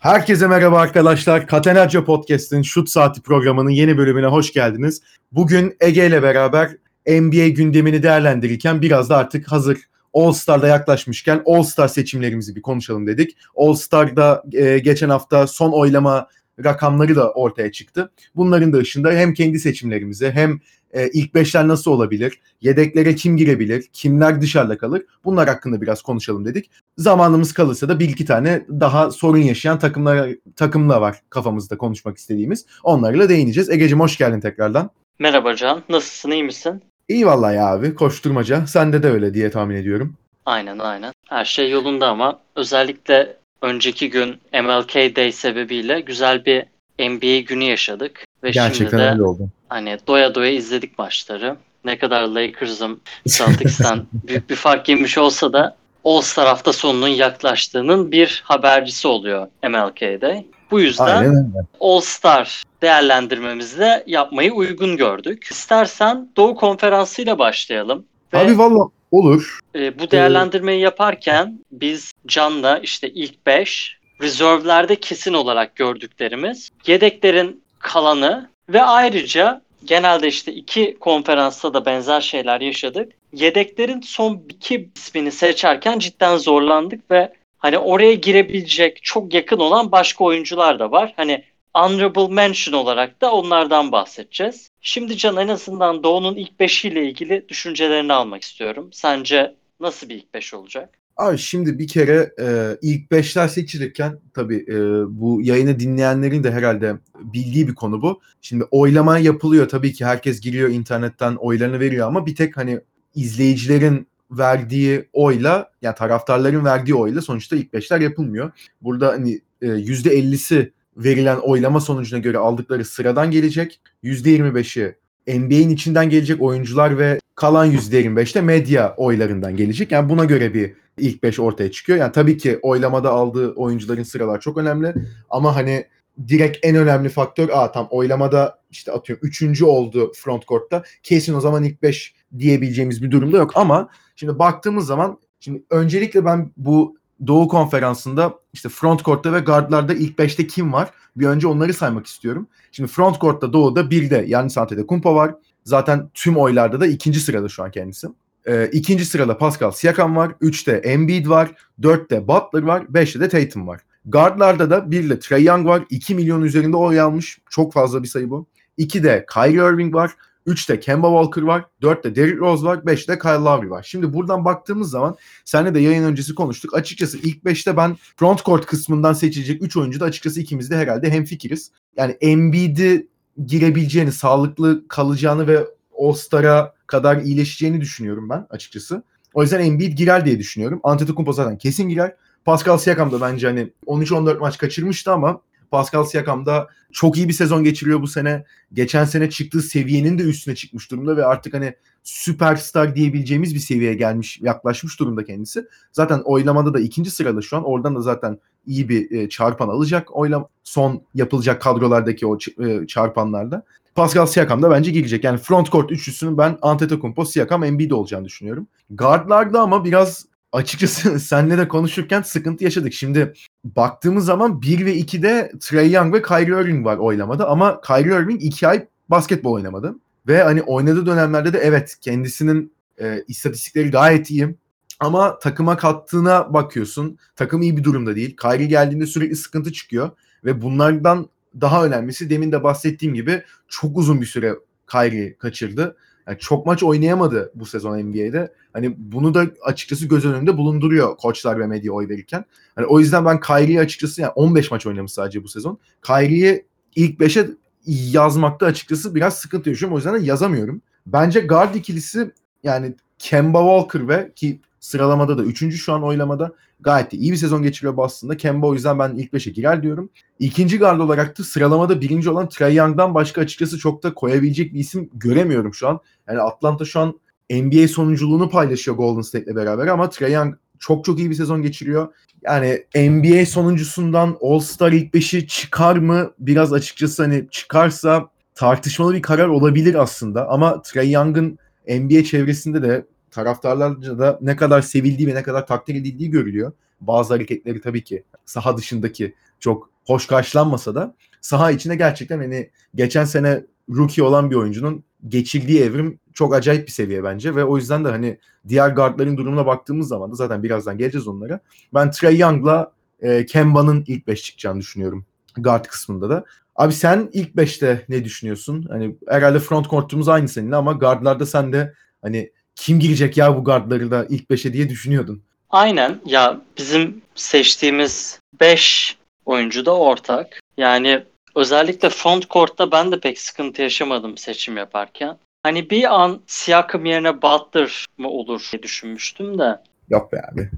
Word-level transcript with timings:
Herkese 0.00 0.46
merhaba 0.46 0.78
arkadaşlar. 0.78 1.46
Katenaccio 1.46 2.04
Podcast'in 2.04 2.62
Şut 2.62 2.88
Saati 2.88 3.22
programının 3.22 3.70
yeni 3.70 3.98
bölümüne 3.98 4.26
hoş 4.26 4.52
geldiniz. 4.52 5.02
Bugün 5.32 5.76
Ege 5.80 6.06
ile 6.06 6.22
beraber 6.22 6.70
NBA 7.06 7.48
gündemini 7.48 8.02
değerlendirirken 8.02 8.82
biraz 8.82 9.10
da 9.10 9.16
artık 9.16 9.52
hazır 9.52 9.78
All 10.14 10.32
Star'da 10.32 10.68
yaklaşmışken 10.68 11.42
All 11.46 11.62
Star 11.62 11.88
seçimlerimizi 11.88 12.56
bir 12.56 12.62
konuşalım 12.62 13.06
dedik. 13.06 13.36
All 13.56 13.74
Star'da 13.74 14.42
e, 14.52 14.78
geçen 14.78 15.08
hafta 15.08 15.46
son 15.46 15.72
oylama 15.72 16.28
rakamları 16.64 17.16
da 17.16 17.32
ortaya 17.32 17.72
çıktı. 17.72 18.10
Bunların 18.36 18.72
da 18.72 18.78
ışığında 18.78 19.12
hem 19.12 19.34
kendi 19.34 19.58
seçimlerimizi 19.58 20.30
hem 20.30 20.60
e, 20.94 21.08
ilk 21.08 21.34
beşler 21.34 21.68
nasıl 21.68 21.90
olabilir, 21.90 22.40
yedeklere 22.60 23.14
kim 23.14 23.36
girebilir, 23.36 23.84
kimler 23.92 24.40
dışarıda 24.40 24.78
kalır 24.78 25.02
bunlar 25.24 25.48
hakkında 25.48 25.80
biraz 25.80 26.02
konuşalım 26.02 26.44
dedik. 26.44 26.70
Zamanımız 26.96 27.52
kalırsa 27.52 27.88
da 27.88 28.00
bir 28.00 28.08
iki 28.08 28.24
tane 28.24 28.66
daha 28.68 29.10
sorun 29.10 29.38
yaşayan 29.38 29.78
takımlar 29.78 30.30
takımla 30.56 31.00
var 31.00 31.20
kafamızda 31.30 31.78
konuşmak 31.78 32.18
istediğimiz. 32.18 32.66
Onlarla 32.82 33.28
değineceğiz. 33.28 33.70
Ege'cim 33.70 34.00
hoş 34.00 34.18
geldin 34.18 34.40
tekrardan. 34.40 34.90
Merhaba 35.18 35.56
Can, 35.56 35.82
nasılsın, 35.88 36.30
iyi 36.30 36.44
misin? 36.44 36.82
İyi 37.08 37.26
vallahi 37.26 37.60
abi, 37.60 37.94
koşturmaca. 37.94 38.66
Sende 38.66 39.02
de 39.02 39.08
öyle 39.08 39.34
diye 39.34 39.50
tahmin 39.50 39.76
ediyorum. 39.76 40.16
Aynen 40.46 40.78
aynen. 40.78 41.12
Her 41.28 41.44
şey 41.44 41.70
yolunda 41.70 42.08
ama 42.08 42.40
özellikle 42.56 43.36
önceki 43.62 44.10
gün 44.10 44.28
MLK 44.52 45.16
Day 45.16 45.32
sebebiyle 45.32 46.00
güzel 46.00 46.44
bir 46.44 46.64
NBA 46.98 47.40
günü 47.40 47.64
yaşadık. 47.64 48.24
Ve 48.44 48.50
Gerçekten 48.50 48.90
şimdi 48.90 49.02
de 49.02 49.10
öyle 49.10 49.22
oldu. 49.22 49.48
Hani 49.70 49.98
doya 50.06 50.34
doya 50.34 50.50
izledik 50.50 50.98
maçları. 50.98 51.56
Ne 51.84 51.98
kadar 51.98 52.22
Lakers'ın 52.22 53.00
Celtics'ten 53.28 54.06
büyük 54.12 54.50
bir 54.50 54.56
fark 54.56 54.88
yemiş 54.88 55.18
olsa 55.18 55.52
da 55.52 55.76
All-Star 56.04 56.46
hafta 56.48 56.72
sonunun 56.72 57.08
yaklaştığının 57.08 58.12
bir 58.12 58.42
habercisi 58.44 59.08
oluyor 59.08 59.48
MLK 59.62 60.00
Day. 60.00 60.46
Bu 60.70 60.80
yüzden. 60.80 61.52
All-Star 61.80 62.62
değerlendirmemizi 62.82 63.78
de 63.78 64.04
yapmayı 64.06 64.52
uygun 64.52 64.96
gördük. 64.96 65.44
İstersen 65.50 66.28
Doğu 66.36 66.54
Konferansı 66.54 67.22
ile 67.22 67.38
başlayalım. 67.38 68.04
Ve 68.32 68.38
Abi 68.38 68.58
valla 68.58 68.88
olur. 69.10 69.58
e, 69.74 69.98
bu 69.98 70.10
değerlendirmeyi 70.10 70.80
yaparken 70.80 71.60
biz 71.72 72.12
Can'la 72.26 72.78
işte 72.78 73.08
ilk 73.08 73.46
5, 73.46 73.98
rezervlerde 74.22 74.96
kesin 74.96 75.34
olarak 75.34 75.76
gördüklerimiz, 75.76 76.70
yedeklerin 76.86 77.62
kalanı 77.78 78.50
ve 78.72 78.82
ayrıca 78.82 79.62
genelde 79.84 80.28
işte 80.28 80.52
iki 80.52 80.96
konferansta 81.00 81.74
da 81.74 81.86
benzer 81.86 82.20
şeyler 82.20 82.60
yaşadık. 82.60 83.12
Yedeklerin 83.32 84.00
son 84.00 84.42
iki 84.48 84.90
ismini 84.96 85.32
seçerken 85.32 85.98
cidden 85.98 86.36
zorlandık 86.36 87.10
ve 87.10 87.32
hani 87.58 87.78
oraya 87.78 88.14
girebilecek 88.14 89.02
çok 89.02 89.34
yakın 89.34 89.58
olan 89.58 89.92
başka 89.92 90.24
oyuncular 90.24 90.78
da 90.78 90.90
var. 90.90 91.12
Hani 91.16 91.44
honorable 91.74 92.34
mention 92.34 92.74
olarak 92.74 93.20
da 93.20 93.32
onlardan 93.32 93.92
bahsedeceğiz. 93.92 94.70
Şimdi 94.80 95.16
Can 95.16 95.36
en 95.36 95.48
azından 95.48 96.02
Doğu'nun 96.02 96.36
ilk 96.36 96.60
5'iyle 96.60 97.02
ilgili 97.02 97.48
düşüncelerini 97.48 98.12
almak 98.12 98.42
istiyorum. 98.42 98.88
Sence 98.92 99.54
nasıl 99.80 100.08
bir 100.08 100.14
ilk 100.14 100.34
5 100.34 100.54
olacak? 100.54 100.99
Abi 101.16 101.38
şimdi 101.38 101.78
bir 101.78 101.88
kere 101.88 102.32
e, 102.40 102.76
ilk 102.82 103.10
beşler 103.10 103.48
seçilirken 103.48 104.18
tabii 104.34 104.64
e, 104.68 104.76
bu 105.20 105.42
yayını 105.42 105.80
dinleyenlerin 105.80 106.44
de 106.44 106.52
herhalde 106.52 106.96
bildiği 107.20 107.68
bir 107.68 107.74
konu 107.74 108.02
bu. 108.02 108.20
Şimdi 108.40 108.64
oylama 108.70 109.18
yapılıyor 109.18 109.68
tabii 109.68 109.92
ki 109.92 110.04
herkes 110.04 110.40
giriyor 110.40 110.68
internetten 110.68 111.34
oylarını 111.34 111.80
veriyor 111.80 112.06
ama 112.06 112.26
bir 112.26 112.34
tek 112.34 112.56
hani 112.56 112.80
izleyicilerin 113.14 114.06
verdiği 114.30 115.08
oyla 115.12 115.70
yani 115.82 115.94
taraftarların 115.94 116.64
verdiği 116.64 116.94
oyla 116.94 117.22
sonuçta 117.22 117.56
ilk 117.56 117.72
beşler 117.72 118.00
yapılmıyor. 118.00 118.50
Burada 118.82 119.08
hani 119.08 119.40
e, 119.62 119.66
%50'si 119.66 120.72
verilen 120.96 121.36
oylama 121.36 121.80
sonucuna 121.80 122.20
göre 122.20 122.38
aldıkları 122.38 122.84
sıradan 122.84 123.30
gelecek. 123.30 123.80
%25'i 124.04 124.99
NBA'in 125.26 125.70
içinden 125.70 126.10
gelecek 126.10 126.42
oyuncular 126.42 126.98
ve 126.98 127.20
kalan 127.34 127.72
%25'te 127.72 128.40
medya 128.40 128.94
oylarından 128.96 129.56
gelecek. 129.56 129.92
Yani 129.92 130.08
buna 130.08 130.24
göre 130.24 130.54
bir 130.54 130.72
ilk 130.98 131.22
5 131.22 131.40
ortaya 131.40 131.70
çıkıyor. 131.70 131.98
Yani 131.98 132.12
tabii 132.12 132.38
ki 132.38 132.58
oylamada 132.62 133.10
aldığı 133.10 133.52
oyuncuların 133.52 134.02
sıralar 134.02 134.40
çok 134.40 134.58
önemli 134.58 134.94
ama 135.30 135.56
hani 135.56 135.84
direkt 136.28 136.58
en 136.62 136.76
önemli 136.76 137.08
faktör 137.08 137.48
aa 137.52 137.72
tam 137.72 137.88
oylamada 137.90 138.58
işte 138.70 138.92
atıyorum 138.92 139.28
3. 139.28 139.62
oldu 139.62 140.12
frontcourt'ta 140.14 140.82
kesin 141.02 141.34
o 141.34 141.40
zaman 141.40 141.64
ilk 141.64 141.82
5 141.82 142.14
diyebileceğimiz 142.38 143.02
bir 143.02 143.10
durumda 143.10 143.36
yok 143.36 143.52
ama 143.54 143.88
şimdi 144.16 144.38
baktığımız 144.38 144.86
zaman 144.86 145.18
şimdi 145.40 145.62
öncelikle 145.70 146.24
ben 146.24 146.52
bu 146.56 146.99
Doğu 147.26 147.48
Konferansı'nda 147.48 148.34
işte 148.52 148.68
frontcourt'ta 148.68 149.32
ve 149.32 149.40
guardlarda 149.40 149.94
ilk 149.94 150.18
5'te 150.18 150.46
kim 150.46 150.72
var? 150.72 150.90
Bir 151.16 151.26
önce 151.26 151.46
onları 151.46 151.74
saymak 151.74 152.06
istiyorum. 152.06 152.46
Şimdi 152.72 152.90
frontcourt'ta 152.90 153.52
Doğu'da 153.52 153.90
bir 153.90 154.10
de 154.10 154.24
Yannis 154.28 154.58
Antetokounmpo 154.58 155.14
var. 155.14 155.34
Zaten 155.64 156.10
tüm 156.14 156.36
oylarda 156.36 156.80
da 156.80 156.86
ikinci 156.86 157.20
sırada 157.20 157.48
şu 157.48 157.62
an 157.62 157.70
kendisi. 157.70 158.08
Ee, 158.46 158.68
ikinci 158.72 159.04
sırada 159.04 159.38
Pascal 159.38 159.70
Siakam 159.70 160.16
var. 160.16 160.32
Üçte 160.40 160.72
Embiid 160.72 161.26
var. 161.26 161.50
Dörtte 161.82 162.28
Butler 162.28 162.62
var. 162.62 162.94
Beşte 162.94 163.20
de 163.20 163.28
Tatum 163.28 163.68
var. 163.68 163.80
Guardlarda 164.06 164.70
da 164.70 164.90
bir 164.90 165.10
de 165.10 165.18
Trey 165.18 165.44
Young 165.44 165.66
var. 165.66 165.82
2 165.90 166.14
milyon 166.14 166.42
üzerinde 166.42 166.76
oy 166.76 167.00
almış. 167.00 167.38
Çok 167.50 167.72
fazla 167.72 168.02
bir 168.02 168.08
sayı 168.08 168.30
bu. 168.30 168.46
İki 168.76 169.02
de 169.02 169.26
Kyrie 169.34 169.72
Irving 169.72 169.94
var. 169.94 170.10
Üçte 170.50 170.80
Kemba 170.80 171.22
Walker 171.22 171.42
var. 171.42 171.64
Dörtte 171.82 172.16
Derrick 172.16 172.38
Rose 172.38 172.64
var. 172.64 172.86
Beşte 172.86 173.18
Kyle 173.18 173.30
Lowry 173.30 173.70
var. 173.70 173.86
Şimdi 173.88 174.12
buradan 174.12 174.44
baktığımız 174.44 174.90
zaman 174.90 175.16
seninle 175.44 175.74
de 175.74 175.80
yayın 175.80 176.04
öncesi 176.04 176.34
konuştuk. 176.34 176.74
Açıkçası 176.74 177.18
ilk 177.18 177.44
beşte 177.44 177.76
ben 177.76 177.96
frontcourt 178.16 178.66
kısmından 178.66 179.12
seçilecek 179.12 179.62
3 179.62 179.76
oyuncu 179.76 180.00
da 180.00 180.04
açıkçası 180.04 180.40
ikimiz 180.40 180.70
de 180.70 180.76
herhalde 180.76 181.10
hemfikiriz. 181.10 181.70
Yani 181.96 182.16
Embiid'i 182.20 183.08
girebileceğini, 183.46 184.12
sağlıklı 184.12 184.88
kalacağını 184.88 185.46
ve 185.46 185.66
All-Star'a 185.98 186.74
kadar 186.86 187.16
iyileşeceğini 187.16 187.80
düşünüyorum 187.80 188.28
ben 188.28 188.46
açıkçası. 188.50 189.02
O 189.34 189.42
yüzden 189.42 189.60
Embiid 189.60 189.98
girer 189.98 190.24
diye 190.24 190.38
düşünüyorum. 190.38 190.80
Antetokounmpo 190.82 191.32
zaten 191.32 191.58
kesin 191.58 191.88
girer. 191.88 192.16
Pascal 192.44 192.78
Siakam 192.78 193.12
da 193.12 193.20
bence 193.20 193.46
hani 193.46 193.72
13-14 193.86 194.38
maç 194.38 194.58
kaçırmıştı 194.58 195.12
ama 195.12 195.40
Pascal 195.70 196.04
Siakam 196.04 196.46
da 196.46 196.68
çok 196.92 197.16
iyi 197.16 197.28
bir 197.28 197.32
sezon 197.32 197.64
geçiriyor 197.64 198.02
bu 198.02 198.06
sene. 198.06 198.44
Geçen 198.72 199.04
sene 199.04 199.30
çıktığı 199.30 199.62
seviyenin 199.62 200.18
de 200.18 200.22
üstüne 200.22 200.54
çıkmış 200.54 200.90
durumda 200.90 201.16
ve 201.16 201.24
artık 201.24 201.54
hani 201.54 201.74
süperstar 202.02 202.94
diyebileceğimiz 202.94 203.54
bir 203.54 203.60
seviyeye 203.60 203.94
gelmiş, 203.94 204.40
yaklaşmış 204.40 205.00
durumda 205.00 205.24
kendisi. 205.24 205.66
Zaten 205.92 206.20
oylamada 206.24 206.74
da 206.74 206.80
ikinci 206.80 207.10
sırada 207.10 207.40
şu 207.40 207.56
an. 207.56 207.64
Oradan 207.64 207.96
da 207.96 208.00
zaten 208.00 208.38
iyi 208.66 208.88
bir 208.88 209.10
e, 209.10 209.28
çarpan 209.28 209.68
alacak. 209.68 210.16
Oylam 210.16 210.48
son 210.64 211.02
yapılacak 211.14 211.62
kadrolardaki 211.62 212.26
o 212.26 212.38
e, 212.58 212.86
çarpanlarda. 212.86 213.64
Pascal 213.94 214.26
Siakam 214.26 214.62
da 214.62 214.70
bence 214.70 214.90
girecek. 214.90 215.24
Yani 215.24 215.38
frontcourt 215.38 215.92
üçlüsünün 215.92 216.38
ben 216.38 216.58
Antetokounmpo, 216.62 217.24
Siakam, 217.24 217.64
Embiid 217.64 217.90
olacağını 217.90 218.24
düşünüyorum. 218.24 218.66
Guardlarda 218.90 219.60
ama 219.60 219.84
biraz 219.84 220.26
açıkçası 220.52 221.20
seninle 221.20 221.58
de 221.58 221.68
konuşurken 221.68 222.22
sıkıntı 222.22 222.64
yaşadık. 222.64 222.92
Şimdi 222.92 223.32
baktığımız 223.64 224.24
zaman 224.24 224.62
1 224.62 224.86
ve 224.86 224.98
2'de 224.98 225.52
Trey 225.60 225.90
Young 225.90 226.14
ve 226.14 226.22
Kyrie 226.22 226.62
Irving 226.62 226.86
var 226.86 226.96
oylamada 226.96 227.48
ama 227.48 227.80
Kyrie 227.80 228.22
Irving 228.22 228.44
2 228.44 228.68
ay 228.68 228.86
basketbol 229.08 229.52
oynamadı. 229.52 229.94
Ve 230.26 230.42
hani 230.42 230.62
oynadığı 230.62 231.06
dönemlerde 231.06 231.52
de 231.52 231.58
evet 231.58 231.96
kendisinin 232.00 232.72
e, 233.00 233.24
istatistikleri 233.28 233.90
gayet 233.90 234.30
iyi. 234.30 234.54
Ama 235.00 235.38
takıma 235.38 235.76
kattığına 235.76 236.54
bakıyorsun. 236.54 237.18
Takım 237.36 237.62
iyi 237.62 237.76
bir 237.76 237.84
durumda 237.84 238.16
değil. 238.16 238.36
Kyrie 238.36 238.66
geldiğinde 238.66 239.06
sürekli 239.06 239.36
sıkıntı 239.36 239.72
çıkıyor. 239.72 240.10
Ve 240.44 240.62
bunlardan 240.62 241.28
daha 241.60 241.84
önemlisi 241.84 242.30
demin 242.30 242.52
de 242.52 242.62
bahsettiğim 242.62 243.14
gibi 243.14 243.42
çok 243.68 243.98
uzun 243.98 244.20
bir 244.20 244.26
süre 244.26 244.54
Kyrie 244.90 245.36
kaçırdı. 245.38 245.96
Yani 246.30 246.38
çok 246.38 246.66
maç 246.66 246.82
oynayamadı 246.82 247.52
bu 247.54 247.66
sezon 247.66 247.98
NBA'de. 247.98 248.52
Hani 248.72 248.94
bunu 248.98 249.34
da 249.34 249.46
açıkçası 249.62 250.06
göz 250.06 250.24
önünde 250.24 250.56
bulunduruyor 250.56 251.16
koçlar 251.16 251.60
ve 251.60 251.66
medya 251.66 251.92
oy 251.92 252.08
verirken. 252.08 252.44
Hani 252.74 252.86
o 252.86 253.00
yüzden 253.00 253.24
ben 253.24 253.40
Kyrie'yi 253.40 253.80
açıkçası 253.80 254.20
yani 254.20 254.32
15 254.34 254.70
maç 254.70 254.86
oynamış 254.86 255.12
sadece 255.12 255.44
bu 255.44 255.48
sezon. 255.48 255.78
Kyrie'yi 256.02 256.66
ilk 256.96 257.20
5'e 257.20 257.46
yazmakta 257.86 258.66
açıkçası 258.66 259.14
biraz 259.14 259.38
sıkıntı 259.38 259.68
yaşıyorum. 259.68 259.94
O 259.94 259.98
yüzden 259.98 260.14
de 260.14 260.26
yazamıyorum. 260.26 260.82
Bence 261.06 261.40
guard 261.40 261.74
ikilisi 261.74 262.30
yani 262.62 262.94
Kemba 263.18 263.58
Walker 263.58 264.08
ve 264.08 264.32
ki 264.36 264.60
sıralamada 264.80 265.38
da 265.38 265.42
3. 265.42 265.76
şu 265.76 265.92
an 265.92 266.02
oylamada 266.02 266.52
gayet 266.80 267.12
de 267.12 267.16
iyi 267.16 267.32
bir 267.32 267.36
sezon 267.36 267.62
geçiriyor 267.62 267.96
Boston'da. 267.96 268.36
Kemba 268.36 268.66
o 268.66 268.74
yüzden 268.74 268.98
ben 268.98 269.14
ilk 269.16 269.32
5'e 269.32 269.52
girer 269.52 269.82
diyorum. 269.82 270.10
İkinci 270.38 270.78
guard 270.78 271.00
olarak 271.00 271.38
da 271.38 271.44
sıralamada 271.44 272.00
birinci 272.00 272.30
olan 272.30 272.48
Trae 272.48 272.74
Young'dan 272.74 273.14
başka 273.14 273.40
açıkçası 273.40 273.78
çok 273.78 274.02
da 274.02 274.14
koyabilecek 274.14 274.74
bir 274.74 274.78
isim 274.78 275.10
göremiyorum 275.14 275.74
şu 275.74 275.88
an. 275.88 276.00
Yani 276.28 276.40
Atlanta 276.40 276.84
şu 276.84 277.00
an 277.00 277.20
NBA 277.50 277.88
sonunculuğunu 277.88 278.50
paylaşıyor 278.50 278.96
Golden 278.96 279.22
State'le 279.22 279.56
beraber 279.56 279.86
ama 279.86 280.10
Trae 280.10 280.32
Young 280.32 280.54
çok 280.78 281.04
çok 281.04 281.18
iyi 281.18 281.30
bir 281.30 281.34
sezon 281.34 281.62
geçiriyor. 281.62 282.14
Yani 282.42 282.84
NBA 282.94 283.46
sonuncusundan 283.46 284.36
All-Star 284.40 284.92
ilk 284.92 285.14
5'i 285.14 285.46
çıkar 285.46 285.96
mı? 285.96 286.30
Biraz 286.38 286.72
açıkçası 286.72 287.22
hani 287.22 287.46
çıkarsa 287.50 288.28
tartışmalı 288.54 289.14
bir 289.14 289.22
karar 289.22 289.48
olabilir 289.48 289.94
aslında. 289.94 290.48
Ama 290.48 290.82
Trae 290.82 291.06
Young'ın 291.06 291.58
NBA 291.88 292.24
çevresinde 292.24 292.82
de 292.82 293.04
taraftarlarca 293.30 294.18
da 294.18 294.38
ne 294.42 294.56
kadar 294.56 294.82
sevildiği 294.82 295.28
ve 295.28 295.34
ne 295.34 295.42
kadar 295.42 295.66
takdir 295.66 295.94
edildiği 295.94 296.30
görülüyor. 296.30 296.72
Bazı 297.00 297.34
hareketleri 297.34 297.80
tabii 297.80 298.04
ki 298.04 298.24
saha 298.44 298.76
dışındaki 298.76 299.34
çok 299.60 299.90
hoş 300.06 300.26
karşılanmasa 300.26 300.94
da 300.94 301.14
saha 301.40 301.70
içinde 301.70 301.96
gerçekten 301.96 302.38
hani 302.38 302.70
geçen 302.94 303.24
sene 303.24 303.64
rookie 303.90 304.24
olan 304.24 304.50
bir 304.50 304.56
oyuncunun 304.56 305.04
geçirdiği 305.28 305.80
evrim 305.80 306.18
çok 306.34 306.54
acayip 306.54 306.86
bir 306.86 306.92
seviye 306.92 307.24
bence 307.24 307.54
ve 307.54 307.64
o 307.64 307.76
yüzden 307.76 308.04
de 308.04 308.08
hani 308.08 308.38
diğer 308.68 308.90
guardların 308.90 309.36
durumuna 309.36 309.66
baktığımız 309.66 310.08
zaman 310.08 310.30
da 310.30 310.34
zaten 310.34 310.62
birazdan 310.62 310.98
geleceğiz 310.98 311.28
onlara. 311.28 311.60
Ben 311.94 312.10
Trey 312.10 312.38
Young'la 312.38 312.92
e, 313.20 313.46
Kemba'nın 313.46 314.04
ilk 314.06 314.26
5 314.26 314.42
çıkacağını 314.42 314.80
düşünüyorum 314.80 315.24
guard 315.56 315.84
kısmında 315.84 316.30
da. 316.30 316.44
Abi 316.76 316.92
sen 316.92 317.30
ilk 317.32 317.54
5'te 317.54 318.04
ne 318.08 318.24
düşünüyorsun? 318.24 318.86
Hani 318.90 319.16
herhalde 319.28 319.58
front 319.58 319.90
court'umuz 319.90 320.28
aynı 320.28 320.48
seninle 320.48 320.76
ama 320.76 320.92
guardlarda 320.92 321.46
sen 321.46 321.72
de 321.72 321.94
hani 322.22 322.52
kim 322.76 323.00
girecek 323.00 323.36
ya 323.36 323.56
bu 323.56 323.64
guardları 323.64 324.10
da 324.10 324.26
ilk 324.28 324.50
5'e 324.50 324.72
diye 324.72 324.88
düşünüyordun. 324.88 325.42
Aynen 325.70 326.20
ya 326.26 326.60
bizim 326.78 327.22
seçtiğimiz 327.34 328.40
5 328.60 329.16
oyuncu 329.46 329.86
da 329.86 329.96
ortak. 329.96 330.60
Yani 330.76 331.22
özellikle 331.54 332.10
front 332.10 332.50
court'ta 332.50 332.92
ben 332.92 333.12
de 333.12 333.20
pek 333.20 333.40
sıkıntı 333.40 333.82
yaşamadım 333.82 334.36
seçim 334.36 334.76
yaparken. 334.76 335.36
Hani 335.62 335.90
bir 335.90 336.20
an 336.20 336.40
Siakam 336.46 337.04
yerine 337.04 337.42
Butler 337.42 338.06
mı 338.18 338.28
olur 338.28 338.68
diye 338.72 338.82
düşünmüştüm 338.82 339.58
de. 339.58 339.78
Yok 340.08 340.32
be 340.32 340.42
abi. 340.52 340.70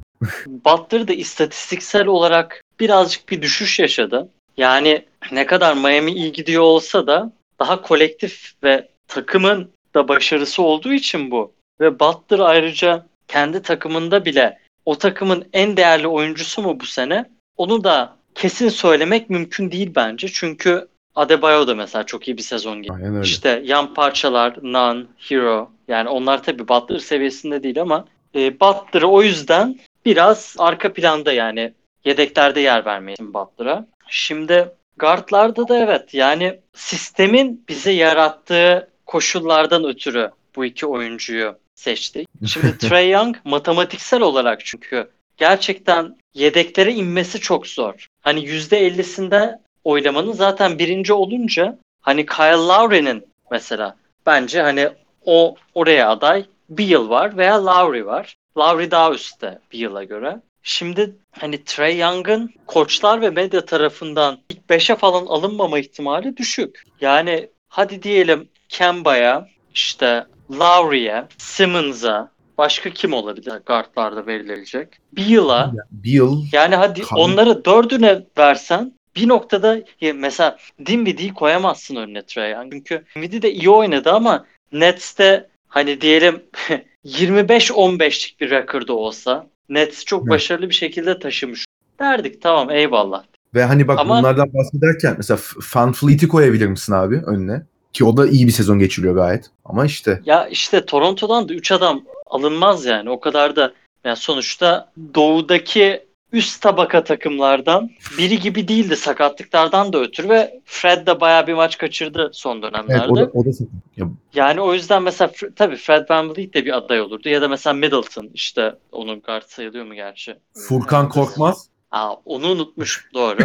Butler 0.47 1.09
da 1.09 1.13
istatistiksel 1.13 2.07
olarak 2.07 2.63
birazcık 2.81 3.29
bir 3.29 3.43
düşüş 3.43 3.79
yaşadı. 3.79 4.29
Yani 4.57 5.05
ne 5.33 5.47
kadar 5.47 5.75
Miami 5.75 6.13
iyi 6.13 6.33
gidiyor 6.33 6.63
olsa 6.63 7.07
da 7.07 7.33
daha 7.59 7.83
kolektif 7.83 8.53
ve 8.63 8.89
takımın 9.09 9.71
da 9.95 10.09
başarısı 10.09 10.63
olduğu 10.63 10.93
için 10.93 11.31
bu. 11.31 11.53
Ve 11.83 12.01
Butler 12.01 12.39
ayrıca 12.39 13.07
kendi 13.29 13.63
takımında 13.63 14.25
bile 14.25 14.59
o 14.85 14.99
takımın 14.99 15.49
en 15.53 15.77
değerli 15.77 16.09
oyuncusu 16.09 16.63
mu 16.63 16.81
bu 16.81 16.87
sene? 16.87 17.25
Onu 17.57 17.85
da 17.85 18.17
kesin 18.35 18.69
söylemek 18.69 19.31
mümkün 19.31 19.71
değil 19.71 19.93
bence. 19.97 20.29
Çünkü 20.29 20.89
Adebayo 21.15 21.67
da 21.67 21.75
mesela 21.75 22.07
çok 22.07 22.29
iyi 22.29 22.37
bir 22.37 22.43
sezon 22.43 22.77
öyle. 22.77 23.23
İşte 23.23 23.63
yan 23.65 23.95
parçalar, 23.95 24.59
non, 24.63 25.09
hero. 25.19 25.71
Yani 25.89 26.09
onlar 26.09 26.43
tabii 26.43 26.69
Butler 26.69 26.99
seviyesinde 26.99 27.63
değil 27.63 27.81
ama 27.81 28.05
e, 28.35 28.61
Butler'ı 28.61 29.07
o 29.07 29.23
yüzden 29.23 29.79
biraz 30.05 30.57
arka 30.59 30.93
planda 30.93 31.33
yani 31.33 31.73
yedeklerde 32.05 32.61
yer 32.61 32.85
vermeyin 32.85 33.35
Butler'a. 33.35 33.87
Şimdi 34.09 34.69
guardlarda 34.97 35.69
da 35.69 35.79
evet 35.79 36.15
yani 36.15 36.61
sistemin 36.75 37.65
bize 37.69 37.93
yarattığı 37.93 38.89
koşullardan 39.07 39.85
ötürü 39.85 40.31
bu 40.57 40.65
iki 40.65 40.87
oyuncuyu 40.87 41.57
seçtik. 41.83 42.29
Şimdi 42.47 42.79
Trey 42.79 43.11
Young 43.11 43.37
matematiksel 43.45 44.21
olarak 44.21 44.65
çünkü 44.65 45.11
gerçekten 45.37 46.17
yedeklere 46.35 46.93
inmesi 46.93 47.41
çok 47.41 47.67
zor. 47.67 48.07
Hani 48.21 48.41
%50'sinde 48.41 49.59
oylamanın 49.85 50.33
zaten 50.33 50.79
birinci 50.79 51.13
olunca 51.13 51.79
hani 52.01 52.27
Kyle 52.27 52.67
Lowry'nin 52.69 53.25
mesela 53.51 53.97
bence 54.27 54.63
hani 54.63 54.89
o 55.25 55.57
oraya 55.75 56.11
aday 56.11 56.45
bir 56.69 56.87
yıl 56.87 57.09
var 57.09 57.37
veya 57.37 57.67
Lowry 57.67 58.07
var. 58.07 58.37
Lowry 58.59 58.91
daha 58.91 59.13
üstte 59.13 59.59
bir 59.73 59.79
yıla 59.79 60.05
göre. 60.05 60.41
Şimdi 60.63 61.17
hani 61.33 61.65
Trey 61.65 61.99
Young'ın 61.99 62.51
koçlar 62.67 63.21
ve 63.21 63.31
medya 63.31 63.65
tarafından 63.65 64.39
ilk 64.49 64.59
5'e 64.71 64.97
falan 64.97 65.27
alınmama 65.27 65.79
ihtimali 65.79 66.37
düşük. 66.37 66.85
Yani 67.01 67.49
hadi 67.69 68.03
diyelim 68.03 68.49
Kemba'ya, 68.69 69.49
işte 69.75 70.27
Lowry'e, 70.53 71.25
Simmons'a, 71.39 72.31
başka 72.59 72.91
kim 72.91 73.13
olabilir 73.13 73.53
guardlarda 73.67 74.27
verilecek? 74.27 74.89
Bir 75.13 76.13
yıl 76.13 76.43
yani 76.53 76.75
hadi 76.77 77.03
Kan- 77.03 77.19
onları 77.19 77.65
dördüne 77.65 78.23
versen 78.39 78.93
bir 79.17 79.29
noktada 79.29 79.79
mesela 80.15 80.57
Dinwiddie'yi 80.87 81.35
koyamazsın 81.35 81.97
önüne 81.97 82.23
Trae. 82.27 82.57
Çünkü 82.73 83.05
Dinwiddie 83.17 83.43
de 83.43 83.53
iyi 83.53 83.71
oynadı 83.71 84.11
ama 84.13 84.45
Nets'te 84.73 85.49
hani 85.69 86.01
diyelim 86.01 86.43
25-15'lik 87.07 88.41
bir 88.41 88.51
rekordu 88.51 88.93
olsa 88.93 89.47
Nets 89.69 90.05
çok 90.05 90.23
Evet. 90.23 90.31
başarılı 90.31 90.69
bir 90.69 90.75
şekilde 90.75 91.19
taşımış. 91.19 91.65
Derdik 92.01 92.43
tamam 92.43 92.71
eyvallah. 92.71 93.25
ve 93.55 93.65
hani 93.65 93.89
bak 93.89 93.99
Ama- 93.99 94.19
bunlardan 94.19 94.55
bahsederken 94.55 95.15
mesela 95.17 95.39
Fan 95.63 95.93
Fleet'i 95.93 96.29
koyabilir 96.29 96.67
misin 96.67 96.93
abi 96.93 97.17
önüne? 97.27 97.63
Ki 97.93 98.05
o 98.05 98.17
da 98.17 98.27
iyi 98.27 98.47
bir 98.47 98.53
sezon 98.53 98.79
geçiriyor 98.79 99.15
gayet. 99.15 99.51
Ama 99.65 99.85
işte 99.85 100.21
Ya 100.25 100.47
işte 100.49 100.87
Toronto'dan 100.87 101.49
da 101.49 101.55
3 101.55 101.73
adam 101.73 102.03
alınmaz 102.27 102.85
yani. 102.85 103.11
O 103.11 103.21
kadar 103.21 103.57
da 103.57 103.73
yani 104.05 104.17
sonuçta 104.17 104.93
doğudaki 105.15 106.07
üst 106.33 106.63
tabaka 106.63 107.05
takımlardan 107.05 107.91
biri 108.19 108.41
gibi 108.41 108.69
değildi 108.69 108.97
sakatlıklardan 108.97 109.93
da 109.93 110.01
ötürü 110.01 110.29
ve 110.29 110.61
Fred 110.65 111.07
de 111.07 111.21
bayağı 111.21 111.47
bir 111.47 111.55
maç 111.55 111.79
kaçırdı 111.79 112.31
son 112.33 112.63
evet 112.63 112.73
dönemlerde. 112.73 113.13
o 113.13 113.17
da 113.17 113.31
o 113.35 113.45
da 113.45 113.51
ya, 113.97 114.07
Yani 114.35 114.61
o 114.61 114.75
yüzden 114.75 115.03
mesela 115.03 115.31
tabii 115.57 115.77
Fred 115.77 116.11
VanVleet 116.11 116.55
de 116.55 116.65
bir 116.65 116.77
aday 116.77 117.01
olurdu 117.01 117.29
ya 117.29 117.43
da 117.43 117.49
mesela 117.49 117.75
Middleton 117.75 118.31
işte 118.35 118.75
onun 118.93 119.21
guard 119.21 119.45
sayılıyor 119.47 119.85
mu 119.85 119.95
gerçi? 119.95 120.37
Furkan 120.69 121.09
Korkmaz 121.09 121.69
Aa, 121.91 122.15
onu 122.25 122.47
unutmuş 122.47 123.09
doğru. 123.15 123.39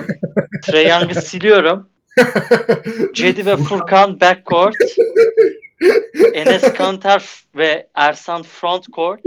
Trae 0.63 0.87
Young'ı 0.89 1.21
siliyorum. 1.21 1.89
Cedi 3.13 3.45
ve 3.45 3.57
Furkan 3.57 4.21
backcourt. 4.21 4.75
Enes 6.33 6.73
Kanter 6.73 7.23
ve 7.55 7.87
Ersan 7.93 8.43
frontcourt. 8.43 9.21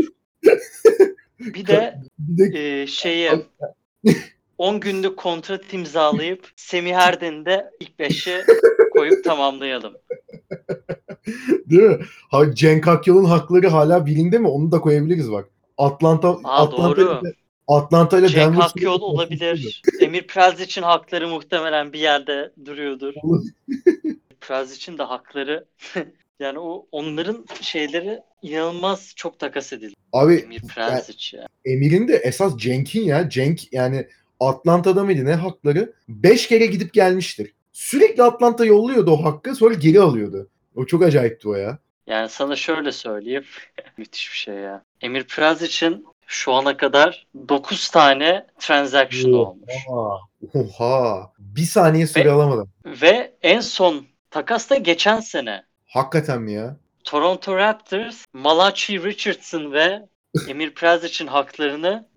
Bir 1.40 1.66
de 1.66 1.94
bir 2.18 2.52
de 2.52 2.82
e, 2.82 2.86
şeyi 2.86 3.30
10 4.58 4.80
günlük 4.80 5.16
kontrat 5.16 5.74
imzalayıp 5.74 6.48
Semih 6.56 6.94
Erden'i 6.94 7.46
de 7.46 7.70
ilk 7.80 8.00
5'e 8.00 8.44
koyup 8.92 9.24
tamamlayalım. 9.24 9.94
Değil 11.66 11.82
mi? 11.82 11.98
Ha, 12.30 12.54
Cenk 12.54 12.88
Akyol'un 12.88 13.24
hakları 13.24 13.68
hala 13.68 14.06
birinde 14.06 14.38
mi? 14.38 14.48
Onu 14.48 14.72
da 14.72 14.80
koyabiliriz 14.80 15.32
bak. 15.32 15.48
Atlanta 15.78 16.28
Aa, 16.28 16.62
Atlanta 16.62 16.96
doğru. 16.96 17.22
Atlanta 17.70 18.18
ile 18.18 18.28
Cenk 18.28 18.52
Denver 18.52 18.64
Akyol 18.64 19.00
olabilir. 19.00 19.82
Emir 20.00 20.26
Prez 20.26 20.60
için 20.60 20.82
hakları 20.82 21.28
muhtemelen 21.28 21.92
bir 21.92 21.98
yerde 21.98 22.52
duruyordur. 22.64 23.14
Prez 24.40 24.72
için 24.72 24.98
de 24.98 25.02
hakları 25.02 25.64
yani 26.40 26.58
o 26.58 26.86
onların 26.92 27.44
şeyleri 27.60 28.20
inanılmaz 28.42 29.12
çok 29.16 29.38
takas 29.38 29.72
edildi. 29.72 29.94
Abi 30.12 30.34
Emir 30.34 30.62
Prez 30.62 31.08
için. 31.08 31.38
ya. 31.38 31.46
Emir'in 31.64 32.08
de 32.08 32.16
esas 32.16 32.56
Cenk'in 32.56 33.02
ya. 33.04 33.28
Cenk 33.28 33.72
yani 33.72 34.08
Atlanta'da 34.40 35.04
mıydı 35.04 35.24
ne 35.24 35.34
hakları? 35.34 35.92
5 36.08 36.48
kere 36.48 36.66
gidip 36.66 36.92
gelmiştir. 36.92 37.52
Sürekli 37.72 38.22
Atlanta 38.22 38.64
yolluyordu 38.64 39.10
o 39.10 39.24
hakkı 39.24 39.54
sonra 39.54 39.74
geri 39.74 40.00
alıyordu. 40.00 40.48
O 40.76 40.86
çok 40.86 41.02
acayipti 41.02 41.48
o 41.48 41.54
ya. 41.54 41.78
Yani 42.06 42.28
sana 42.28 42.56
şöyle 42.56 42.92
söyleyeyim. 42.92 43.44
Müthiş 43.96 44.32
bir 44.32 44.38
şey 44.38 44.54
ya. 44.54 44.84
Emir 45.00 45.24
Prez 45.24 45.62
için 45.62 46.06
şu 46.30 46.52
ana 46.52 46.76
kadar 46.76 47.26
9 47.48 47.88
tane 47.90 48.46
transaction 48.58 49.32
olmuş. 49.32 49.72
Oha. 49.88 50.18
Oha. 50.54 51.32
Bir 51.38 51.62
saniye 51.62 52.06
süre 52.06 52.24
Ve- 52.24 52.32
alamadım. 52.32 52.70
Ve 52.86 53.34
en 53.42 53.60
son 53.60 54.06
takas 54.30 54.70
da 54.70 54.76
geçen 54.76 55.20
sene. 55.20 55.64
Hakikaten 55.86 56.42
mi 56.42 56.52
ya? 56.52 56.76
Toronto 57.04 57.56
Raptors, 57.56 58.24
Malachi 58.32 59.04
Richardson 59.04 59.72
ve 59.72 60.08
Emir 60.48 60.74
Prez 60.74 61.04
için 61.04 61.26
haklarını 61.26 62.08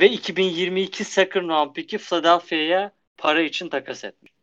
ve 0.00 0.10
2022 0.10 1.04
second 1.04 1.48
round 1.48 1.72
pick'i 1.72 1.98
Philadelphia'ya 1.98 2.92
para 3.16 3.42
için 3.42 3.68
takas 3.68 4.04
etmiş. 4.04 4.32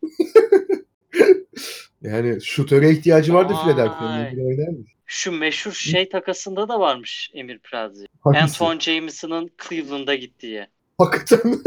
Yani 2.01 2.41
şutöre 2.41 2.91
ihtiyacı 2.91 3.33
vardı. 3.33 3.53
Philadelphia'nın. 3.63 4.85
Şu 5.11 5.31
meşhur 5.31 5.71
şey 5.71 6.09
takasında 6.09 6.69
da 6.69 6.79
varmış 6.79 7.31
Emir 7.33 7.59
Prezi. 7.59 8.05
Hangisi? 8.21 8.43
Anton 8.63 8.79
Jameson'ın 8.79 9.49
Cleveland'a 9.69 10.15
gittiği. 10.15 10.67
Hakikaten 10.97 11.51
mi? 11.51 11.57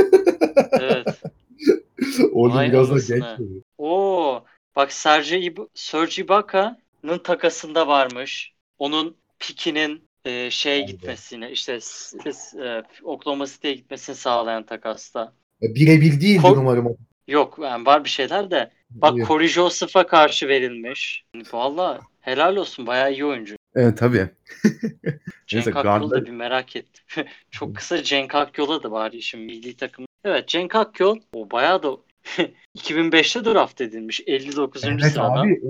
Evet. 0.73 1.07
Orada 2.33 2.57
Vay 2.57 2.69
biraz 2.73 2.89
da 2.89 2.93
anasını. 2.93 3.17
genç 3.19 3.25
tabii. 3.37 3.63
Oo, 3.79 4.45
bak 4.77 4.93
Serge, 4.93 5.37
Ib- 5.41 5.69
Serge 5.75 6.23
Ibaka'nın 6.23 7.19
takasında 7.25 7.89
varmış. 7.89 8.53
Onun 8.79 9.17
pikinin 9.39 10.09
e, 10.25 10.51
şeye 10.51 10.81
Vay 10.81 10.87
be. 10.89 10.93
gitmesine 10.93 11.51
işte 11.51 11.79
s- 11.81 12.33
s- 12.33 12.65
e, 12.65 12.83
Oklahoma 13.03 13.47
City'ye 13.47 13.75
gitmesini 13.75 14.17
sağlayan 14.17 14.67
takasta. 14.67 15.33
Ya 15.61 15.75
Birebir 15.75 16.21
değildir 16.21 16.43
Ko- 16.43 16.59
umarım. 16.59 16.97
Yok 17.29 17.59
yani 17.63 17.87
var 17.87 18.05
bir 18.05 18.11
şeyler 18.11 18.51
de. 18.51 18.71
Bak 18.91 19.17
İyi. 19.19 19.25
Corey 19.27 19.49
Joseph'a 19.49 20.07
karşı 20.07 20.49
verilmiş. 20.49 21.25
Valla 21.53 22.01
helal 22.23 22.57
olsun 22.57 22.87
bayağı 22.87 23.13
iyi 23.13 23.25
oyuncu. 23.25 23.57
Evet 23.75 23.99
tabii. 23.99 24.29
Cenk 25.47 25.67
Neyse, 25.67 25.79
Akyol'u 25.79 26.11
da 26.11 26.25
bir 26.25 26.31
merak 26.31 26.77
ettim. 26.77 27.25
Çok 27.51 27.77
kısa 27.77 28.03
Cenk 28.03 28.35
Akyol'a 28.35 28.83
da 28.83 28.91
var 28.91 29.13
işin 29.13 29.41
milli 29.41 29.77
takım. 29.77 30.07
Evet 30.25 30.49
Cenk 30.49 30.75
Akyol 30.75 31.19
o 31.35 31.51
bayağı 31.51 31.83
da 31.83 31.97
2005'te 32.79 33.45
draft 33.45 33.81
edilmiş 33.81 34.21
59. 34.27 34.85
Evet 34.85 35.03
sırada. 35.03 35.33
abi 35.33 35.61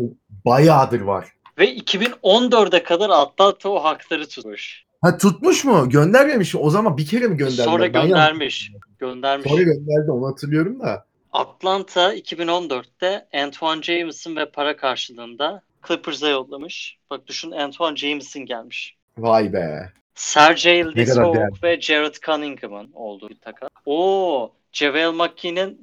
bayağıdır 0.45 1.01
var. 1.01 1.29
Ve 1.59 1.77
2014'e 1.77 2.83
kadar 2.83 3.11
Atlanta 3.11 3.69
o 3.69 3.85
hakları 3.85 4.29
tutmuş. 4.29 4.85
Ha 5.01 5.19
tutmuş 5.19 5.65
mu? 5.65 5.89
Göndermemiş. 5.89 6.55
O 6.55 6.71
zaman 6.71 6.97
bir 6.97 7.07
kere 7.07 7.27
mi 7.27 7.37
gönderdiler? 7.37 7.65
Sonra 7.65 7.87
göndermiş. 7.87 8.73
Göndermiş. 8.99 9.51
Sonra 9.51 9.63
gönderdi 9.63 10.11
onu 10.11 10.27
hatırlıyorum 10.27 10.81
da. 10.81 11.07
Atlanta 11.33 12.15
2014'te 12.15 13.29
Antoine 13.35 13.83
Jameson 13.83 14.37
ve 14.37 14.51
para 14.51 14.77
karşılığında 14.77 15.63
Clippers'a 15.89 16.29
yollamış. 16.29 16.99
Bak 17.11 17.27
düşün 17.27 17.51
Antoine 17.51 17.97
Jameson 17.97 18.47
gelmiş. 18.47 18.97
Vay 19.19 19.53
be. 19.53 19.93
Sergey 20.15 20.85
değerli. 20.97 21.63
ve 21.63 21.81
Jared 21.81 22.15
Cunningham'ın 22.15 22.91
olduğu 22.93 23.29
bir 23.29 23.39
takım. 23.39 23.69
Oo, 23.87 24.53
JaVale 24.73 25.11
McGee'nin 25.11 25.81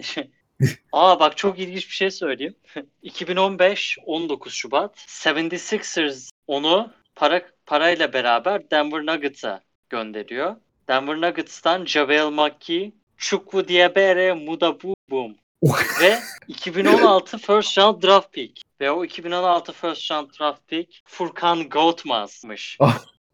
Aa 0.91 1.19
bak 1.19 1.37
çok 1.37 1.59
ilginç 1.59 1.87
bir 1.89 1.93
şey 1.93 2.11
söyleyeyim. 2.11 2.55
2015 3.01 3.97
19 4.05 4.53
Şubat 4.53 4.97
76ers 4.97 6.29
onu 6.47 6.91
para 7.15 7.41
parayla 7.65 8.13
beraber 8.13 8.71
Denver 8.71 9.05
Nuggets'a 9.05 9.61
gönderiyor. 9.89 10.55
Denver 10.87 11.21
Nuggets'tan 11.21 11.85
JaVale 11.85 12.29
McGee, 12.29 12.91
Chukwu 13.17 13.67
Diabere 13.67 14.33
Mudabu 14.33 14.95
Boom 15.11 15.35
ve 16.01 16.19
2016 16.47 17.37
first 17.37 17.77
round 17.77 18.03
draft 18.03 18.33
pick. 18.33 18.61
Ve 18.81 18.91
o 18.91 19.05
2016 19.05 19.71
first 19.73 20.11
round 20.11 20.29
draft 20.39 20.67
pick 20.67 21.01
Furkan 21.05 21.69
Goatmaz'mış. 21.69 22.77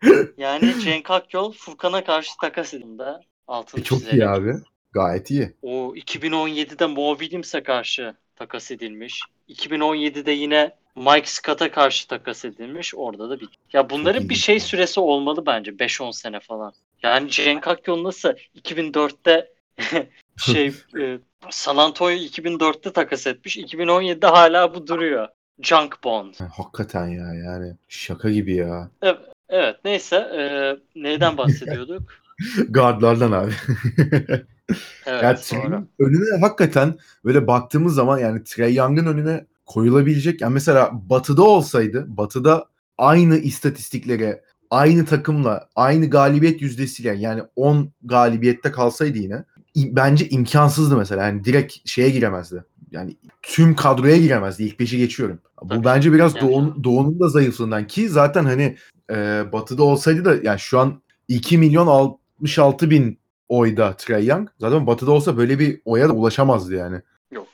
Ah. 0.03 0.31
yani 0.37 0.73
Cenk 0.83 1.11
Akyol 1.11 1.51
Furkan'a 1.51 2.03
karşı 2.03 2.31
takas 2.41 2.73
edildi. 2.73 3.03
Altını 3.47 3.81
E, 3.81 3.83
çok 3.83 3.99
çizelim. 3.99 4.19
iyi 4.19 4.27
abi. 4.27 4.53
Gayet 4.91 5.31
iyi. 5.31 5.53
O 5.61 5.93
2017'de 5.95 6.85
Mo 6.85 7.17
Williams'e 7.17 7.63
karşı 7.63 8.15
takas 8.35 8.71
edilmiş. 8.71 9.21
2017'de 9.49 10.31
yine 10.31 10.71
Mike 10.95 11.25
Scott'a 11.27 11.71
karşı 11.71 12.07
takas 12.07 12.45
edilmiş. 12.45 12.95
Orada 12.95 13.29
da 13.29 13.39
bir. 13.39 13.49
Ya 13.73 13.89
bunların 13.89 14.29
bir 14.29 14.35
şey 14.35 14.55
ya. 14.55 14.59
süresi 14.61 14.99
olmalı 14.99 15.45
bence. 15.45 15.71
5-10 15.71 16.13
sene 16.13 16.39
falan. 16.39 16.73
Yani 17.03 17.29
Cenk 17.31 17.67
Akyol 17.67 18.03
nasıl 18.03 18.29
2004'te 18.55 19.53
şey 20.37 20.67
e, 20.99 21.19
San 21.49 21.77
Antonio 21.77 22.15
2004'te 22.15 22.93
takas 22.93 23.27
etmiş. 23.27 23.57
2017'de 23.57 24.27
hala 24.27 24.75
bu 24.75 24.87
duruyor. 24.87 25.27
Junk 25.61 26.03
Bond. 26.03 26.33
Ha, 26.37 26.47
Hakikaten 26.51 27.07
ya 27.07 27.33
yani. 27.33 27.75
Şaka 27.87 28.29
gibi 28.29 28.55
ya. 28.55 28.89
Evet 29.49 29.75
neyse 29.85 30.15
e, 30.15 30.41
neyden 30.95 31.37
bahsediyorduk? 31.37 32.03
Guardlardan 32.69 33.31
abi. 33.31 33.51
Evet 35.05 35.23
Ya 35.23 35.37
sonra. 35.37 35.61
Trey'in 35.61 35.89
önüne 35.99 36.39
hakikaten 36.41 36.97
böyle 37.25 37.47
baktığımız 37.47 37.95
zaman 37.95 38.17
yani 38.17 38.43
Trey 38.43 38.73
Young'ın 38.75 39.05
önüne 39.05 39.45
koyulabilecek. 39.65 40.41
Yani 40.41 40.53
mesela 40.53 40.91
Batı'da 40.93 41.43
olsaydı, 41.43 42.05
Batı'da 42.07 42.65
aynı 42.97 43.37
istatistiklere, 43.37 44.43
aynı 44.69 45.05
takımla, 45.05 45.69
aynı 45.75 46.09
galibiyet 46.09 46.61
yüzdesiyle 46.61 47.15
yani 47.15 47.41
10 47.55 47.91
galibiyette 48.03 48.71
kalsaydı 48.71 49.17
yine 49.17 49.43
bence 49.75 50.29
imkansızdı 50.29 50.97
mesela. 50.97 51.23
Yani 51.25 51.43
direkt 51.43 51.89
şeye 51.89 52.09
giremezdi. 52.09 52.63
Yani 52.91 53.17
tüm 53.41 53.75
kadroya 53.75 54.17
giremezdi. 54.17 54.63
İlk 54.63 54.79
beşi 54.79 54.97
geçiyorum. 54.97 55.39
Bu 55.61 55.67
Tabii. 55.67 55.85
bence 55.85 56.13
biraz 56.13 56.35
Yani- 56.35 56.49
Doğu'nun, 56.51 56.83
Doğu'nun 56.83 57.19
da 57.19 57.29
zayıflığından 57.29 57.87
ki 57.87 58.09
zaten 58.09 58.45
hani 58.45 58.77
e, 59.11 59.43
Batı'da 59.51 59.83
olsaydı 59.83 60.25
da 60.25 60.35
yani 60.43 60.59
şu 60.59 60.79
an 60.79 61.01
2 61.27 61.57
milyon 61.57 61.87
66 61.87 62.89
bin 62.89 63.19
oyda 63.49 63.93
Trey 63.97 64.25
Young. 64.25 64.49
Zaten 64.59 64.87
Batı'da 64.87 65.11
olsa 65.11 65.37
böyle 65.37 65.59
bir 65.59 65.81
oya 65.85 66.09
da 66.09 66.13
ulaşamazdı 66.13 66.75
yani. 66.75 67.01
Yok. 67.31 67.47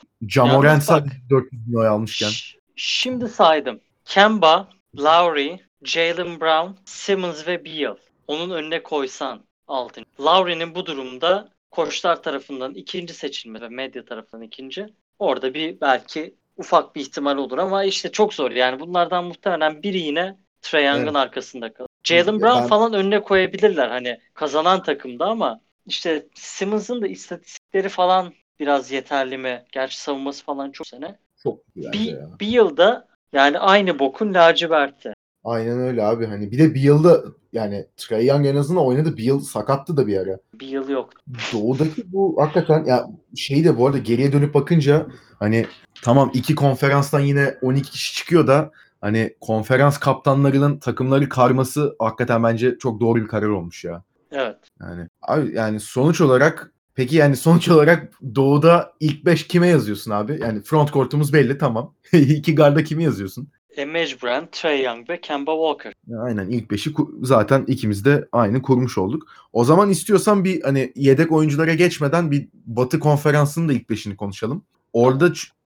Bak- 0.75 0.84
sadece 0.84 1.16
400 1.30 1.68
bin 1.68 1.74
oy 1.74 1.88
almışken. 1.88 2.30
Şimdi 2.75 3.30
saydım. 3.30 3.80
Kemba, 4.06 4.70
Lowry, 5.00 5.58
Jalen 5.84 6.40
Brown, 6.42 6.72
Simmons 6.86 7.48
ve 7.48 7.66
Beal. 7.66 7.96
Onun 8.28 8.50
önüne 8.50 8.84
koysan 8.84 9.42
altın. 9.68 10.06
Lowry'nin 10.20 10.75
bu 10.75 10.86
durumda 10.86 11.50
koçlar 11.72 12.24
tarafından 12.24 12.74
ikinci 12.74 13.13
seçilme 13.13 13.62
ve 13.62 13.70
medya 13.70 14.06
tarafından 14.06 14.46
ikinci. 14.46 14.86
Orada 15.20 15.54
bir 15.54 15.82
belki 15.82 16.36
ufak 16.58 16.96
bir 16.96 17.01
ihtimal 17.01 17.38
olur 17.38 17.58
ama 17.58 17.84
işte 17.84 18.12
çok 18.12 18.34
zor. 18.34 18.51
Yani 18.51 18.80
bunlardan 18.80 19.25
muhtemelen 19.25 19.84
biri 19.84 20.00
yine 20.00 20.38
Trae 20.62 20.84
Young'ın 20.84 21.04
Evet. 21.06 21.16
arkasında 21.16 21.74
kalır. 21.74 21.88
Jalen 22.04 22.40
Brown 22.42 22.62
ben- 22.62 22.68
falan 22.68 22.94
önüne 22.94 23.22
koyabilirler 23.22 23.88
hani 23.90 24.20
kazanan 24.34 24.84
takımda 24.84 25.25
ama 25.25 25.62
işte 25.86 26.28
Simmons'ın 26.36 27.01
da 27.01 27.08
istatistikleri 27.08 27.90
falan 27.90 28.34
biraz 28.60 28.92
yeterli 28.92 29.38
mi? 29.38 29.66
Gerçi 29.72 30.01
savunması 30.01 30.44
falan 30.46 30.72
çok 30.72 30.88
sene. 30.88 31.20
Çok 31.44 31.60
bence 31.75 32.00
Bir, 32.00 32.13
ya. 32.13 32.30
bir 32.40 32.48
yılda 32.48 33.08
yani 33.34 33.60
aynı 33.60 34.00
bokun 34.00 34.34
laciverti. 34.34 35.13
Aynen 35.43 35.79
öyle 35.79 36.03
abi. 36.03 36.25
Hani 36.25 36.51
bir 36.51 36.60
de 36.60 36.74
bir 36.74 36.81
yılda 36.81 37.24
yani 37.53 37.86
Trey 37.98 38.25
Young 38.25 38.45
en 38.45 38.55
azından 38.55 38.86
oynadı. 38.86 39.17
Bir 39.17 39.24
yıl 39.24 39.39
sakattı 39.39 39.98
da 39.98 40.07
bir 40.07 40.17
ara. 40.17 40.39
Bir 40.53 40.67
yıl 40.67 40.89
yok. 40.89 41.10
Doğudaki 41.53 42.13
bu 42.13 42.41
hakikaten 42.41 42.86
ya 42.86 43.07
şey 43.36 43.65
de 43.65 43.77
bu 43.77 43.88
arada 43.88 43.98
geriye 43.98 44.33
dönüp 44.33 44.53
bakınca 44.53 45.07
hani 45.39 45.65
tamam 46.01 46.31
iki 46.33 46.55
konferanstan 46.55 47.19
yine 47.19 47.57
12 47.62 47.91
kişi 47.91 48.15
çıkıyor 48.15 48.48
da 48.48 48.71
hani 49.01 49.36
konferans 49.41 49.98
kaptanlarının 49.98 50.77
takımları 50.77 51.29
karması 51.29 51.95
hakikaten 52.00 52.43
bence 52.43 52.77
çok 52.77 53.01
doğru 53.01 53.21
bir 53.21 53.27
karar 53.27 53.48
olmuş 53.48 53.83
ya. 53.83 54.03
Evet. 54.31 54.57
Yani 54.81 55.07
abi 55.21 55.55
yani 55.55 55.79
sonuç 55.79 56.21
olarak 56.21 56.71
peki 56.95 57.15
yani 57.15 57.36
sonuç 57.36 57.69
olarak 57.69 58.13
Doğu'da 58.36 58.93
ilk 59.00 59.25
5 59.25 59.48
kime 59.48 59.67
yazıyorsun 59.67 60.12
abi? 60.12 60.39
Yani 60.41 60.62
front 60.62 60.93
court'umuz 60.93 61.33
belli 61.33 61.57
tamam. 61.57 61.93
İki 62.13 62.55
garda 62.55 62.83
kimi 62.83 63.03
yazıyorsun? 63.03 63.50
E 63.78 63.86
mecburen 63.86 64.48
Trae 64.51 64.82
Young 64.82 65.10
ve 65.10 65.22
Kemba 65.22 65.51
Walker. 65.51 65.94
Aynen 66.24 66.50
ilk 66.50 66.72
5'i 66.72 66.94
zaten 67.22 67.63
ikimiz 67.68 68.06
de 68.06 68.28
aynı 68.32 68.62
kurmuş 68.62 68.98
olduk. 68.98 69.28
O 69.54 69.63
zaman 69.63 69.90
istiyorsan 69.90 70.44
bir 70.44 70.62
hani 70.62 70.94
yedek 70.96 71.32
oyunculara 71.32 71.74
geçmeden 71.74 72.32
bir 72.32 72.48
Batı 72.66 73.00
konferansının 73.00 73.70
da 73.70 73.74
ilk 73.74 73.90
5'ini 73.90 74.16
konuşalım. 74.16 74.63
Orada 74.94 75.32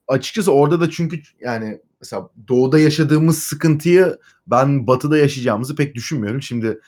açıkçası 0.09 0.53
orada 0.53 0.81
da 0.81 0.91
çünkü 0.91 1.21
yani 1.41 1.81
mesela 2.01 2.31
Doğu'da 2.49 2.79
yaşadığımız 2.79 3.39
sıkıntıyı 3.39 4.19
ben 4.47 4.87
Batı'da 4.87 5.19
yaşayacağımızı 5.19 5.77
pek 5.77 5.95
düşünmüyorum. 5.95 6.43
Şimdi 6.43 6.81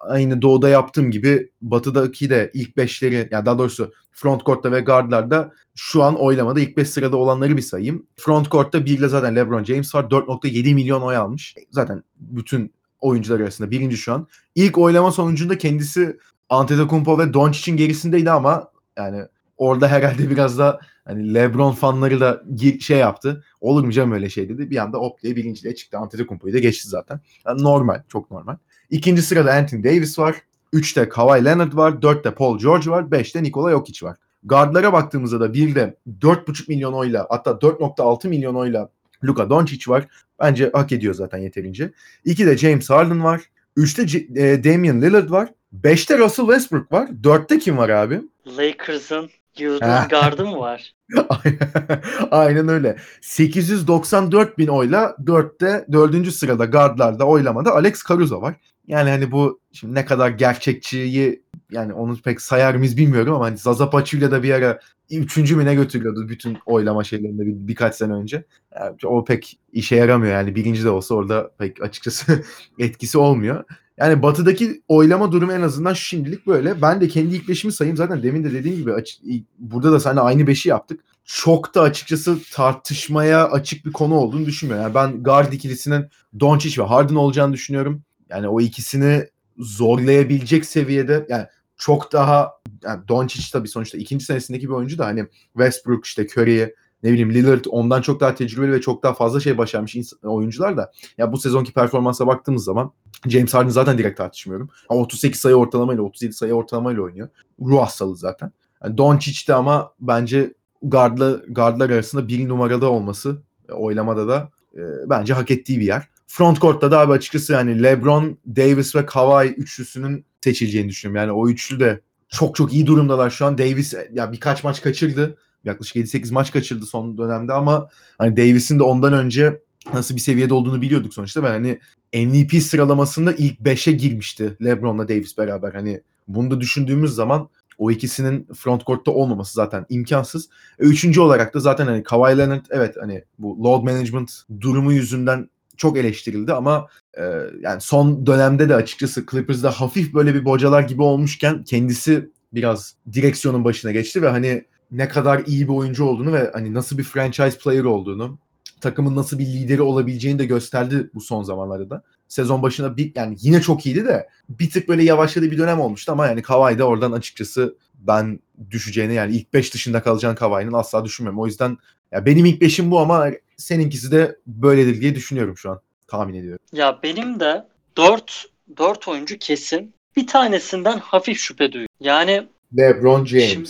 aynı 0.00 0.42
Doğu'da 0.42 0.68
yaptığım 0.68 1.10
gibi 1.10 1.50
Batı'daki 1.62 2.30
de 2.30 2.50
ilk 2.54 2.76
5'leri 2.76 3.28
yani 3.34 3.46
daha 3.46 3.58
doğrusu 3.58 3.92
front 4.12 4.46
court'ta 4.46 4.72
ve 4.72 4.80
guard'larda 4.80 5.52
şu 5.74 6.02
an 6.02 6.20
oylamada 6.20 6.60
ilk 6.60 6.76
5 6.76 6.90
sırada 6.90 7.16
olanları 7.16 7.56
bir 7.56 7.62
sayayım. 7.62 8.06
Front 8.16 8.50
court'ta 8.50 8.84
bir 8.84 8.98
ile 8.98 9.08
zaten 9.08 9.36
LeBron 9.36 9.64
James 9.64 9.94
var. 9.94 10.04
4.7 10.04 10.74
milyon 10.74 11.02
oy 11.02 11.16
almış. 11.16 11.54
Zaten 11.70 12.02
bütün 12.16 12.72
oyuncular 13.00 13.40
arasında 13.40 13.70
birinci 13.70 13.96
şu 13.96 14.12
an. 14.12 14.26
İlk 14.54 14.78
oylama 14.78 15.12
sonucunda 15.12 15.58
kendisi 15.58 16.18
Antetokounmpo 16.48 17.18
ve 17.18 17.34
Doncic'in 17.34 17.76
gerisindeydi 17.76 18.30
ama 18.30 18.70
yani 18.96 19.22
orada 19.56 19.88
herhalde 19.88 20.30
biraz 20.30 20.58
da 20.58 20.80
hani 21.04 21.34
LeBron 21.34 21.72
fanları 21.72 22.20
da 22.20 22.42
şey 22.80 22.98
yaptı. 22.98 23.44
Olur 23.60 23.84
mu 23.84 23.92
canım 23.92 24.12
öyle 24.12 24.30
şey 24.30 24.48
dedi. 24.48 24.70
Bir 24.70 24.76
anda 24.76 24.98
hop 24.98 25.22
diye 25.22 25.36
birinciliğe 25.36 25.74
çıktı. 25.74 25.98
Antetokounmpo'yu 25.98 26.54
da 26.54 26.58
geçti 26.58 26.88
zaten. 26.88 27.20
Yani 27.46 27.62
normal, 27.62 28.02
çok 28.08 28.30
normal. 28.30 28.56
İkinci 28.90 29.22
sırada 29.22 29.52
Anthony 29.54 29.84
Davis 29.84 30.18
var. 30.18 30.36
Üçte 30.72 31.08
Kawhi 31.08 31.44
Leonard 31.44 31.72
var. 31.76 32.02
Dörtte 32.02 32.30
Paul 32.34 32.58
George 32.58 32.90
var. 32.90 33.10
Beşte 33.10 33.42
Nikola 33.42 33.70
Jokic 33.70 34.06
var. 34.06 34.16
Guardlara 34.44 34.92
baktığımızda 34.92 35.40
da 35.40 35.52
bir 35.52 35.74
de 35.74 35.96
4,5 36.20 36.68
milyon 36.68 36.92
oyla 36.92 37.26
hatta 37.30 37.50
4,6 37.50 38.28
milyon 38.28 38.54
oyla 38.54 38.88
Luka 39.24 39.50
Doncic 39.50 39.90
var. 39.90 40.06
Bence 40.40 40.70
hak 40.72 40.92
ediyor 40.92 41.14
zaten 41.14 41.38
yeterince. 41.38 41.90
İki 42.24 42.46
de 42.46 42.58
James 42.58 42.90
Harden 42.90 43.24
var. 43.24 43.40
Üçte 43.76 44.06
C- 44.06 44.26
e, 44.36 44.64
Damian 44.64 45.02
Lillard 45.02 45.30
var. 45.30 45.48
Beşte 45.72 46.18
Russell 46.18 46.46
Westbrook 46.46 46.92
var. 46.92 47.08
Dörtte 47.24 47.58
kim 47.58 47.76
var 47.78 47.88
abi? 47.88 48.20
Lakers'ın 48.58 49.30
yıldız 49.58 50.08
gardı 50.10 50.46
mı 50.46 50.58
var? 50.58 50.94
Aynen 52.30 52.68
öyle. 52.68 52.96
894 53.20 54.58
bin 54.58 54.66
oyla 54.66 55.16
dörtte 55.26 55.86
dördüncü 55.92 56.32
sırada 56.32 56.64
guardlarda 56.64 57.24
oylamada 57.26 57.74
Alex 57.74 58.02
Caruso 58.08 58.42
var. 58.42 58.54
Yani 58.88 59.10
hani 59.10 59.30
bu 59.32 59.60
şimdi 59.72 59.94
ne 59.94 60.04
kadar 60.04 60.30
gerçekçiyi 60.30 61.42
yani 61.70 61.92
onu 61.92 62.16
pek 62.16 62.40
sayar 62.40 62.74
mıyız 62.74 62.96
bilmiyorum 62.96 63.34
ama 63.34 63.44
hani 63.44 63.56
Zaza 63.58 63.90
Pachulia 63.90 64.30
da 64.30 64.42
bir 64.42 64.50
ara 64.50 64.80
üçüncü 65.10 65.56
mü 65.56 65.64
ne 65.64 65.74
götürüyordu 65.74 66.28
bütün 66.28 66.58
oylama 66.66 67.04
şeylerinde 67.04 67.46
bir, 67.46 67.52
birkaç 67.68 67.94
sene 67.94 68.12
önce. 68.12 68.44
Yani 68.80 68.96
o 69.04 69.24
pek 69.24 69.58
işe 69.72 69.96
yaramıyor 69.96 70.32
yani 70.32 70.54
birinci 70.54 70.84
de 70.84 70.90
olsa 70.90 71.14
orada 71.14 71.50
pek 71.58 71.82
açıkçası 71.82 72.44
etkisi 72.78 73.18
olmuyor. 73.18 73.64
Yani 73.98 74.22
batıdaki 74.22 74.82
oylama 74.88 75.32
durumu 75.32 75.52
en 75.52 75.62
azından 75.62 75.92
şimdilik 75.92 76.46
böyle. 76.46 76.82
Ben 76.82 77.00
de 77.00 77.08
kendi 77.08 77.34
ilk 77.36 77.48
beşimi 77.48 77.72
sayayım. 77.72 77.96
Zaten 77.96 78.22
demin 78.22 78.44
de 78.44 78.52
dediğim 78.52 78.76
gibi 78.76 78.92
açık, 78.92 79.20
burada 79.58 79.92
da 79.92 80.00
seninle 80.00 80.20
aynı 80.20 80.46
beşi 80.46 80.68
yaptık. 80.68 81.00
Çok 81.24 81.74
da 81.74 81.82
açıkçası 81.82 82.38
tartışmaya 82.52 83.50
açık 83.50 83.86
bir 83.86 83.92
konu 83.92 84.14
olduğunu 84.14 84.46
düşünmüyorum. 84.46 84.82
Yani 84.82 84.94
ben 84.94 85.22
guard 85.22 85.52
ikilisinin 85.52 86.06
Doncic 86.40 86.82
ve 86.82 86.86
Harden 86.86 87.14
olacağını 87.14 87.52
düşünüyorum. 87.52 88.02
Yani 88.30 88.48
o 88.48 88.60
ikisini 88.60 89.28
zorlayabilecek 89.58 90.64
seviyede 90.64 91.26
yani 91.28 91.46
çok 91.76 92.12
daha 92.12 92.52
yani 92.84 93.08
Doncic 93.08 93.50
tabii 93.52 93.68
sonuçta 93.68 93.98
ikinci 93.98 94.24
senesindeki 94.24 94.68
bir 94.68 94.74
oyuncu 94.74 94.98
da 94.98 95.06
hani 95.06 95.26
Westbrook 95.52 96.06
işte 96.06 96.26
Curry'i 96.26 96.74
ne 97.02 97.12
bileyim 97.12 97.34
Lillard 97.34 97.64
ondan 97.68 98.02
çok 98.02 98.20
daha 98.20 98.34
tecrübeli 98.34 98.72
ve 98.72 98.80
çok 98.80 99.02
daha 99.02 99.14
fazla 99.14 99.40
şey 99.40 99.58
başarmış 99.58 99.96
oyuncular 100.22 100.76
da 100.76 100.92
ya 101.18 101.32
bu 101.32 101.38
sezonki 101.38 101.72
performansa 101.72 102.26
baktığımız 102.26 102.64
zaman 102.64 102.92
James 103.26 103.54
Harden 103.54 103.68
zaten 103.68 103.98
direkt 103.98 104.18
tartışmıyorum. 104.18 104.68
Ama 104.88 105.00
38 105.00 105.40
sayı 105.40 105.54
ortalamayla 105.54 106.02
37 106.02 106.32
sayı 106.32 106.52
ortalamayla 106.52 107.02
oynuyor. 107.02 107.28
Ruh 107.60 107.80
hastalığı 107.80 108.16
zaten. 108.16 108.52
Yani 108.84 108.98
Doncic 108.98 109.48
de 109.48 109.54
ama 109.54 109.92
bence 110.00 110.54
guardla, 110.82 111.40
guardlar 111.48 111.90
arasında 111.90 112.28
bir 112.28 112.48
numarada 112.48 112.90
olması 112.90 113.42
oylamada 113.72 114.28
da 114.28 114.50
e, 114.74 114.80
bence 115.06 115.34
hak 115.34 115.50
ettiği 115.50 115.80
bir 115.80 115.86
yer. 115.86 116.08
Frontcourt'ta 116.28 116.90
da 116.90 117.00
abi 117.00 117.12
açıkçası 117.12 117.52
yani 117.52 117.82
LeBron, 117.82 118.38
Davis 118.46 118.96
ve 118.96 119.06
Kawhi 119.06 119.48
üçlüsünün 119.48 120.24
seçileceğini 120.44 120.88
düşünüyorum. 120.88 121.28
Yani 121.28 121.32
o 121.32 121.48
üçlü 121.48 121.80
de 121.80 122.00
çok 122.28 122.56
çok 122.56 122.72
iyi 122.72 122.86
durumdalar 122.86 123.30
şu 123.30 123.46
an. 123.46 123.58
Davis 123.58 123.94
ya 124.12 124.32
birkaç 124.32 124.64
maç 124.64 124.82
kaçırdı. 124.82 125.36
Yaklaşık 125.64 125.96
7-8 125.96 126.32
maç 126.32 126.52
kaçırdı 126.52 126.86
son 126.86 127.18
dönemde 127.18 127.52
ama 127.52 127.88
hani 128.18 128.36
Davis'in 128.36 128.78
de 128.78 128.82
ondan 128.82 129.12
önce 129.12 129.60
nasıl 129.94 130.16
bir 130.16 130.20
seviyede 130.20 130.54
olduğunu 130.54 130.82
biliyorduk 130.82 131.14
sonuçta. 131.14 131.42
Ben 131.42 131.50
hani 131.50 131.78
MVP 132.26 132.62
sıralamasında 132.62 133.32
ilk 133.32 133.60
5'e 133.60 133.92
girmişti 133.92 134.56
LeBron'la 134.64 135.08
Davis 135.08 135.38
beraber. 135.38 135.72
Hani 135.72 136.00
bunu 136.28 136.50
da 136.50 136.60
düşündüğümüz 136.60 137.14
zaman 137.14 137.48
o 137.78 137.90
ikisinin 137.90 138.48
frontcourt'ta 138.54 139.10
olmaması 139.10 139.52
zaten 139.54 139.86
imkansız. 139.88 140.48
E, 140.78 140.84
üçüncü 140.84 141.20
olarak 141.20 141.54
da 141.54 141.60
zaten 141.60 141.86
hani 141.86 142.02
Kawhi 142.02 142.38
Leonard 142.38 142.64
evet 142.70 142.96
hani 143.00 143.24
bu 143.38 143.64
load 143.64 143.82
management 143.82 144.32
durumu 144.60 144.92
yüzünden 144.92 145.48
çok 145.78 145.98
eleştirildi 145.98 146.52
ama 146.52 146.88
e, 147.18 147.22
yani 147.60 147.80
son 147.80 148.26
dönemde 148.26 148.68
de 148.68 148.74
açıkçası 148.74 149.26
Clippers'da 149.30 149.70
hafif 149.70 150.14
böyle 150.14 150.34
bir 150.34 150.44
bocalar 150.44 150.82
gibi 150.82 151.02
olmuşken 151.02 151.64
kendisi 151.64 152.30
biraz 152.52 152.94
direksiyonun 153.12 153.64
başına 153.64 153.92
geçti 153.92 154.22
ve 154.22 154.28
hani 154.28 154.64
ne 154.90 155.08
kadar 155.08 155.42
iyi 155.46 155.68
bir 155.68 155.72
oyuncu 155.72 156.04
olduğunu 156.04 156.32
ve 156.32 156.50
hani 156.52 156.74
nasıl 156.74 156.98
bir 156.98 157.04
franchise 157.04 157.58
player 157.58 157.84
olduğunu, 157.84 158.38
takımın 158.80 159.16
nasıl 159.16 159.38
bir 159.38 159.46
lideri 159.46 159.82
olabileceğini 159.82 160.38
de 160.38 160.44
gösterdi 160.44 161.10
bu 161.14 161.20
son 161.20 161.42
zamanlarda 161.42 161.90
da. 161.90 162.02
Sezon 162.28 162.62
başına 162.62 162.96
bir 162.96 163.12
yani 163.14 163.36
yine 163.40 163.60
çok 163.60 163.86
iyiydi 163.86 164.04
de 164.04 164.28
bir 164.48 164.70
tık 164.70 164.88
böyle 164.88 165.04
yavaşladığı 165.04 165.50
bir 165.50 165.58
dönem 165.58 165.80
olmuştu 165.80 166.12
ama 166.12 166.26
yani 166.26 166.42
Kawhi 166.42 166.78
de 166.78 166.84
oradan 166.84 167.12
açıkçası 167.12 167.76
ben 167.94 168.40
düşeceğini 168.70 169.14
yani 169.14 169.36
ilk 169.36 169.52
5 169.52 169.74
dışında 169.74 170.02
kalacağını 170.02 170.36
Kawhi'nin 170.36 170.72
asla 170.72 171.04
düşünmüyorum. 171.04 171.40
O 171.40 171.46
yüzden 171.46 171.78
ya 172.12 172.26
benim 172.26 172.46
ilk 172.46 172.62
5'im 172.62 172.90
bu 172.90 173.00
ama 173.00 173.30
seninkisi 173.58 174.12
de 174.12 174.36
böyledir 174.46 175.00
diye 175.00 175.14
düşünüyorum 175.14 175.56
şu 175.56 175.70
an. 175.70 175.80
Tahmin 176.06 176.34
ediyorum. 176.34 176.64
Ya 176.72 176.98
benim 177.02 177.40
de 177.40 177.64
4 177.96 178.46
4 178.76 179.08
oyuncu 179.08 179.38
kesin. 179.38 179.94
Bir 180.16 180.26
tanesinden 180.26 180.98
hafif 180.98 181.38
şüphe 181.38 181.72
duyuyorum. 181.72 181.94
Yani 182.00 182.46
LeBron 182.76 183.24
James. 183.24 183.50
Şimdi, 183.50 183.68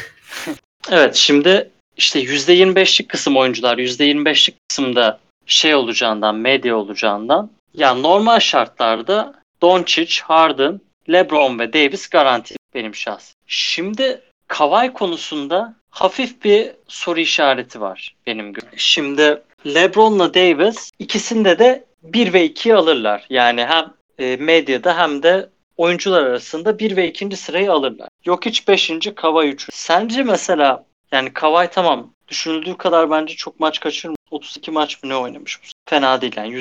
evet 0.91 1.15
şimdi 1.15 1.71
işte 1.97 2.23
%25'lik 2.23 3.09
kısım 3.09 3.37
oyuncular 3.37 3.77
%25'lik 3.77 4.55
kısımda 4.69 5.19
şey 5.45 5.75
olacağından, 5.75 6.35
medya 6.35 6.75
olacağından 6.75 7.51
ya 7.73 7.93
normal 7.93 8.39
şartlarda 8.39 9.33
Doncic, 9.61 10.21
Harden, 10.21 10.81
LeBron 11.09 11.59
ve 11.59 11.73
Davis 11.73 12.09
garanti 12.09 12.55
benim 12.73 12.95
şahs. 12.95 13.33
Şimdi 13.47 14.21
Kawhi 14.47 14.93
konusunda 14.93 15.75
hafif 15.95 16.43
bir 16.43 16.71
soru 16.87 17.19
işareti 17.19 17.81
var 17.81 18.15
benim 18.27 18.53
gözümde. 18.53 18.75
Şimdi 18.77 19.41
LeBron'la 19.65 20.33
Davis 20.33 20.91
ikisinde 20.99 21.59
de 21.59 21.85
1 22.03 22.33
ve 22.33 22.45
2'yi 22.45 22.75
alırlar. 22.75 23.25
Yani 23.29 23.65
hem 23.65 23.93
e, 24.19 24.35
medyada 24.35 24.97
hem 24.97 25.23
de 25.23 25.49
oyuncular 25.77 26.21
arasında 26.21 26.79
1 26.79 26.95
ve 26.95 27.07
2. 27.07 27.37
sırayı 27.37 27.71
alırlar. 27.71 28.09
Yok 28.25 28.45
hiç 28.45 28.67
5. 28.67 28.91
Kawhi 29.15 29.47
3. 29.47 29.67
Sence 29.73 30.23
mesela 30.23 30.85
yani 31.11 31.33
Kawhi 31.33 31.69
tamam 31.71 32.11
düşünüldüğü 32.27 32.77
kadar 32.77 33.11
bence 33.11 33.35
çok 33.35 33.59
maç 33.59 33.79
kaçırmış. 33.79 34.17
32 34.31 34.71
maç 34.71 35.03
mı 35.03 35.09
ne 35.09 35.15
oynamış? 35.15 35.59
Fena 35.89 36.21
değil 36.21 36.33
yani 36.37 36.53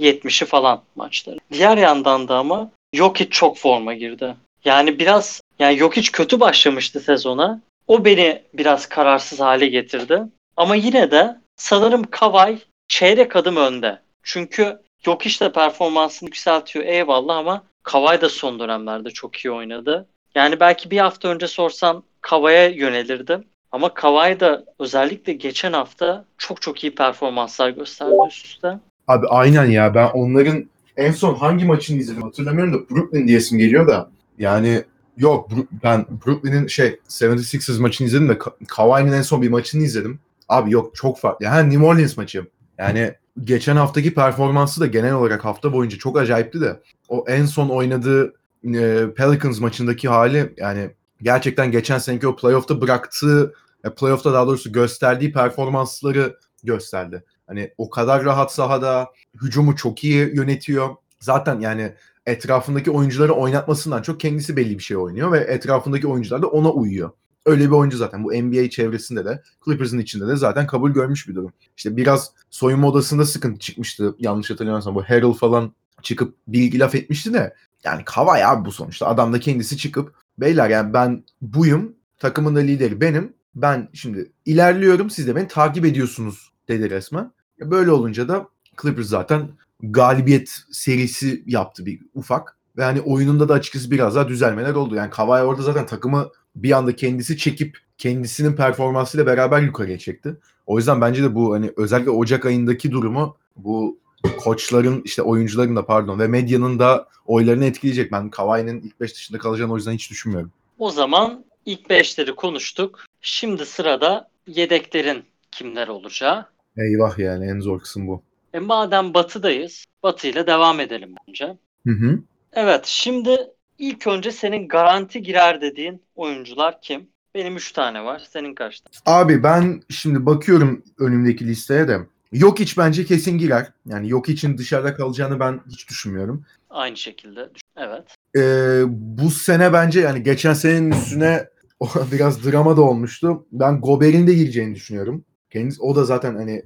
%70'i 0.00 0.46
falan 0.46 0.82
maçları. 0.96 1.38
Diğer 1.52 1.76
yandan 1.76 2.28
da 2.28 2.36
ama 2.36 2.70
Jokic 2.92 3.30
çok 3.30 3.58
forma 3.58 3.94
girdi. 3.94 4.34
Yani 4.64 4.98
biraz 4.98 5.40
yani 5.58 5.78
Jokic 5.78 6.12
kötü 6.12 6.40
başlamıştı 6.40 7.00
sezona. 7.00 7.60
O 7.86 8.04
beni 8.04 8.42
biraz 8.54 8.86
kararsız 8.88 9.40
hale 9.40 9.66
getirdi. 9.66 10.22
Ama 10.56 10.76
yine 10.76 11.10
de 11.10 11.36
sanırım 11.56 12.02
Kawhi 12.10 12.58
çeyrek 12.88 13.36
adım 13.36 13.56
önde. 13.56 13.98
Çünkü 14.22 14.78
Jokic 15.04 15.44
de 15.44 15.52
performansını 15.52 16.28
yükseltiyor 16.28 16.84
eyvallah 16.84 17.36
ama 17.36 17.62
Kawhi 17.82 18.20
da 18.20 18.28
son 18.28 18.60
dönemlerde 18.60 19.10
çok 19.10 19.36
iyi 19.36 19.50
oynadı. 19.50 20.06
Yani 20.34 20.60
belki 20.60 20.90
bir 20.90 20.98
hafta 20.98 21.28
önce 21.28 21.46
sorsan 21.46 22.02
Kawhi'ye 22.20 22.72
yönelirdim. 22.72 23.44
Ama 23.72 23.94
Kawhi 23.94 24.40
da 24.40 24.64
özellikle 24.78 25.32
geçen 25.32 25.72
hafta 25.72 26.24
çok 26.38 26.62
çok 26.62 26.84
iyi 26.84 26.94
performanslar 26.94 27.70
gösterdi 27.70 28.14
üst 28.28 28.46
üste. 28.46 28.78
Abi 29.08 29.26
aynen 29.28 29.64
ya 29.64 29.94
ben 29.94 30.10
onların 30.14 30.68
en 30.96 31.12
son 31.12 31.34
hangi 31.34 31.64
maçını 31.64 31.98
izledim 31.98 32.22
hatırlamıyorum 32.22 32.74
da 32.74 32.90
Brooklyn 32.90 33.28
diyesim 33.28 33.58
geliyor 33.58 33.88
da 33.88 34.10
yani 34.38 34.84
yok 35.16 35.50
ben 35.84 36.06
Brooklyn'in 36.26 36.66
şey 36.66 37.00
76ers 37.08 37.80
maçını 37.80 38.06
izledim 38.06 38.28
de 38.28 38.38
Kawhi'nin 38.68 39.12
en 39.12 39.22
son 39.22 39.42
bir 39.42 39.50
maçını 39.50 39.82
izledim. 39.82 40.20
Abi 40.48 40.72
yok 40.72 40.94
çok 40.94 41.18
farklı. 41.18 41.44
Yani 41.44 41.70
New 41.70 41.86
Orleans 41.86 42.16
maçı. 42.16 42.46
Yani 42.78 43.14
geçen 43.44 43.76
haftaki 43.76 44.14
performansı 44.14 44.80
da 44.80 44.86
genel 44.86 45.14
olarak 45.14 45.44
hafta 45.44 45.72
boyunca 45.72 45.98
çok 45.98 46.18
acayipti 46.18 46.60
de 46.60 46.80
o 47.08 47.24
en 47.28 47.46
son 47.46 47.68
oynadığı 47.68 48.34
e, 48.64 49.04
Pelicans 49.16 49.60
maçındaki 49.60 50.08
hali 50.08 50.54
yani 50.56 50.90
gerçekten 51.22 51.70
geçen 51.70 51.98
seneki 51.98 52.28
o 52.28 52.36
playoff'ta 52.36 52.80
bıraktığı 52.80 53.54
playoff'ta 53.96 54.32
daha 54.32 54.46
doğrusu 54.46 54.72
gösterdiği 54.72 55.32
performansları 55.32 56.38
gösterdi. 56.64 57.24
Hani 57.46 57.70
o 57.78 57.90
kadar 57.90 58.24
rahat 58.24 58.52
sahada 58.52 59.08
hücumu 59.42 59.76
çok 59.76 60.04
iyi 60.04 60.36
yönetiyor. 60.36 60.88
Zaten 61.20 61.60
yani 61.60 61.94
etrafındaki 62.26 62.90
oyuncuları 62.90 63.32
oynatmasından 63.32 64.02
çok 64.02 64.20
kendisi 64.20 64.56
belli 64.56 64.78
bir 64.78 64.82
şey 64.82 64.96
oynuyor 64.96 65.32
ve 65.32 65.38
etrafındaki 65.38 66.06
oyuncular 66.06 66.42
da 66.42 66.46
ona 66.46 66.70
uyuyor. 66.70 67.10
Öyle 67.46 67.64
bir 67.64 67.70
oyuncu 67.70 67.96
zaten. 67.96 68.24
Bu 68.24 68.32
NBA 68.32 68.70
çevresinde 68.70 69.24
de 69.24 69.42
Clippers'ın 69.64 69.98
içinde 69.98 70.26
de 70.26 70.36
zaten 70.36 70.66
kabul 70.66 70.90
görmüş 70.90 71.28
bir 71.28 71.34
durum. 71.34 71.52
İşte 71.76 71.96
biraz 71.96 72.32
soyunma 72.50 72.88
odasında 72.88 73.26
sıkıntı 73.26 73.58
çıkmıştı. 73.58 74.14
Yanlış 74.18 74.50
hatırlamıyorsam 74.50 74.94
bu 74.94 75.02
Harrell 75.02 75.32
falan 75.32 75.72
çıkıp 76.02 76.34
bilgi 76.48 76.78
laf 76.78 76.94
etmişti 76.94 77.32
de 77.32 77.54
yani 77.84 78.02
Kawhi 78.04 78.46
abi 78.46 78.64
bu 78.64 78.72
sonuçta. 78.72 79.06
Adam 79.06 79.32
da 79.32 79.40
kendisi 79.40 79.78
çıkıp 79.78 80.14
beyler 80.38 80.70
yani 80.70 80.92
ben 80.92 81.24
buyum. 81.40 81.94
Takımın 82.18 82.56
da 82.56 82.60
lideri 82.60 83.00
benim. 83.00 83.32
Ben 83.54 83.88
şimdi 83.92 84.32
ilerliyorum. 84.44 85.10
Siz 85.10 85.26
de 85.26 85.36
beni 85.36 85.48
takip 85.48 85.84
ediyorsunuz 85.84 86.52
dedi 86.68 86.90
resmen. 86.90 87.32
Böyle 87.60 87.90
olunca 87.90 88.28
da 88.28 88.48
Clippers 88.82 89.06
zaten 89.06 89.48
galibiyet 89.82 90.58
serisi 90.70 91.42
yaptı 91.46 91.86
bir 91.86 92.00
ufak. 92.14 92.56
Ve 92.76 92.84
hani 92.84 93.00
oyununda 93.00 93.48
da 93.48 93.54
açıkçası 93.54 93.90
biraz 93.90 94.14
daha 94.14 94.28
düzelmeler 94.28 94.74
oldu. 94.74 94.94
Yani 94.94 95.10
Kawhi 95.10 95.42
orada 95.42 95.62
zaten 95.62 95.86
takımı 95.86 96.28
bir 96.56 96.72
anda 96.72 96.96
kendisi 96.96 97.38
çekip 97.38 97.78
kendisinin 97.98 98.56
performansıyla 98.56 99.26
beraber 99.26 99.62
yukarıya 99.62 99.98
çekti. 99.98 100.36
O 100.66 100.78
yüzden 100.78 101.00
bence 101.00 101.22
de 101.22 101.34
bu 101.34 101.54
hani 101.54 101.72
özellikle 101.76 102.10
Ocak 102.10 102.46
ayındaki 102.46 102.90
durumu 102.90 103.36
bu 103.56 103.98
koçların 104.38 105.02
işte 105.04 105.22
oyuncuların 105.22 105.76
da 105.76 105.86
pardon 105.86 106.18
ve 106.18 106.28
medyanın 106.28 106.78
da 106.78 107.08
oylarını 107.26 107.64
etkileyecek. 107.64 108.12
Ben 108.12 108.30
Kawhi'nin 108.30 108.80
ilk 108.80 109.00
5 109.00 109.14
dışında 109.14 109.38
kalacağını 109.38 109.72
o 109.72 109.76
yüzden 109.76 109.92
hiç 109.92 110.10
düşünmüyorum. 110.10 110.52
O 110.78 110.90
zaman 110.90 111.44
ilk 111.66 111.80
5'leri 111.80 112.34
konuştuk. 112.34 113.04
Şimdi 113.20 113.66
sırada 113.66 114.28
yedeklerin 114.46 115.24
kimler 115.50 115.88
olacağı. 115.88 116.46
Eyvah 116.76 117.18
yani 117.18 117.46
en 117.46 117.60
zor 117.60 117.80
kısım 117.80 118.08
bu. 118.08 118.22
E 118.54 118.58
madem 118.58 119.14
batıdayız, 119.14 119.84
batı 120.02 120.28
ile 120.28 120.46
devam 120.46 120.80
edelim 120.80 121.14
bence. 121.28 121.56
Hı 121.86 121.92
hı. 121.92 122.18
Evet 122.52 122.86
şimdi 122.86 123.38
ilk 123.78 124.06
önce 124.06 124.32
senin 124.32 124.68
garanti 124.68 125.22
girer 125.22 125.60
dediğin 125.60 126.02
oyuncular 126.14 126.80
kim? 126.82 127.08
Benim 127.34 127.56
3 127.56 127.72
tane 127.72 128.04
var. 128.04 128.22
Senin 128.30 128.54
kaç 128.54 128.80
tane? 128.80 129.18
Abi 129.18 129.42
ben 129.42 129.82
şimdi 129.88 130.26
bakıyorum 130.26 130.82
önümdeki 130.98 131.46
listeye 131.46 131.88
de. 131.88 131.98
Yok 132.32 132.60
hiç 132.60 132.78
bence 132.78 133.04
kesin 133.04 133.38
girer. 133.38 133.72
Yani 133.86 134.08
yok 134.08 134.28
için 134.28 134.58
dışarıda 134.58 134.94
kalacağını 134.94 135.40
ben 135.40 135.60
hiç 135.70 135.88
düşünmüyorum. 135.88 136.44
Aynı 136.70 136.96
şekilde. 136.96 137.48
Evet. 137.76 138.02
Ee, 138.36 138.82
bu 138.88 139.30
sene 139.30 139.72
bence 139.72 140.00
yani 140.00 140.22
geçen 140.22 140.52
senenin 140.52 140.90
üstüne 140.90 141.48
biraz 142.12 142.44
drama 142.44 142.76
da 142.76 142.82
olmuştu. 142.82 143.46
Ben 143.52 143.80
Gober'in 143.80 144.26
de 144.26 144.34
gireceğini 144.34 144.74
düşünüyorum. 144.74 145.24
Kendisi, 145.50 145.82
o 145.82 145.96
da 145.96 146.04
zaten 146.04 146.34
hani 146.34 146.62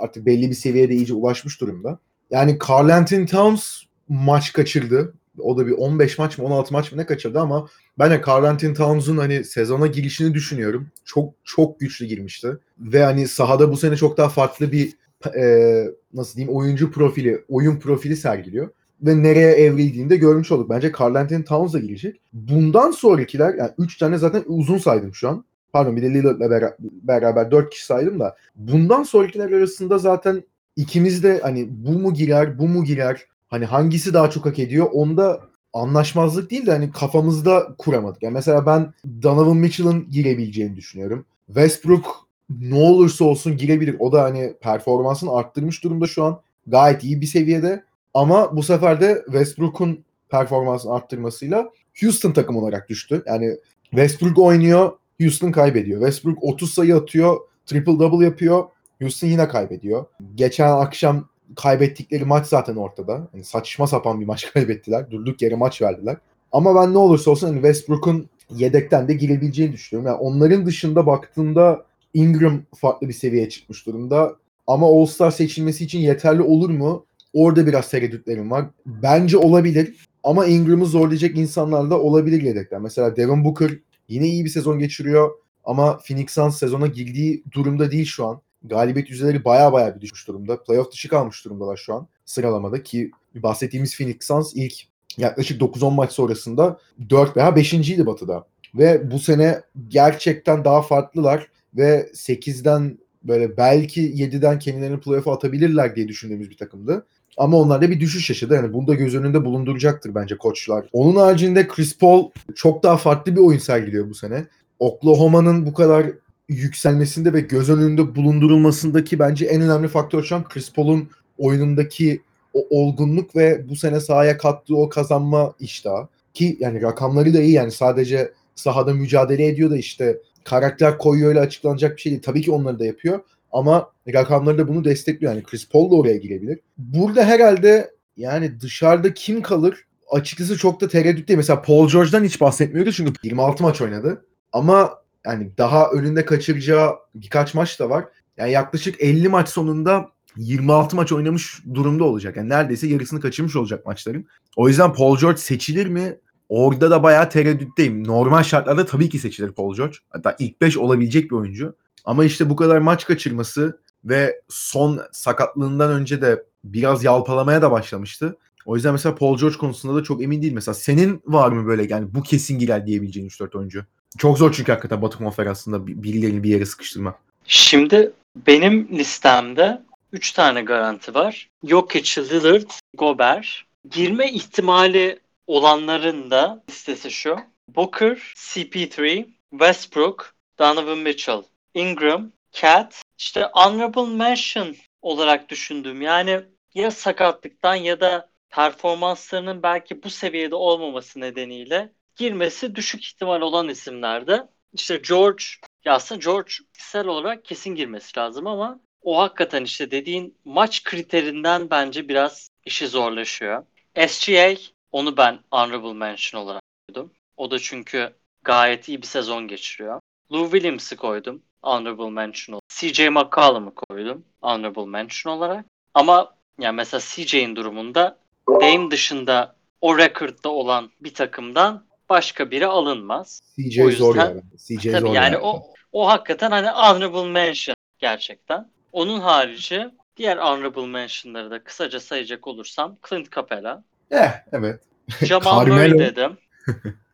artık 0.00 0.26
belli 0.26 0.50
bir 0.50 0.54
seviyede 0.54 0.94
iyice 0.94 1.14
ulaşmış 1.14 1.60
durumda. 1.60 1.98
Yani 2.30 2.58
Carl 2.68 2.88
Anthony 2.88 3.26
Towns 3.26 3.82
maç 4.08 4.52
kaçırdı. 4.52 5.14
O 5.38 5.56
da 5.56 5.66
bir 5.66 5.72
15 5.72 6.18
maç 6.18 6.38
mı 6.38 6.44
16 6.44 6.72
maç 6.72 6.92
mı 6.92 6.98
ne 6.98 7.06
kaçırdı 7.06 7.40
ama 7.40 7.68
ben 7.98 8.10
de 8.10 8.22
Carl 8.28 8.44
Anthony 8.44 8.74
Towns'un 8.74 9.16
hani 9.16 9.44
sezona 9.44 9.86
girişini 9.86 10.34
düşünüyorum. 10.34 10.88
Çok 11.04 11.34
çok 11.44 11.80
güçlü 11.80 12.06
girmişti. 12.06 12.58
Ve 12.78 13.02
hani 13.02 13.28
sahada 13.28 13.72
bu 13.72 13.76
sene 13.76 13.96
çok 13.96 14.16
daha 14.16 14.28
farklı 14.28 14.72
bir 14.72 14.92
e, 15.36 15.84
nasıl 16.14 16.36
diyeyim 16.36 16.56
oyuncu 16.56 16.90
profili, 16.90 17.44
oyun 17.48 17.76
profili 17.76 18.16
sergiliyor. 18.16 18.68
Ve 19.02 19.22
nereye 19.22 19.52
evrildiğini 19.52 20.10
de 20.10 20.16
görmüş 20.16 20.52
olduk. 20.52 20.70
Bence 20.70 20.92
Carl 21.00 21.14
Anthony 21.14 21.44
Towns 21.44 21.72
da 21.72 21.78
girecek. 21.78 22.20
Bundan 22.32 22.90
sonrakiler 22.90 23.54
yani 23.54 23.70
3 23.78 23.98
tane 23.98 24.18
zaten 24.18 24.42
uzun 24.46 24.78
saydım 24.78 25.14
şu 25.14 25.28
an. 25.28 25.44
Pardon 25.72 25.96
bir 25.96 26.02
de 26.02 26.14
Lillard'la 26.14 26.50
beraber, 26.50 26.74
beraber 26.80 27.50
4 27.50 27.70
kişi 27.70 27.86
saydım 27.86 28.20
da. 28.20 28.36
Bundan 28.56 29.02
sonrakiler 29.02 29.50
arasında 29.50 29.98
zaten 29.98 30.42
ikimiz 30.76 31.22
de 31.22 31.40
hani 31.42 31.66
bu 31.70 31.92
mu 31.92 32.14
girer, 32.14 32.58
bu 32.58 32.68
mu 32.68 32.84
girer 32.84 33.26
hani 33.48 33.64
hangisi 33.64 34.14
daha 34.14 34.30
çok 34.30 34.46
hak 34.46 34.58
ediyor 34.58 34.86
onda 34.92 35.40
anlaşmazlık 35.72 36.50
değil 36.50 36.66
de 36.66 36.70
hani 36.70 36.92
kafamızda 36.92 37.74
kuramadık. 37.78 38.22
Yani 38.22 38.34
mesela 38.34 38.66
ben 38.66 38.92
Donovan 39.22 39.56
Mitchell'ın 39.56 40.10
girebileceğini 40.10 40.76
düşünüyorum. 40.76 41.26
Westbrook 41.46 42.28
ne 42.60 42.74
olursa 42.74 43.24
olsun 43.24 43.56
girebilir. 43.56 43.96
O 43.98 44.12
da 44.12 44.22
hani 44.22 44.54
performansını 44.60 45.32
arttırmış 45.32 45.84
durumda 45.84 46.06
şu 46.06 46.24
an. 46.24 46.40
Gayet 46.66 47.04
iyi 47.04 47.20
bir 47.20 47.26
seviyede. 47.26 47.84
Ama 48.14 48.56
bu 48.56 48.62
sefer 48.62 49.00
de 49.00 49.22
Westbrook'un 49.24 50.04
performansını 50.28 50.94
arttırmasıyla 50.94 51.70
Houston 52.00 52.32
takım 52.32 52.56
olarak 52.56 52.88
düştü. 52.88 53.22
Yani 53.26 53.56
Westbrook 53.90 54.38
oynuyor, 54.38 54.92
Houston 55.20 55.52
kaybediyor. 55.52 56.00
Westbrook 56.00 56.44
30 56.44 56.74
sayı 56.74 56.96
atıyor, 56.96 57.36
triple 57.66 57.98
double 57.98 58.24
yapıyor. 58.24 58.64
Houston 59.00 59.28
yine 59.28 59.48
kaybediyor. 59.48 60.04
Geçen 60.34 60.68
akşam 60.68 61.28
kaybettikleri 61.56 62.24
maç 62.24 62.46
zaten 62.46 62.76
ortada. 62.76 63.28
Yani 63.34 63.44
saçma 63.44 63.86
sapan 63.86 64.20
bir 64.20 64.26
maç 64.26 64.52
kaybettiler. 64.54 65.10
Durduk 65.10 65.42
yere 65.42 65.54
maç 65.54 65.82
verdiler. 65.82 66.16
Ama 66.52 66.74
ben 66.74 66.92
ne 66.92 66.98
olursa 66.98 67.30
olsun 67.30 67.46
hani 67.46 67.56
Westbrook'un 67.56 68.28
yedekten 68.56 69.08
de 69.08 69.14
girebileceğini 69.14 69.72
düşünüyorum. 69.72 70.12
Yani 70.12 70.20
onların 70.20 70.66
dışında 70.66 71.06
baktığında 71.06 71.84
Ingram 72.14 72.62
farklı 72.76 73.08
bir 73.08 73.12
seviyeye 73.12 73.48
çıkmış 73.48 73.86
durumda. 73.86 74.36
Ama 74.66 74.86
All-Star 74.86 75.30
seçilmesi 75.30 75.84
için 75.84 75.98
yeterli 75.98 76.42
olur 76.42 76.70
mu? 76.70 77.04
Orada 77.32 77.66
biraz 77.66 77.90
tereddütlerim 77.90 78.50
var. 78.50 78.64
Bence 78.86 79.36
olabilir. 79.38 80.08
Ama 80.24 80.46
Ingram'ı 80.46 80.86
zorlayacak 80.86 81.38
insanlar 81.38 81.90
da 81.90 82.00
olabilir 82.00 82.42
yedekten. 82.42 82.82
Mesela 82.82 83.16
Devin 83.16 83.44
Booker 83.44 83.70
yine 84.10 84.28
iyi 84.28 84.44
bir 84.44 84.50
sezon 84.50 84.78
geçiriyor. 84.78 85.30
Ama 85.64 85.98
Phoenix 85.98 86.30
Suns 86.30 86.58
sezona 86.58 86.86
girdiği 86.86 87.44
durumda 87.52 87.90
değil 87.90 88.06
şu 88.06 88.26
an. 88.26 88.40
Galibiyet 88.64 89.10
yüzdeleri 89.10 89.44
baya 89.44 89.72
baya 89.72 89.96
bir 89.96 90.00
düşmüş 90.00 90.28
durumda. 90.28 90.62
Playoff 90.62 90.92
dışı 90.92 91.08
kalmış 91.08 91.44
durumdalar 91.44 91.76
şu 91.76 91.94
an 91.94 92.08
sıralamada 92.24 92.82
ki 92.82 93.10
bahsettiğimiz 93.34 93.96
Phoenix 93.96 94.16
Suns 94.20 94.52
ilk 94.54 94.74
yaklaşık 95.18 95.60
9-10 95.60 95.94
maç 95.94 96.12
sonrasında 96.12 96.78
4 97.10 97.36
veya 97.36 97.48
5.ydi 97.48 98.06
batıda. 98.06 98.46
Ve 98.74 99.10
bu 99.10 99.18
sene 99.18 99.62
gerçekten 99.88 100.64
daha 100.64 100.82
farklılar 100.82 101.48
ve 101.74 102.10
8'den 102.14 102.98
böyle 103.22 103.56
belki 103.56 104.00
7'den 104.00 104.58
kendilerini 104.58 105.00
playoff'a 105.00 105.32
atabilirler 105.32 105.96
diye 105.96 106.08
düşündüğümüz 106.08 106.50
bir 106.50 106.56
takımdı. 106.56 107.06
Ama 107.40 107.56
onlar 107.56 107.82
da 107.82 107.90
bir 107.90 108.00
düşüş 108.00 108.30
yaşadı. 108.30 108.54
Yani 108.54 108.72
bunu 108.72 108.86
da 108.86 108.94
göz 108.94 109.14
önünde 109.14 109.44
bulunduracaktır 109.44 110.14
bence 110.14 110.36
koçlar. 110.36 110.86
Onun 110.92 111.16
haricinde 111.16 111.68
Chris 111.68 111.98
Paul 111.98 112.30
çok 112.54 112.82
daha 112.82 112.96
farklı 112.96 113.36
bir 113.36 113.40
oyun 113.40 113.58
sergiliyor 113.58 114.10
bu 114.10 114.14
sene. 114.14 114.44
Oklahoma'nın 114.78 115.66
bu 115.66 115.74
kadar 115.74 116.06
yükselmesinde 116.48 117.32
ve 117.32 117.40
göz 117.40 117.70
önünde 117.70 118.14
bulundurulmasındaki 118.14 119.18
bence 119.18 119.46
en 119.46 119.62
önemli 119.62 119.88
faktör 119.88 120.22
şu 120.22 120.36
an 120.36 120.44
Chris 120.44 120.72
Paul'un 120.72 121.08
oyunundaki 121.38 122.22
o 122.54 122.66
olgunluk 122.70 123.36
ve 123.36 123.68
bu 123.68 123.76
sene 123.76 124.00
sahaya 124.00 124.38
kattığı 124.38 124.76
o 124.76 124.88
kazanma 124.88 125.54
iştahı. 125.60 126.08
Ki 126.34 126.56
yani 126.60 126.82
rakamları 126.82 127.34
da 127.34 127.40
iyi 127.40 127.52
yani 127.52 127.70
sadece 127.70 128.32
sahada 128.54 128.94
mücadele 128.94 129.46
ediyor 129.46 129.70
da 129.70 129.76
işte 129.76 130.18
karakter 130.44 130.98
koyuyor 130.98 131.28
öyle 131.28 131.40
açıklanacak 131.40 131.96
bir 131.96 132.02
şey 132.02 132.12
değil. 132.12 132.22
Tabii 132.22 132.42
ki 132.42 132.52
onları 132.52 132.78
da 132.78 132.86
yapıyor 132.86 133.20
ama 133.52 133.90
rakamları 134.14 134.58
da 134.58 134.68
bunu 134.68 134.84
destekliyor. 134.84 135.32
Yani 135.32 135.42
Chris 135.42 135.68
Paul 135.68 135.90
da 135.90 135.94
oraya 135.94 136.16
girebilir. 136.16 136.58
Burada 136.78 137.24
herhalde 137.24 137.90
yani 138.16 138.60
dışarıda 138.60 139.14
kim 139.14 139.42
kalır? 139.42 139.84
Açıkçası 140.10 140.58
çok 140.58 140.80
da 140.80 140.88
tereddüt 140.88 141.28
değil. 141.28 141.36
Mesela 141.36 141.62
Paul 141.62 141.88
George'dan 141.88 142.24
hiç 142.24 142.40
bahsetmiyoruz 142.40 142.96
çünkü 142.96 143.12
26 143.22 143.62
maç 143.62 143.80
oynadı. 143.80 144.24
Ama 144.52 145.00
yani 145.26 145.50
daha 145.58 145.90
önünde 145.90 146.24
kaçıracağı 146.24 146.90
birkaç 147.14 147.54
maç 147.54 147.80
da 147.80 147.90
var. 147.90 148.04
Yani 148.36 148.52
yaklaşık 148.52 149.00
50 149.00 149.28
maç 149.28 149.48
sonunda 149.48 150.08
26 150.36 150.96
maç 150.96 151.12
oynamış 151.12 151.62
durumda 151.74 152.04
olacak. 152.04 152.36
Yani 152.36 152.48
neredeyse 152.48 152.86
yarısını 152.86 153.20
kaçırmış 153.20 153.56
olacak 153.56 153.86
maçların. 153.86 154.26
O 154.56 154.68
yüzden 154.68 154.92
Paul 154.92 155.18
George 155.18 155.38
seçilir 155.38 155.86
mi? 155.86 156.16
Orada 156.48 156.90
da 156.90 157.02
bayağı 157.02 157.30
tereddütteyim. 157.30 158.06
Normal 158.06 158.42
şartlarda 158.42 158.86
tabii 158.86 159.08
ki 159.08 159.18
seçilir 159.18 159.52
Paul 159.52 159.74
George. 159.74 159.96
Hatta 160.10 160.36
ilk 160.38 160.60
5 160.60 160.76
olabilecek 160.78 161.30
bir 161.30 161.36
oyuncu. 161.36 161.76
Ama 162.04 162.24
işte 162.24 162.50
bu 162.50 162.56
kadar 162.56 162.78
maç 162.78 163.06
kaçırması 163.06 163.80
ve 164.04 164.40
son 164.48 165.00
sakatlığından 165.12 165.90
önce 165.92 166.22
de 166.22 166.44
biraz 166.64 167.04
yalpalamaya 167.04 167.62
da 167.62 167.70
başlamıştı. 167.70 168.36
O 168.66 168.76
yüzden 168.76 168.92
mesela 168.92 169.14
Paul 169.14 169.38
George 169.38 169.56
konusunda 169.56 169.94
da 169.94 170.02
çok 170.02 170.22
emin 170.22 170.42
değil. 170.42 170.52
Mesela 170.52 170.74
senin 170.74 171.22
var 171.26 171.52
mı 171.52 171.66
böyle 171.66 171.86
yani 171.90 172.14
bu 172.14 172.22
kesin 172.22 172.58
girer 172.58 172.86
diyebileceğin 172.86 173.28
3-4 173.28 173.58
oyuncu? 173.58 173.84
Çok 174.18 174.38
zor 174.38 174.52
çünkü 174.52 174.72
hakikaten 174.72 175.02
Batı 175.02 175.18
Konferansı'nda 175.18 175.86
birilerini 175.86 176.42
bir 176.42 176.50
yere 176.50 176.66
sıkıştırmak. 176.66 177.14
Şimdi 177.44 178.12
benim 178.46 178.88
listemde 178.98 179.82
3 180.12 180.32
tane 180.32 180.62
garanti 180.62 181.14
var. 181.14 181.48
Jokic, 181.64 182.22
Lillard, 182.22 182.70
Gobert. 182.98 183.46
Girme 183.90 184.30
ihtimali 184.32 185.18
olanların 185.46 186.30
da 186.30 186.62
listesi 186.70 187.10
şu. 187.10 187.36
Booker, 187.76 188.18
CP3, 188.36 189.26
Westbrook, 189.50 190.34
Donovan 190.58 190.98
Mitchell, 190.98 191.42
Ingram, 191.74 192.32
Cat. 192.52 193.02
İşte 193.18 193.50
honorable 193.52 194.16
mention 194.16 194.76
olarak 195.02 195.48
düşündüğüm 195.48 196.02
yani 196.02 196.40
ya 196.74 196.90
sakatlıktan 196.90 197.74
ya 197.74 198.00
da 198.00 198.30
performanslarının 198.50 199.62
belki 199.62 200.02
bu 200.02 200.10
seviyede 200.10 200.54
olmaması 200.54 201.20
nedeniyle 201.20 201.92
girmesi 202.16 202.74
düşük 202.74 203.04
ihtimal 203.04 203.40
olan 203.40 203.68
isimlerde. 203.68 204.48
İşte 204.72 204.96
George, 205.08 205.44
ya 205.84 205.94
aslında 205.94 206.20
George 206.20 206.52
kişisel 206.72 207.06
olarak 207.06 207.44
kesin 207.44 207.74
girmesi 207.74 208.18
lazım 208.18 208.46
ama 208.46 208.80
o 209.02 209.18
hakikaten 209.18 209.64
işte 209.64 209.90
dediğin 209.90 210.38
maç 210.44 210.84
kriterinden 210.84 211.70
bence 211.70 212.08
biraz 212.08 212.48
işi 212.64 212.88
zorlaşıyor. 212.88 213.66
SGA 214.08 214.54
onu 214.92 215.16
ben 215.16 215.38
honorable 215.50 215.92
mention 215.92 216.42
olarak 216.42 216.62
koydum. 216.88 217.12
O 217.36 217.50
da 217.50 217.58
çünkü 217.58 218.14
gayet 218.42 218.88
iyi 218.88 219.02
bir 219.02 219.06
sezon 219.06 219.48
geçiriyor. 219.48 220.00
Lou 220.32 220.50
Williams'ı 220.50 220.96
koydum 220.96 221.42
honorable 221.62 222.10
mention 222.10 222.52
olarak. 222.54 222.68
CJ 222.68 223.00
McCollum'u 223.08 223.74
koydum 223.74 224.24
honorable 224.42 224.86
mention 224.86 225.32
olarak. 225.32 225.64
Ama 225.94 226.34
yani 226.58 226.76
mesela 226.76 227.00
CJ'in 227.00 227.56
durumunda 227.56 228.18
Dame 228.48 228.90
dışında 228.90 229.54
o 229.80 229.98
record'da 229.98 230.48
olan 230.48 230.90
bir 231.00 231.14
takımdan 231.14 231.84
başka 232.08 232.50
biri 232.50 232.66
alınmaz. 232.66 233.40
CJ 233.56 233.78
O 233.80 233.88
yüzden- 233.88 233.98
zor 234.04 234.16
yani. 234.16 234.42
CJ 234.56 234.92
Tabii 234.92 235.00
zor 235.06 235.14
yani 235.14 235.38
o 235.38 235.62
o 235.92 236.08
hakikaten 236.08 236.50
hani 236.50 236.68
honorable 236.68 237.30
mention 237.30 237.76
gerçekten. 237.98 238.70
Onun 238.92 239.20
harici 239.20 239.90
diğer 240.16 240.36
honorable 240.36 240.86
mention'ları 240.86 241.50
da 241.50 241.64
kısaca 241.64 242.00
sayacak 242.00 242.46
olursam 242.46 242.96
Clint 243.08 243.32
Capela, 243.34 243.84
Eh 244.10 244.30
evet. 244.52 244.80
Jamal 245.24 245.66
Murray 245.66 245.98
dedim. 245.98 246.38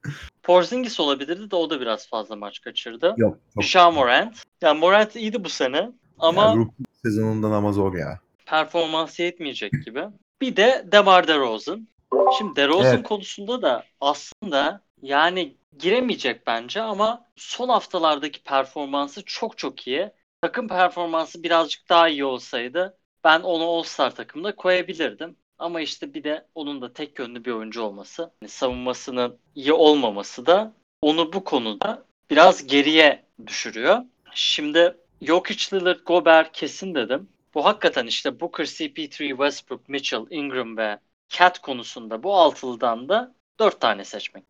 Porzingis 0.46 1.00
olabilirdi 1.00 1.50
de 1.50 1.56
o 1.56 1.70
da 1.70 1.80
biraz 1.80 2.08
fazla 2.08 2.36
maç 2.36 2.60
kaçırdı. 2.60 3.14
Yok. 3.16 3.38
Ja 3.60 3.90
Morant. 3.90 4.42
Yani 4.62 4.78
Morant 4.80 5.16
iyiydi 5.16 5.44
bu 5.44 5.48
sene 5.48 5.90
ama 6.18 6.42
Yani 6.42 6.56
rookie 6.56 6.84
sezonundan 7.02 7.50
ama 7.52 7.72
zor 7.72 7.94
ya. 7.94 8.20
performansı 8.46 9.22
yetmeyecek 9.22 9.72
gibi. 9.84 10.04
Bir 10.40 10.56
de 10.56 10.84
DeMar 10.92 11.28
DeRozan. 11.28 11.88
Şimdi 12.38 12.56
DeRozan 12.56 12.94
Evet. 12.94 13.06
konusunda 13.08 13.62
da 13.62 13.84
aslında 14.00 14.80
yani 15.02 15.56
giremeyecek 15.78 16.46
bence 16.46 16.82
ama 16.82 17.24
son 17.36 17.68
haftalardaki 17.68 18.42
performansı 18.42 19.24
çok 19.24 19.58
çok 19.58 19.86
iyi. 19.86 20.10
Takım 20.40 20.68
performansı 20.68 21.42
birazcık 21.42 21.88
daha 21.88 22.08
iyi 22.08 22.24
olsaydı 22.24 22.98
ben 23.24 23.40
onu 23.40 23.64
All-Star 23.64 24.14
takımda 24.14 24.54
koyabilirdim. 24.56 25.36
Ama 25.58 25.80
işte 25.80 26.14
bir 26.14 26.24
de 26.24 26.46
onun 26.54 26.82
da 26.82 26.92
tek 26.92 27.18
yönlü 27.18 27.44
bir 27.44 27.50
oyuncu 27.50 27.82
olması, 27.82 28.30
yani 28.42 28.48
savunmasının 28.50 29.38
iyi 29.54 29.72
olmaması 29.72 30.46
da 30.46 30.72
onu 31.00 31.32
bu 31.32 31.44
konuda 31.44 32.04
biraz 32.30 32.66
geriye 32.66 33.24
düşürüyor. 33.46 34.02
Şimdi 34.34 34.96
Jokic, 35.22 35.76
Lillard, 35.76 36.00
Gobert 36.06 36.52
kesin 36.52 36.94
dedim. 36.94 37.28
Bu 37.54 37.64
hakikaten 37.64 38.06
işte 38.06 38.40
Booker, 38.40 38.64
CP3, 38.64 39.28
Westbrook, 39.28 39.88
Mitchell, 39.88 40.26
Ingram 40.30 40.76
ve 40.76 40.98
Cat 41.28 41.58
konusunda 41.58 42.22
bu 42.22 42.34
altılıdan 42.36 43.08
da 43.08 43.34
dört 43.58 43.80
tane 43.80 44.04
seçmek. 44.04 44.44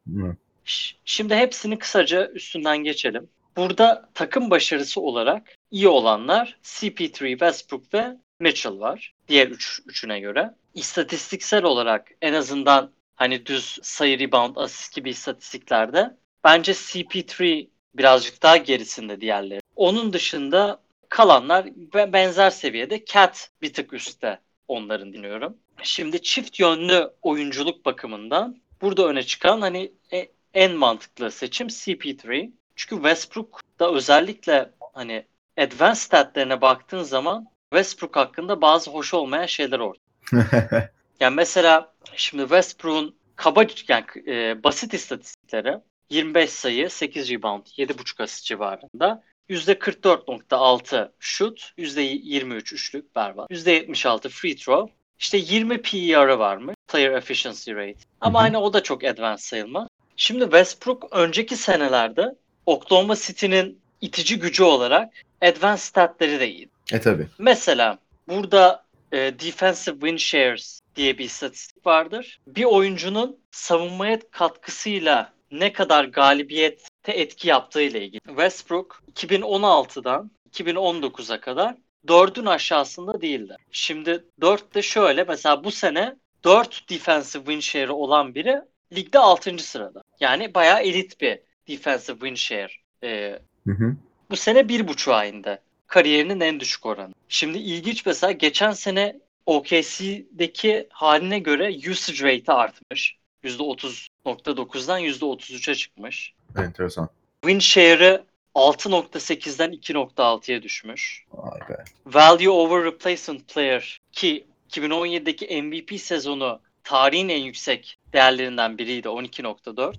Ş- 0.64 0.96
Şimdi 1.04 1.34
hepsini 1.34 1.78
kısaca 1.78 2.26
üstünden 2.30 2.78
geçelim. 2.78 3.28
Burada 3.56 4.08
takım 4.14 4.50
başarısı 4.50 5.00
olarak 5.00 5.54
iyi 5.70 5.88
olanlar 5.88 6.58
CP3, 6.62 7.30
Westbrook 7.30 7.94
ve 7.94 8.16
Mitchell 8.40 8.78
var. 8.78 9.14
Diğer 9.28 9.48
üç, 9.48 9.80
üçüne 9.86 10.20
göre. 10.20 10.54
İstatistiksel 10.74 11.64
olarak 11.64 12.10
en 12.22 12.32
azından 12.32 12.92
hani 13.14 13.46
düz 13.46 13.78
sayı, 13.82 14.18
rebound, 14.18 14.56
asist 14.56 14.94
gibi 14.94 15.10
istatistiklerde 15.10 16.16
bence 16.44 16.72
CP3 16.72 17.68
birazcık 17.94 18.42
daha 18.42 18.56
gerisinde 18.56 19.20
diğerleri. 19.20 19.60
Onun 19.76 20.12
dışında 20.12 20.80
kalanlar 21.08 21.66
benzer 22.12 22.50
seviyede 22.50 23.04
Cat 23.04 23.50
bir 23.62 23.72
tık 23.72 23.92
üstte 23.92 24.40
onların 24.68 25.12
dinliyorum. 25.12 25.56
Şimdi 25.82 26.22
çift 26.22 26.60
yönlü 26.60 27.10
oyunculuk 27.22 27.84
bakımından 27.84 28.60
burada 28.80 29.08
öne 29.08 29.22
çıkan 29.22 29.60
hani 29.60 29.92
e- 30.12 30.28
en 30.54 30.72
mantıklı 30.72 31.30
seçim 31.30 31.66
CP3. 31.66 32.50
Çünkü 32.76 32.96
Westbrook 32.96 33.60
da 33.78 33.92
özellikle 33.92 34.70
hani 34.94 35.26
advanced 35.58 36.00
statlerine 36.00 36.60
baktığın 36.60 37.02
zaman 37.02 37.46
Westbrook 37.70 38.16
hakkında 38.16 38.60
bazı 38.60 38.90
hoş 38.90 39.14
olmayan 39.14 39.46
şeyler 39.46 39.78
ortaya. 39.78 40.90
Yani 41.20 41.34
mesela 41.34 41.92
şimdi 42.16 42.42
Westbrook'un 42.42 43.16
kaba 43.36 43.64
yani 43.88 44.04
e, 44.26 44.64
basit 44.64 44.94
istatistikleri 44.94 45.78
25 46.10 46.50
sayı, 46.50 46.90
8 46.90 47.30
rebound, 47.30 47.66
7.5 47.66 48.22
asist 48.22 48.44
civarında. 48.44 49.22
%44.6 49.50 51.12
şut, 51.18 51.72
%23 51.78 52.74
üçlük 52.74 53.16
berbat, 53.16 53.50
%76 53.50 54.28
free 54.28 54.56
throw, 54.56 54.94
işte 55.18 55.38
20 55.38 55.82
PER'ı 55.82 56.38
varmış. 56.38 56.76
Player 56.88 57.12
Efficiency 57.12 57.72
Rate. 57.72 57.98
Ama 58.20 58.42
hani 58.42 58.58
o 58.58 58.72
da 58.72 58.82
çok 58.82 59.04
advanced 59.04 59.44
sayılmaz. 59.44 59.88
Şimdi 60.16 60.44
Westbrook 60.44 61.08
önceki 61.10 61.56
senelerde 61.56 62.34
Oklahoma 62.66 63.16
City'nin 63.16 63.80
itici 64.00 64.38
gücü 64.38 64.62
olarak 64.62 65.12
advanced 65.42 65.82
statleri 65.82 66.40
de 66.40 66.50
iyi. 66.50 66.68
E 66.92 67.00
tabi. 67.00 67.26
Mesela 67.38 67.98
burada 68.28 68.84
e, 69.12 69.16
defensive 69.16 69.94
win 69.94 70.16
shares 70.16 70.80
diye 70.96 71.18
bir 71.18 71.24
istatistik 71.24 71.86
vardır. 71.86 72.40
Bir 72.46 72.64
oyuncunun 72.64 73.38
savunmaya 73.50 74.20
katkısıyla 74.30 75.32
ne 75.50 75.72
kadar 75.72 76.04
galibiyette 76.04 77.12
etki 77.12 77.48
yaptığı 77.48 77.82
ile 77.82 78.04
ilgili. 78.04 78.20
Westbrook 78.26 79.02
2016'dan 79.14 80.30
2019'a 80.52 81.40
kadar 81.40 81.74
4'ün 82.06 82.46
aşağısında 82.46 83.20
değildi. 83.20 83.56
Şimdi 83.70 84.24
4 84.40 84.74
de 84.74 84.82
şöyle 84.82 85.24
mesela 85.24 85.64
bu 85.64 85.70
sene 85.70 86.16
4 86.44 86.90
defensive 86.90 87.44
win 87.44 87.60
share'ı 87.60 87.94
olan 87.94 88.34
biri 88.34 88.60
ligde 88.92 89.18
6. 89.18 89.58
sırada. 89.58 90.02
Yani 90.20 90.54
bayağı 90.54 90.82
elit 90.82 91.20
bir 91.20 91.38
defensive 91.68 92.18
win 92.18 92.34
share. 92.34 92.72
E, 93.02 93.38
Hı 93.66 93.72
hı. 93.72 93.96
bu 94.30 94.36
sene 94.36 94.68
bir 94.68 94.88
buçuğa 94.88 95.24
indi. 95.24 95.58
Kariyerinin 95.86 96.40
en 96.40 96.60
düşük 96.60 96.86
oranı. 96.86 97.14
Şimdi 97.28 97.58
ilginç 97.58 98.06
mesela 98.06 98.32
geçen 98.32 98.72
sene 98.72 99.20
OKC'deki 99.46 100.86
haline 100.90 101.38
göre 101.38 101.90
usage 101.90 102.22
rate'i 102.22 102.54
artmış. 102.54 103.16
%30.9'dan 103.44 105.00
%33'e 105.00 105.74
çıkmış. 105.74 106.32
Enteresan. 106.56 107.08
Win 107.42 107.58
share'ı 107.58 108.24
6.8'den 108.54 109.72
2.6'ya 109.72 110.62
düşmüş. 110.62 111.24
Vay 111.32 111.60
be. 111.68 111.84
Value 112.06 112.48
over 112.48 112.84
replacement 112.84 113.54
player 113.54 114.00
ki 114.12 114.46
2017'deki 114.70 115.62
MVP 115.62 116.00
sezonu 116.00 116.60
tarihin 116.84 117.28
en 117.28 117.42
yüksek 117.42 117.98
değerlerinden 118.12 118.78
biriydi 118.78 119.08
12.4. 119.08 119.94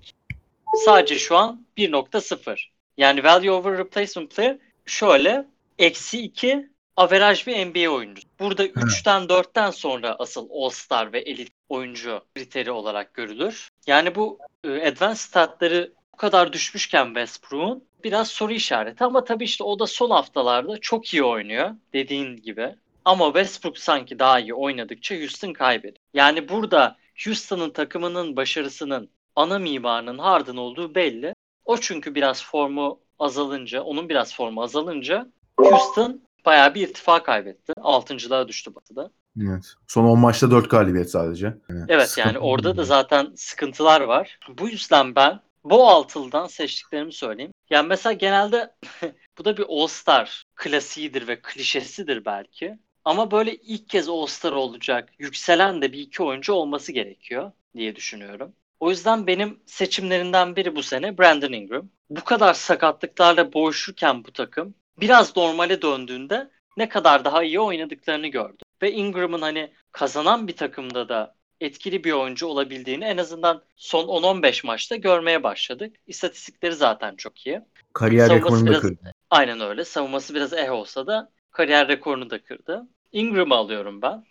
Sadece 0.84 1.18
şu 1.18 1.36
an 1.36 1.66
1.0. 1.76 2.60
Yani 2.96 3.24
value 3.24 3.50
over 3.50 3.78
replacement 3.78 4.36
player 4.36 4.58
şöyle 4.86 5.44
eksi 5.78 6.22
2 6.22 6.68
averaj 6.96 7.46
bir 7.46 7.66
NBA 7.66 7.90
oyuncusu. 7.90 8.28
Burada 8.40 8.66
3'ten 8.66 9.22
4'ten 9.22 9.70
sonra 9.70 10.16
asıl 10.18 10.48
All-Star 10.50 11.12
ve 11.12 11.20
elit 11.20 11.52
oyuncu 11.68 12.22
kriteri 12.34 12.70
olarak 12.70 13.14
görülür. 13.14 13.68
Yani 13.86 14.14
bu 14.14 14.38
e, 14.64 14.88
advanced 14.88 15.16
statları 15.16 15.92
bu 16.12 16.16
kadar 16.16 16.52
düşmüşken 16.52 17.06
Westbrook'un 17.06 17.84
biraz 18.04 18.28
soru 18.28 18.52
işareti 18.52 19.04
ama 19.04 19.24
tabii 19.24 19.44
işte 19.44 19.64
o 19.64 19.78
da 19.78 19.86
son 19.86 20.10
haftalarda 20.10 20.78
çok 20.80 21.14
iyi 21.14 21.24
oynuyor 21.24 21.70
dediğin 21.92 22.36
gibi. 22.36 22.74
Ama 23.04 23.26
Westbrook 23.26 23.78
sanki 23.78 24.18
daha 24.18 24.40
iyi 24.40 24.54
oynadıkça 24.54 25.16
Houston 25.16 25.52
kaybediyor. 25.52 26.04
Yani 26.14 26.48
burada 26.48 26.96
Houston'ın 27.24 27.70
takımının 27.70 28.36
başarısının 28.36 29.10
ana 29.36 29.58
mimarının 29.58 30.18
Harden 30.18 30.56
olduğu 30.56 30.94
belli. 30.94 31.34
O 31.64 31.76
çünkü 31.76 32.14
biraz 32.14 32.44
formu 32.44 33.00
azalınca, 33.18 33.82
onun 33.82 34.08
biraz 34.08 34.34
formu 34.34 34.62
azalınca 34.62 35.26
Houston 35.58 36.20
bayağı 36.46 36.74
bir 36.74 36.88
irtifa 36.88 37.22
kaybetti. 37.22 37.72
Altıncılığa 37.82 38.48
düştü 38.48 38.74
batıda. 38.74 39.10
Evet. 39.42 39.74
Son 39.86 40.04
10 40.04 40.18
maçta 40.18 40.50
4 40.50 40.70
galibiyet 40.70 41.10
sadece. 41.10 41.46
Yani 41.68 41.84
Evet 41.88 42.08
sıkıntı 42.08 42.28
yani 42.28 42.38
orada 42.38 42.76
da 42.76 42.84
zaten 42.84 43.32
sıkıntılar 43.36 44.00
var. 44.00 44.38
Bu 44.58 44.68
yüzden 44.68 45.14
ben 45.14 45.40
bu 45.64 45.88
altıldan 45.88 46.46
seçtiklerimi 46.46 47.12
söyleyeyim. 47.12 47.52
Yani 47.70 47.88
mesela 47.88 48.12
genelde 48.12 48.74
bu 49.38 49.44
da 49.44 49.56
bir 49.56 49.64
All-Star 49.68 50.44
klasiğidir 50.54 51.28
ve 51.28 51.40
klişesidir 51.42 52.24
belki. 52.24 52.78
Ama 53.04 53.30
böyle 53.30 53.56
ilk 53.56 53.88
kez 53.88 54.08
All-Star 54.08 54.52
olacak, 54.52 55.12
yükselen 55.18 55.82
de 55.82 55.92
bir 55.92 55.98
iki 55.98 56.22
oyuncu 56.22 56.52
olması 56.52 56.92
gerekiyor 56.92 57.52
diye 57.76 57.96
düşünüyorum. 57.96 58.52
O 58.80 58.90
yüzden 58.90 59.26
benim 59.26 59.60
seçimlerinden 59.66 60.56
biri 60.56 60.76
bu 60.76 60.82
sene 60.82 61.18
Brandon 61.18 61.52
Ingram. 61.52 61.88
Bu 62.10 62.24
kadar 62.24 62.54
sakatlıklarla 62.54 63.52
boğuşurken 63.52 64.24
bu 64.24 64.32
takım 64.32 64.74
biraz 65.00 65.36
normale 65.36 65.82
döndüğünde 65.82 66.50
ne 66.76 66.88
kadar 66.88 67.24
daha 67.24 67.42
iyi 67.42 67.60
oynadıklarını 67.60 68.26
gördüm. 68.26 68.66
Ve 68.82 68.92
Ingram'ın 68.92 69.42
hani 69.42 69.70
kazanan 69.92 70.48
bir 70.48 70.56
takımda 70.56 71.08
da 71.08 71.34
etkili 71.60 72.04
bir 72.04 72.12
oyuncu 72.12 72.46
olabildiğini 72.46 73.04
en 73.04 73.16
azından 73.16 73.62
son 73.76 74.04
10-15 74.04 74.66
maçta 74.66 74.96
görmeye 74.96 75.42
başladık. 75.42 75.96
İstatistikleri 76.06 76.74
zaten 76.74 77.16
çok 77.16 77.46
iyi. 77.46 77.60
Kariyer 77.92 78.26
savunması 78.26 78.56
rekorunu 78.56 78.74
da 78.74 78.80
kırdı. 78.80 79.12
Aynen 79.30 79.60
öyle. 79.60 79.84
Savunması 79.84 80.34
biraz 80.34 80.52
eh 80.52 80.72
olsa 80.72 81.06
da 81.06 81.30
kariyer 81.50 81.88
rekorunu 81.88 82.30
da 82.30 82.42
kırdı. 82.42 82.86
Ingram'ı 83.12 83.54
alıyorum 83.54 84.02
ben. 84.02 84.24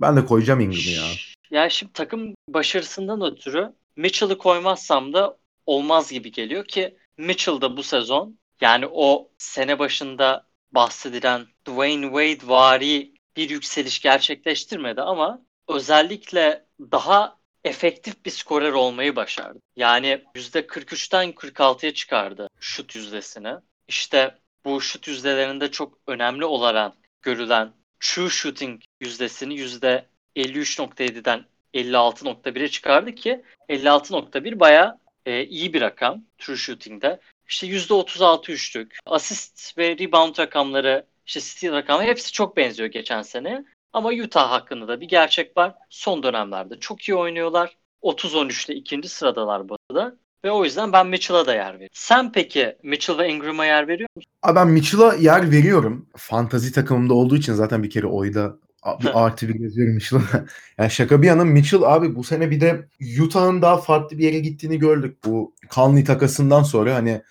Ben 0.00 0.16
de 0.16 0.24
koyacağım 0.24 0.60
Ingram'ı 0.60 0.90
ya. 0.90 1.02
Yani 1.50 1.70
şimdi 1.70 1.92
takım 1.92 2.34
başarısından 2.48 3.22
ötürü 3.22 3.72
Mitchell'ı 3.96 4.38
koymazsam 4.38 5.12
da 5.12 5.38
olmaz 5.66 6.12
gibi 6.12 6.32
geliyor 6.32 6.64
ki 6.64 6.96
Mitchell 7.16 7.60
da 7.60 7.76
bu 7.76 7.82
sezon 7.82 8.38
yani 8.62 8.86
o 8.92 9.30
sene 9.38 9.78
başında 9.78 10.46
bahsedilen 10.72 11.46
Dwayne 11.68 12.06
Wade 12.06 12.48
vari 12.52 13.14
bir 13.36 13.50
yükseliş 13.50 14.00
gerçekleştirmedi 14.00 15.02
ama 15.02 15.42
özellikle 15.68 16.66
daha 16.80 17.38
efektif 17.64 18.24
bir 18.24 18.30
skorer 18.30 18.72
olmayı 18.72 19.16
başardı. 19.16 19.58
Yani 19.76 20.24
%43'ten 20.34 21.32
46'ya 21.32 21.94
çıkardı 21.94 22.48
şut 22.60 22.94
yüzdesini. 22.94 23.54
İşte 23.88 24.38
bu 24.64 24.80
şut 24.80 25.08
yüzdelerinde 25.08 25.70
çok 25.70 25.98
önemli 26.06 26.44
olarak 26.44 26.92
görülen 27.22 27.72
true 28.00 28.28
shooting 28.28 28.82
yüzdesini 29.00 29.54
%53.7'den 29.54 31.44
56.1'e 31.74 32.68
çıkardı 32.68 33.14
ki 33.14 33.44
56.1 33.68 34.60
bayağı 34.60 34.98
e, 35.26 35.44
iyi 35.44 35.72
bir 35.72 35.80
rakam 35.80 36.24
true 36.38 36.56
shooting'de. 36.56 37.20
İşte 37.52 37.66
%36 37.66 38.52
üçlük, 38.52 38.98
asist 39.06 39.78
ve 39.78 39.98
rebound 39.98 40.38
rakamları, 40.38 41.06
işte 41.26 41.40
steal 41.40 41.72
rakamları 41.72 42.06
hepsi 42.06 42.32
çok 42.32 42.56
benziyor 42.56 42.88
geçen 42.88 43.22
sene. 43.22 43.64
Ama 43.92 44.08
Utah 44.08 44.50
hakkında 44.50 44.88
da 44.88 45.00
bir 45.00 45.08
gerçek 45.08 45.56
var. 45.56 45.74
Son 45.90 46.22
dönemlerde 46.22 46.80
çok 46.80 47.08
iyi 47.08 47.14
oynuyorlar. 47.14 47.76
30-13'te 48.02 48.74
ikinci 48.74 49.08
sıradalar 49.08 49.68
batıda. 49.68 50.16
Ve 50.44 50.50
o 50.50 50.64
yüzden 50.64 50.92
ben 50.92 51.06
Mitchell'a 51.06 51.46
da 51.46 51.54
yer 51.54 51.74
veriyorum. 51.74 51.92
Sen 51.92 52.32
peki 52.32 52.76
Mitchell 52.82 53.18
ve 53.18 53.28
Ingram'a 53.28 53.66
yer 53.66 53.88
veriyor 53.88 54.08
musun? 54.16 54.30
Abi 54.42 54.56
ben 54.56 54.68
Mitchell'a 54.68 55.14
yer 55.14 55.50
veriyorum. 55.50 56.08
Fantazi 56.16 56.72
takımımda 56.72 57.14
olduğu 57.14 57.36
için 57.36 57.52
zaten 57.52 57.82
bir 57.82 57.90
kere 57.90 58.06
oyda 58.06 58.56
bir 59.02 59.24
artı 59.24 59.48
bir 59.48 59.60
yazıyorum 59.60 59.94
Mitchell'a. 59.94 60.44
yani 60.78 60.90
şaka 60.90 61.22
bir 61.22 61.26
yana 61.26 61.44
Mitchell 61.44 61.82
abi 61.82 62.16
bu 62.16 62.24
sene 62.24 62.50
bir 62.50 62.60
de 62.60 62.88
Utah'ın 63.22 63.62
daha 63.62 63.76
farklı 63.76 64.18
bir 64.18 64.24
yere 64.24 64.38
gittiğini 64.38 64.78
gördük. 64.78 65.18
Bu 65.24 65.54
Conley 65.70 66.04
takasından 66.04 66.62
sonra 66.62 66.94
hani 66.94 67.22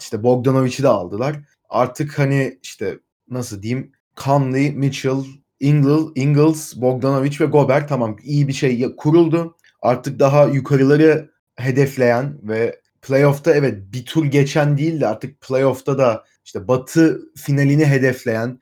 işte 0.00 0.22
Bogdanovic'i 0.22 0.82
de 0.82 0.88
aldılar. 0.88 1.36
Artık 1.68 2.18
hani 2.18 2.58
işte 2.62 2.98
nasıl 3.30 3.62
diyeyim 3.62 3.92
Conley, 4.16 4.72
Mitchell, 4.72 5.24
Ingles, 5.60 6.02
Ingles, 6.14 6.76
Bogdanovic 6.76 7.36
ve 7.40 7.44
Gobert 7.44 7.88
tamam 7.88 8.16
iyi 8.22 8.48
bir 8.48 8.52
şey 8.52 8.96
kuruldu. 8.96 9.56
Artık 9.82 10.18
daha 10.18 10.44
yukarıları 10.44 11.30
hedefleyen 11.56 12.38
ve 12.42 12.80
playoff'ta 13.02 13.54
evet 13.54 13.78
bir 13.92 14.04
tur 14.04 14.24
geçen 14.24 14.78
değil 14.78 15.00
de 15.00 15.06
artık 15.06 15.40
playoff'ta 15.40 15.98
da 15.98 16.24
işte 16.44 16.68
batı 16.68 17.20
finalini 17.36 17.86
hedefleyen 17.86 18.60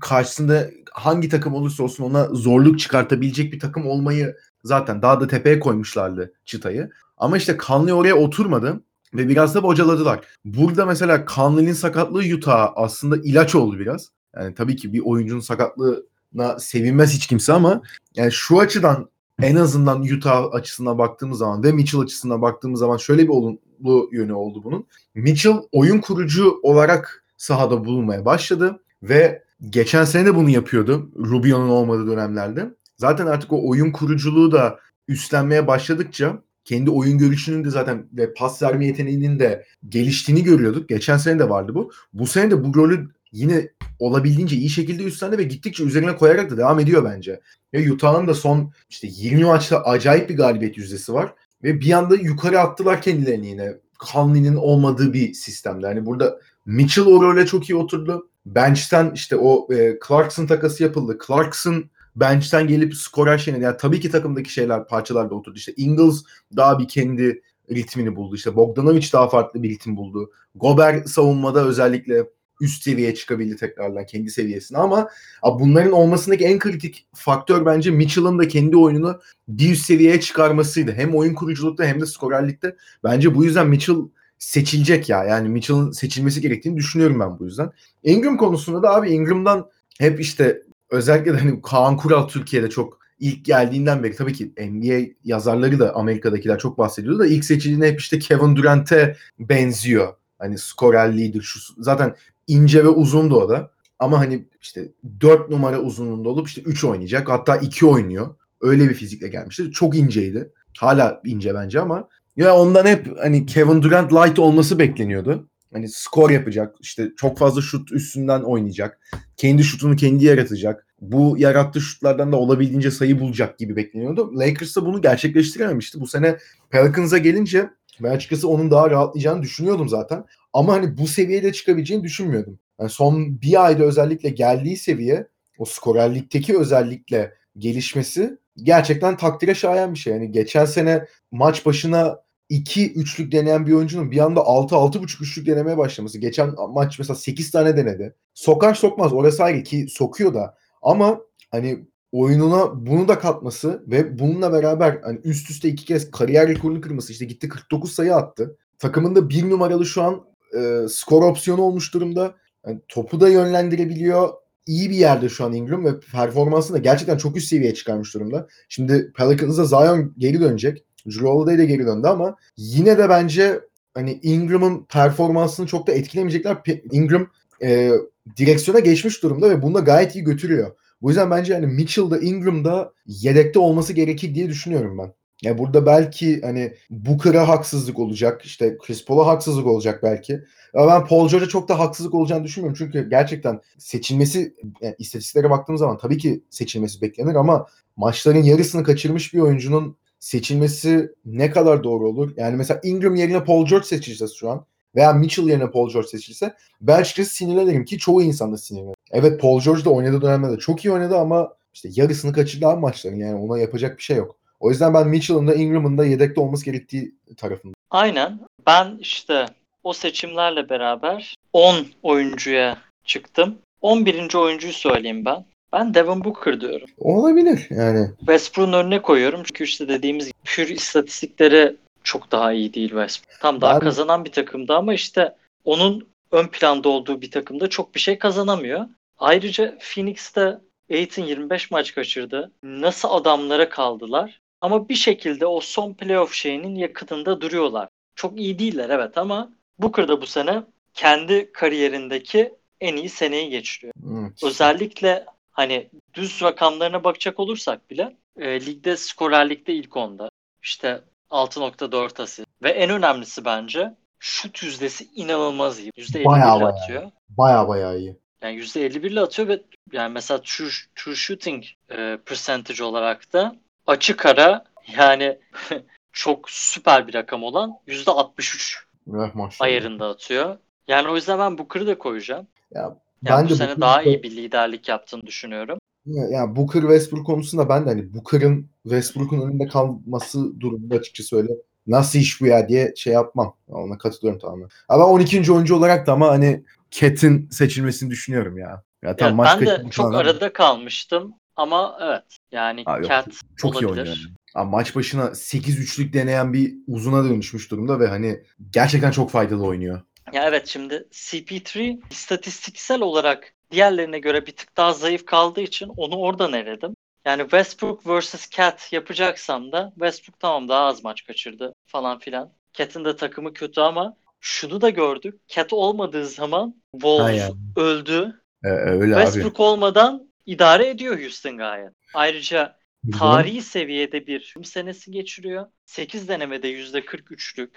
karşısında 0.00 0.70
hangi 0.92 1.28
takım 1.28 1.54
olursa 1.54 1.82
olsun 1.82 2.04
ona 2.04 2.24
zorluk 2.24 2.78
çıkartabilecek 2.78 3.52
bir 3.52 3.60
takım 3.60 3.86
olmayı 3.86 4.36
zaten 4.64 5.02
daha 5.02 5.20
da 5.20 5.26
tepeye 5.26 5.60
koymuşlardı 5.60 6.32
çıtayı. 6.44 6.90
Ama 7.16 7.36
işte 7.36 7.58
Conley 7.66 7.92
oraya 7.92 8.16
oturmadı 8.16 8.82
ve 9.14 9.28
biraz 9.28 9.54
da 9.54 9.62
bocaladılar. 9.62 10.20
Burada 10.44 10.86
mesela 10.86 11.24
Conley'nin 11.34 11.72
sakatlığı 11.72 12.22
Utah 12.34 12.72
aslında 12.76 13.16
ilaç 13.16 13.54
oldu 13.54 13.78
biraz. 13.78 14.08
Yani 14.36 14.54
tabii 14.54 14.76
ki 14.76 14.92
bir 14.92 15.02
oyuncunun 15.04 15.40
sakatlığına 15.40 16.58
sevinmez 16.58 17.14
hiç 17.14 17.26
kimse 17.26 17.52
ama 17.52 17.82
yani 18.16 18.32
şu 18.32 18.60
açıdan 18.60 19.08
en 19.42 19.56
azından 19.56 20.02
Utah 20.02 20.44
açısından 20.52 20.98
baktığımız 20.98 21.38
zaman 21.38 21.62
ve 21.62 21.72
Mitchell 21.72 22.00
açısından 22.00 22.42
baktığımız 22.42 22.80
zaman 22.80 22.96
şöyle 22.96 23.22
bir 23.22 23.28
olumlu 23.28 24.08
yönü 24.12 24.32
oldu 24.32 24.64
bunun. 24.64 24.86
Mitchell 25.14 25.56
oyun 25.72 26.00
kurucu 26.00 26.60
olarak 26.62 27.24
sahada 27.36 27.84
bulunmaya 27.84 28.24
başladı 28.24 28.80
ve 29.02 29.42
geçen 29.70 30.04
sene 30.04 30.26
de 30.26 30.34
bunu 30.34 30.50
yapıyordu 30.50 31.10
Rubio'nun 31.16 31.68
olmadığı 31.68 32.06
dönemlerde. 32.06 32.74
Zaten 32.96 33.26
artık 33.26 33.52
o 33.52 33.68
oyun 33.68 33.90
kuruculuğu 33.92 34.52
da 34.52 34.78
üstlenmeye 35.08 35.66
başladıkça 35.66 36.42
kendi 36.64 36.90
oyun 36.90 37.18
görüşünün 37.18 37.64
de 37.64 37.70
zaten 37.70 38.06
ve 38.12 38.34
pas 38.34 38.62
verme 38.62 38.86
yeteneğinin 38.86 39.38
de 39.38 39.64
geliştiğini 39.88 40.44
görüyorduk. 40.44 40.88
Geçen 40.88 41.16
sene 41.16 41.38
de 41.38 41.48
vardı 41.48 41.74
bu. 41.74 41.92
Bu 42.12 42.26
sene 42.26 42.50
de 42.50 42.64
bu 42.64 42.74
rolü 42.74 43.08
yine 43.32 43.68
olabildiğince 43.98 44.56
iyi 44.56 44.70
şekilde 44.70 45.02
üstlendi 45.02 45.38
ve 45.38 45.42
gittikçe 45.42 45.84
üzerine 45.84 46.16
koyarak 46.16 46.50
da 46.50 46.56
devam 46.56 46.80
ediyor 46.80 47.04
bence. 47.04 47.40
Ve 47.74 47.92
Utah'ın 47.92 48.28
da 48.28 48.34
son 48.34 48.72
işte 48.90 49.08
20 49.10 49.44
maçta 49.44 49.82
acayip 49.82 50.28
bir 50.28 50.36
galibiyet 50.36 50.78
yüzdesi 50.78 51.12
var. 51.12 51.34
Ve 51.62 51.80
bir 51.80 51.92
anda 51.92 52.16
yukarı 52.16 52.60
attılar 52.60 53.02
kendilerini 53.02 53.46
yine. 53.46 53.72
Conley'nin 54.12 54.56
olmadığı 54.56 55.12
bir 55.12 55.34
sistemde. 55.34 55.86
Yani 55.86 56.06
burada 56.06 56.38
Mitchell 56.66 57.06
o 57.06 57.22
role 57.22 57.46
çok 57.46 57.70
iyi 57.70 57.76
oturdu. 57.76 58.28
Bench'ten 58.46 59.12
işte 59.14 59.36
o 59.36 59.72
e, 59.74 59.98
Clarkson 60.08 60.46
takası 60.46 60.82
yapıldı. 60.82 61.18
Clarkson 61.26 61.84
bench'ten 62.16 62.68
gelip 62.68 62.94
skorer 62.96 63.38
şeyine 63.38 63.64
yani 63.64 63.76
tabii 63.76 64.00
ki 64.00 64.10
takımdaki 64.10 64.52
şeyler 64.52 64.86
parçalar 64.86 65.30
da 65.30 65.34
oturdu. 65.34 65.56
İşte 65.56 65.72
Ingles 65.76 66.22
daha 66.56 66.78
bir 66.78 66.88
kendi 66.88 67.42
ritmini 67.70 68.16
buldu. 68.16 68.36
İşte 68.36 68.56
Bogdanovic 68.56 69.08
daha 69.12 69.28
farklı 69.28 69.62
bir 69.62 69.70
ritim 69.70 69.96
buldu. 69.96 70.30
Gober 70.54 71.04
savunmada 71.04 71.66
özellikle 71.66 72.24
üst 72.60 72.82
seviyeye 72.82 73.14
çıkabildi 73.14 73.56
tekrardan 73.56 74.06
kendi 74.06 74.30
seviyesine 74.30 74.78
ama 74.78 75.08
bunların 75.44 75.92
olmasındaki 75.92 76.44
en 76.44 76.58
kritik 76.58 77.06
faktör 77.14 77.66
bence 77.66 77.90
Mitchell'ın 77.90 78.38
da 78.38 78.48
kendi 78.48 78.76
oyununu 78.76 79.20
bir 79.48 79.70
üst 79.70 79.86
seviyeye 79.86 80.20
çıkarmasıydı. 80.20 80.92
Hem 80.92 81.14
oyun 81.14 81.34
kuruculukta 81.34 81.84
hem 81.84 82.00
de 82.00 82.06
skorerlikte. 82.06 82.76
Bence 83.04 83.34
bu 83.34 83.44
yüzden 83.44 83.68
Mitchell 83.68 83.96
seçilecek 84.38 85.08
ya. 85.08 85.24
Yani 85.24 85.48
Mitchell'ın 85.48 85.90
seçilmesi 85.90 86.40
gerektiğini 86.40 86.76
düşünüyorum 86.76 87.20
ben 87.20 87.38
bu 87.38 87.44
yüzden. 87.44 87.70
Ingram 88.02 88.36
konusunda 88.36 88.82
da 88.82 88.94
abi 88.94 89.10
Ingram'dan 89.10 89.70
hep 89.98 90.20
işte 90.20 90.62
özellikle 90.90 91.32
de 91.32 91.38
hani 91.38 91.62
Kaan 91.62 91.96
Kural 91.96 92.28
Türkiye'de 92.28 92.70
çok 92.70 93.00
ilk 93.20 93.44
geldiğinden 93.44 94.02
beri 94.02 94.16
tabii 94.16 94.32
ki 94.32 94.52
NBA 94.70 95.14
yazarları 95.24 95.78
da 95.78 95.96
Amerika'dakiler 95.96 96.58
çok 96.58 96.78
bahsediyordu 96.78 97.18
da 97.18 97.26
ilk 97.26 97.44
seçildiğinde 97.44 97.88
hep 97.88 98.00
işte 98.00 98.18
Kevin 98.18 98.56
Durant'e 98.56 99.16
benziyor. 99.38 100.14
Hani 100.38 100.58
skorerliğidir 100.58 101.42
şu 101.42 101.60
zaten 101.78 102.14
ince 102.46 102.84
ve 102.84 102.88
uzundu 102.88 103.36
o 103.36 103.48
da. 103.48 103.70
Ama 103.98 104.18
hani 104.18 104.48
işte 104.60 104.92
4 105.20 105.50
numara 105.50 105.80
uzunluğunda 105.80 106.28
olup 106.28 106.48
işte 106.48 106.62
3 106.62 106.84
oynayacak. 106.84 107.28
Hatta 107.28 107.56
2 107.56 107.86
oynuyor. 107.86 108.34
Öyle 108.60 108.88
bir 108.88 108.94
fizikle 108.94 109.28
gelmişti. 109.28 109.70
Çok 109.72 109.96
inceydi. 109.96 110.52
Hala 110.78 111.20
ince 111.24 111.54
bence 111.54 111.80
ama 111.80 112.08
ya 112.36 112.56
ondan 112.56 112.86
hep 112.86 113.18
hani 113.18 113.46
Kevin 113.46 113.82
Durant 113.82 114.12
light 114.12 114.38
olması 114.38 114.78
bekleniyordu. 114.78 115.48
Hani 115.72 115.88
skor 115.88 116.30
yapacak. 116.30 116.76
işte 116.80 117.10
çok 117.16 117.38
fazla 117.38 117.62
şut 117.62 117.92
üstünden 117.92 118.40
oynayacak. 118.40 119.00
Kendi 119.36 119.64
şutunu 119.64 119.96
kendi 119.96 120.24
yaratacak. 120.24 120.86
Bu 121.00 121.38
yarattığı 121.38 121.80
şutlardan 121.80 122.32
da 122.32 122.36
olabildiğince 122.36 122.90
sayı 122.90 123.20
bulacak 123.20 123.58
gibi 123.58 123.76
bekleniyordu. 123.76 124.38
Lakers 124.38 124.76
da 124.76 124.86
bunu 124.86 125.02
gerçekleştirememişti. 125.02 126.00
Bu 126.00 126.06
sene 126.06 126.36
Pelicans'a 126.70 127.18
gelince 127.18 127.70
ben 128.00 128.10
açıkçası 128.10 128.48
onun 128.48 128.70
daha 128.70 128.90
rahatlayacağını 128.90 129.42
düşünüyordum 129.42 129.88
zaten. 129.88 130.24
Ama 130.52 130.72
hani 130.72 130.98
bu 130.98 131.06
seviyede 131.06 131.52
çıkabileceğini 131.52 132.04
düşünmüyordum. 132.04 132.58
Yani 132.80 132.90
son 132.90 133.40
bir 133.42 133.64
ayda 133.64 133.84
özellikle 133.84 134.28
geldiği 134.28 134.76
seviye 134.76 135.26
o 135.58 135.64
skorerlikteki 135.64 136.58
özellikle 136.58 137.34
gelişmesi 137.58 138.38
gerçekten 138.56 139.16
takdire 139.16 139.54
şayan 139.54 139.94
bir 139.94 139.98
şey. 139.98 140.12
Yani 140.12 140.32
geçen 140.32 140.64
sene 140.64 141.06
maç 141.30 141.66
başına 141.66 142.18
2 142.50 142.92
üçlük 142.92 143.32
deneyen 143.32 143.66
bir 143.66 143.72
oyuncunun 143.72 144.10
bir 144.10 144.18
anda 144.18 144.40
6 144.40 144.74
6,5 144.74 145.22
üçlük 145.22 145.46
denemeye 145.46 145.78
başlaması. 145.78 146.18
Geçen 146.18 146.54
maç 146.68 146.98
mesela 146.98 147.14
8 147.14 147.50
tane 147.50 147.76
denedi. 147.76 148.14
Sokar 148.34 148.74
sokmaz 148.74 149.12
orası 149.12 149.44
ayrı 149.44 149.62
ki 149.62 149.86
sokuyor 149.88 150.34
da. 150.34 150.56
Ama 150.82 151.20
hani 151.50 151.86
oyununa 152.12 152.86
bunu 152.86 153.08
da 153.08 153.18
katması 153.18 153.84
ve 153.86 154.18
bununla 154.18 154.52
beraber 154.52 155.00
hani 155.02 155.20
üst 155.24 155.50
üste 155.50 155.68
iki 155.68 155.84
kez 155.84 156.10
kariyer 156.10 156.48
rekorunu 156.48 156.80
kırması 156.80 157.12
işte 157.12 157.24
gitti 157.24 157.48
49 157.48 157.92
sayı 157.92 158.14
attı. 158.14 158.56
Takımında 158.78 159.30
bir 159.30 159.50
numaralı 159.50 159.86
şu 159.86 160.02
an 160.02 160.24
e, 160.58 160.88
skor 160.88 161.22
opsiyonu 161.22 161.62
olmuş 161.62 161.94
durumda. 161.94 162.34
Yani 162.66 162.80
topu 162.88 163.20
da 163.20 163.28
yönlendirebiliyor. 163.28 164.28
İyi 164.66 164.90
bir 164.90 164.96
yerde 164.96 165.28
şu 165.28 165.44
an 165.44 165.52
Ingram 165.52 165.84
ve 165.84 166.00
performansını 166.12 166.76
da 166.76 166.80
gerçekten 166.80 167.16
çok 167.16 167.36
üst 167.36 167.48
seviyeye 167.48 167.74
çıkarmış 167.74 168.14
durumda. 168.14 168.48
Şimdi 168.68 169.12
Pelicans'da 169.12 169.64
Zion 169.64 170.14
geri 170.18 170.40
dönecek. 170.40 170.84
Drew 171.06 171.26
Holiday 171.26 171.58
de 171.58 171.66
geri 171.66 171.86
döndü 171.86 172.06
ama 172.06 172.36
yine 172.56 172.98
de 172.98 173.08
bence 173.08 173.60
hani 173.94 174.20
Ingram'ın 174.22 174.84
performansını 174.84 175.66
çok 175.66 175.86
da 175.86 175.92
etkilemeyecekler. 175.92 176.58
Ingram 176.92 177.26
e, 177.62 177.92
direksiyona 178.36 178.80
geçmiş 178.80 179.22
durumda 179.22 179.50
ve 179.50 179.62
bunu 179.62 179.74
da 179.74 179.80
gayet 179.80 180.14
iyi 180.14 180.24
götürüyor. 180.24 180.70
Bu 181.02 181.10
yüzden 181.10 181.30
bence 181.30 181.52
yani 181.52 181.66
Mitchell'da 181.66 182.18
Ingram'da 182.18 182.92
yedekte 183.06 183.58
olması 183.58 183.92
gerekir 183.92 184.34
diye 184.34 184.48
düşünüyorum 184.48 184.98
ben. 184.98 185.12
Ya 185.42 185.58
burada 185.58 185.86
belki 185.86 186.40
hani 186.40 186.74
Booker'a 186.90 187.48
haksızlık 187.48 187.98
olacak. 187.98 188.42
işte 188.44 188.78
Chris 188.78 189.04
Paul'a 189.04 189.26
haksızlık 189.26 189.66
olacak 189.66 190.02
belki. 190.02 190.44
Ama 190.74 190.86
ben 190.86 191.06
Paul 191.06 191.28
George'a 191.28 191.48
çok 191.48 191.68
da 191.68 191.78
haksızlık 191.78 192.14
olacağını 192.14 192.44
düşünmüyorum. 192.44 192.78
Çünkü 192.78 193.10
gerçekten 193.10 193.60
seçilmesi 193.78 194.54
yani 194.80 194.94
istatistiklere 194.98 195.50
baktığım 195.50 195.78
zaman 195.78 195.98
tabii 195.98 196.18
ki 196.18 196.44
seçilmesi 196.50 197.00
beklenir 197.02 197.34
ama 197.34 197.66
maçların 197.96 198.42
yarısını 198.42 198.84
kaçırmış 198.84 199.34
bir 199.34 199.38
oyuncunun 199.38 199.96
seçilmesi 200.18 201.14
ne 201.24 201.50
kadar 201.50 201.84
doğru 201.84 202.08
olur? 202.08 202.32
Yani 202.36 202.56
mesela 202.56 202.80
Ingram 202.82 203.14
yerine 203.14 203.44
Paul 203.44 203.66
George 203.66 203.86
seçilse 203.86 204.26
şu 204.28 204.50
an 204.50 204.64
veya 204.94 205.12
Mitchell 205.12 205.48
yerine 205.48 205.70
Paul 205.70 205.90
George 205.90 206.08
seçilse 206.08 206.54
ben 206.80 207.00
açıkçası 207.00 207.34
sinirlenirim 207.34 207.84
ki 207.84 207.98
çoğu 207.98 208.22
insan 208.22 208.52
da 208.52 208.56
sinirlenir. 208.56 208.94
Evet 209.10 209.40
Paul 209.40 209.60
George 209.60 209.84
da 209.84 209.90
oynadığı 209.90 210.22
dönemde 210.22 210.52
de 210.52 210.58
çok 210.58 210.84
iyi 210.84 210.92
oynadı 210.92 211.16
ama 211.18 211.54
işte 211.74 211.88
yarısını 211.92 212.32
kaçırdı 212.32 212.66
abi 212.66 212.80
maçların 212.80 213.16
yani 213.16 213.34
ona 213.34 213.58
yapacak 213.58 213.98
bir 213.98 214.02
şey 214.02 214.16
yok. 214.16 214.36
O 214.60 214.70
yüzden 214.70 214.94
ben 214.94 215.08
Mitchell'ın 215.08 215.46
da 215.46 215.54
Ingram'ın 215.54 215.98
da 215.98 216.06
yedekte 216.06 216.40
olması 216.40 216.64
gerektiği 216.64 217.14
tarafında. 217.36 217.74
Aynen. 217.90 218.40
Ben 218.66 218.98
işte 219.00 219.46
o 219.82 219.92
seçimlerle 219.92 220.68
beraber 220.68 221.34
10 221.52 221.86
oyuncuya 222.02 222.78
çıktım. 223.04 223.58
11. 223.80 224.34
oyuncuyu 224.34 224.72
söyleyeyim 224.72 225.24
ben. 225.24 225.44
Ben 225.72 225.94
Devin 225.94 226.24
Booker 226.24 226.60
diyorum. 226.60 226.88
Olabilir 226.98 227.66
yani. 227.70 228.10
Westbrook'un 228.18 228.72
önüne 228.72 229.02
koyuyorum. 229.02 229.42
Çünkü 229.44 229.64
işte 229.64 229.88
dediğimiz 229.88 230.26
gibi 230.26 230.34
pür 230.44 230.68
istatistikleri 230.68 231.76
çok 232.04 232.32
daha 232.32 232.52
iyi 232.52 232.74
değil 232.74 232.88
Westbrook. 232.88 233.40
Tam 233.40 233.60
daha 233.60 233.74
ben... 233.74 233.80
kazanan 233.80 234.24
bir 234.24 234.32
takımda 234.32 234.76
ama 234.76 234.94
işte 234.94 235.36
onun 235.64 236.08
ön 236.32 236.46
planda 236.46 236.88
olduğu 236.88 237.20
bir 237.20 237.30
takımda 237.30 237.68
çok 237.68 237.94
bir 237.94 238.00
şey 238.00 238.18
kazanamıyor. 238.18 238.86
Ayrıca 239.18 239.78
Phoenix'te 239.78 240.58
Aiton 240.90 241.24
25 241.24 241.70
maç 241.70 241.94
kaçırdı. 241.94 242.50
Nasıl 242.62 243.08
adamlara 243.10 243.68
kaldılar? 243.68 244.40
Ama 244.60 244.88
bir 244.88 244.94
şekilde 244.94 245.46
o 245.46 245.60
son 245.60 245.94
playoff 245.94 246.32
şeyinin 246.32 246.74
yakınında 246.74 247.40
duruyorlar. 247.40 247.88
Çok 248.14 248.40
iyi 248.40 248.58
değiller 248.58 248.90
evet 248.90 249.18
ama 249.18 249.52
Booker 249.82 250.08
da 250.08 250.20
bu 250.20 250.26
sene 250.26 250.62
kendi 250.94 251.52
kariyerindeki 251.52 252.54
en 252.80 252.96
iyi 252.96 253.08
seneyi 253.08 253.50
geçiriyor. 253.50 253.94
Evet. 254.12 254.44
Özellikle 254.44 255.26
hani 255.50 255.90
düz 256.14 256.42
rakamlarına 256.42 257.04
bakacak 257.04 257.40
olursak 257.40 257.90
bile 257.90 258.16
e, 258.36 258.66
ligde 258.66 258.96
skorerlikte 258.96 259.74
ilk 259.74 259.96
onda. 259.96 260.30
İşte 260.62 261.00
6.4 261.30 262.22
asist. 262.22 262.48
Ve 262.62 262.70
en 262.70 262.90
önemlisi 262.90 263.44
bence 263.44 263.94
şut 264.18 264.62
yüzdesi 264.62 265.08
inanılmaz 265.14 265.78
iyi. 265.78 265.90
%51 265.90 266.24
bayağı, 266.24 266.64
atıyor. 266.64 267.10
Baya 267.28 267.68
baya 267.68 267.94
iyi. 267.94 268.16
Yani 268.42 268.56
%51 268.56 269.06
ile 269.06 269.20
atıyor 269.20 269.48
ve 269.48 269.62
yani 269.92 270.12
mesela 270.12 270.40
true, 270.42 270.70
true 270.94 271.14
shooting 271.14 271.64
e, 271.90 272.18
percentage 272.26 272.84
olarak 272.84 273.32
da 273.32 273.56
açık 273.86 274.26
ara 274.26 274.64
yani 274.98 275.38
çok 276.12 276.50
süper 276.50 277.08
bir 277.08 277.14
rakam 277.14 277.42
olan 277.42 277.78
%63 277.88 278.89
eh, 279.08 279.60
ayarında 279.60 280.08
atıyor. 280.08 280.56
Yani 280.88 281.08
o 281.08 281.16
yüzden 281.16 281.38
ben 281.38 281.58
Booker'ı 281.58 281.86
da 281.86 281.98
koyacağım. 281.98 282.46
Ya, 282.74 282.96
yani 283.22 283.50
bu 283.50 283.54
sene 283.54 283.68
Booker 283.68 283.80
daha 283.80 284.02
iyi 284.02 284.22
bir 284.22 284.30
liderlik 284.30 284.88
yaptığını 284.88 285.22
düşünüyorum. 285.22 285.78
Ya, 286.06 286.28
yani 286.28 286.56
Booker 286.56 286.80
Westbrook 286.80 287.26
konusunda 287.26 287.68
ben 287.68 287.86
de 287.86 287.88
hani 287.88 288.14
Booker'ın 288.14 288.70
Westbrook'un 288.82 289.40
önünde 289.40 289.66
kalması 289.66 290.60
durumunda 290.60 290.94
açıkçası 290.94 291.36
öyle 291.36 291.52
nasıl 291.86 292.18
iş 292.18 292.40
bu 292.40 292.46
ya 292.46 292.68
diye 292.68 292.92
şey 292.96 293.12
yapmam. 293.12 293.56
Ona 293.68 293.98
katılıyorum 293.98 294.40
tamamen. 294.40 294.68
Ama 294.88 295.06
12. 295.06 295.52
oyuncu 295.52 295.76
olarak 295.76 296.06
da 296.06 296.12
ama 296.12 296.28
hani 296.28 296.64
Cat'in 296.90 297.48
seçilmesini 297.50 298.10
düşünüyorum 298.10 298.58
ya. 298.58 298.82
Ya, 299.02 299.16
tam 299.16 299.38
ya 299.38 299.44
ben 299.44 299.66
de 299.66 299.90
çok 299.90 300.14
arada 300.14 300.52
kalmıştım 300.52 301.34
ama 301.56 301.98
evet 302.02 302.39
yani 302.52 302.82
Aa, 302.86 303.02
Cat 303.02 303.26
yok, 303.26 303.36
çok 303.56 303.70
olabilir. 303.76 303.88
iyi 303.88 303.90
oynuyor. 303.90 304.06
Yani. 304.06 304.34
Abi 304.54 304.70
maç 304.70 304.96
başına 304.96 305.34
8 305.34 305.78
üçlük 305.78 306.12
deneyen 306.12 306.52
bir 306.52 306.74
uzuna 306.86 307.24
dönüşmüş 307.24 307.70
durumda 307.70 308.00
ve 308.00 308.06
hani 308.06 308.42
gerçekten 308.70 309.10
çok 309.10 309.30
faydalı 309.30 309.64
oynuyor. 309.64 310.00
Ya 310.32 310.44
evet 310.44 310.66
şimdi 310.68 311.08
CP3 311.12 312.00
istatistiksel 312.10 313.00
olarak 313.00 313.52
diğerlerine 313.70 314.18
göre 314.18 314.46
bir 314.46 314.52
tık 314.52 314.76
daha 314.76 314.92
zayıf 314.92 315.26
kaldığı 315.26 315.60
için 315.60 315.88
onu 315.96 316.16
oradan 316.16 316.52
eledim. 316.52 316.94
Yani 317.24 317.42
Westbrook 317.42 318.06
vs. 318.06 318.50
Cat 318.50 318.92
yapacaksam 318.92 319.72
da 319.72 319.90
Westbrook 319.94 320.40
tamam 320.40 320.68
daha 320.68 320.84
az 320.84 321.04
maç 321.04 321.24
kaçırdı 321.26 321.72
falan 321.86 322.18
filan. 322.18 322.52
Cat'in 322.72 323.04
de 323.04 323.16
takımı 323.16 323.52
kötü 323.52 323.80
ama 323.80 324.16
şunu 324.40 324.80
da 324.80 324.90
gördük. 324.90 325.40
Cat 325.48 325.72
olmadığı 325.72 326.26
zaman 326.26 326.74
Wolves 326.92 327.50
öldü. 327.76 328.42
Ee, 328.64 328.68
öyle 328.68 329.14
Westbrook 329.14 329.56
abi. 329.56 329.62
olmadan 329.62 330.30
idare 330.46 330.88
ediyor 330.88 331.20
Houston 331.20 331.56
gayet. 331.56 331.92
Ayrıca 332.14 332.76
tarihi 333.18 333.62
seviyede 333.62 334.26
bir 334.26 334.54
senesi 334.64 335.10
geçiriyor. 335.10 335.66
8 335.86 336.28
denemede 336.28 336.72
%43'lük. 336.72 337.68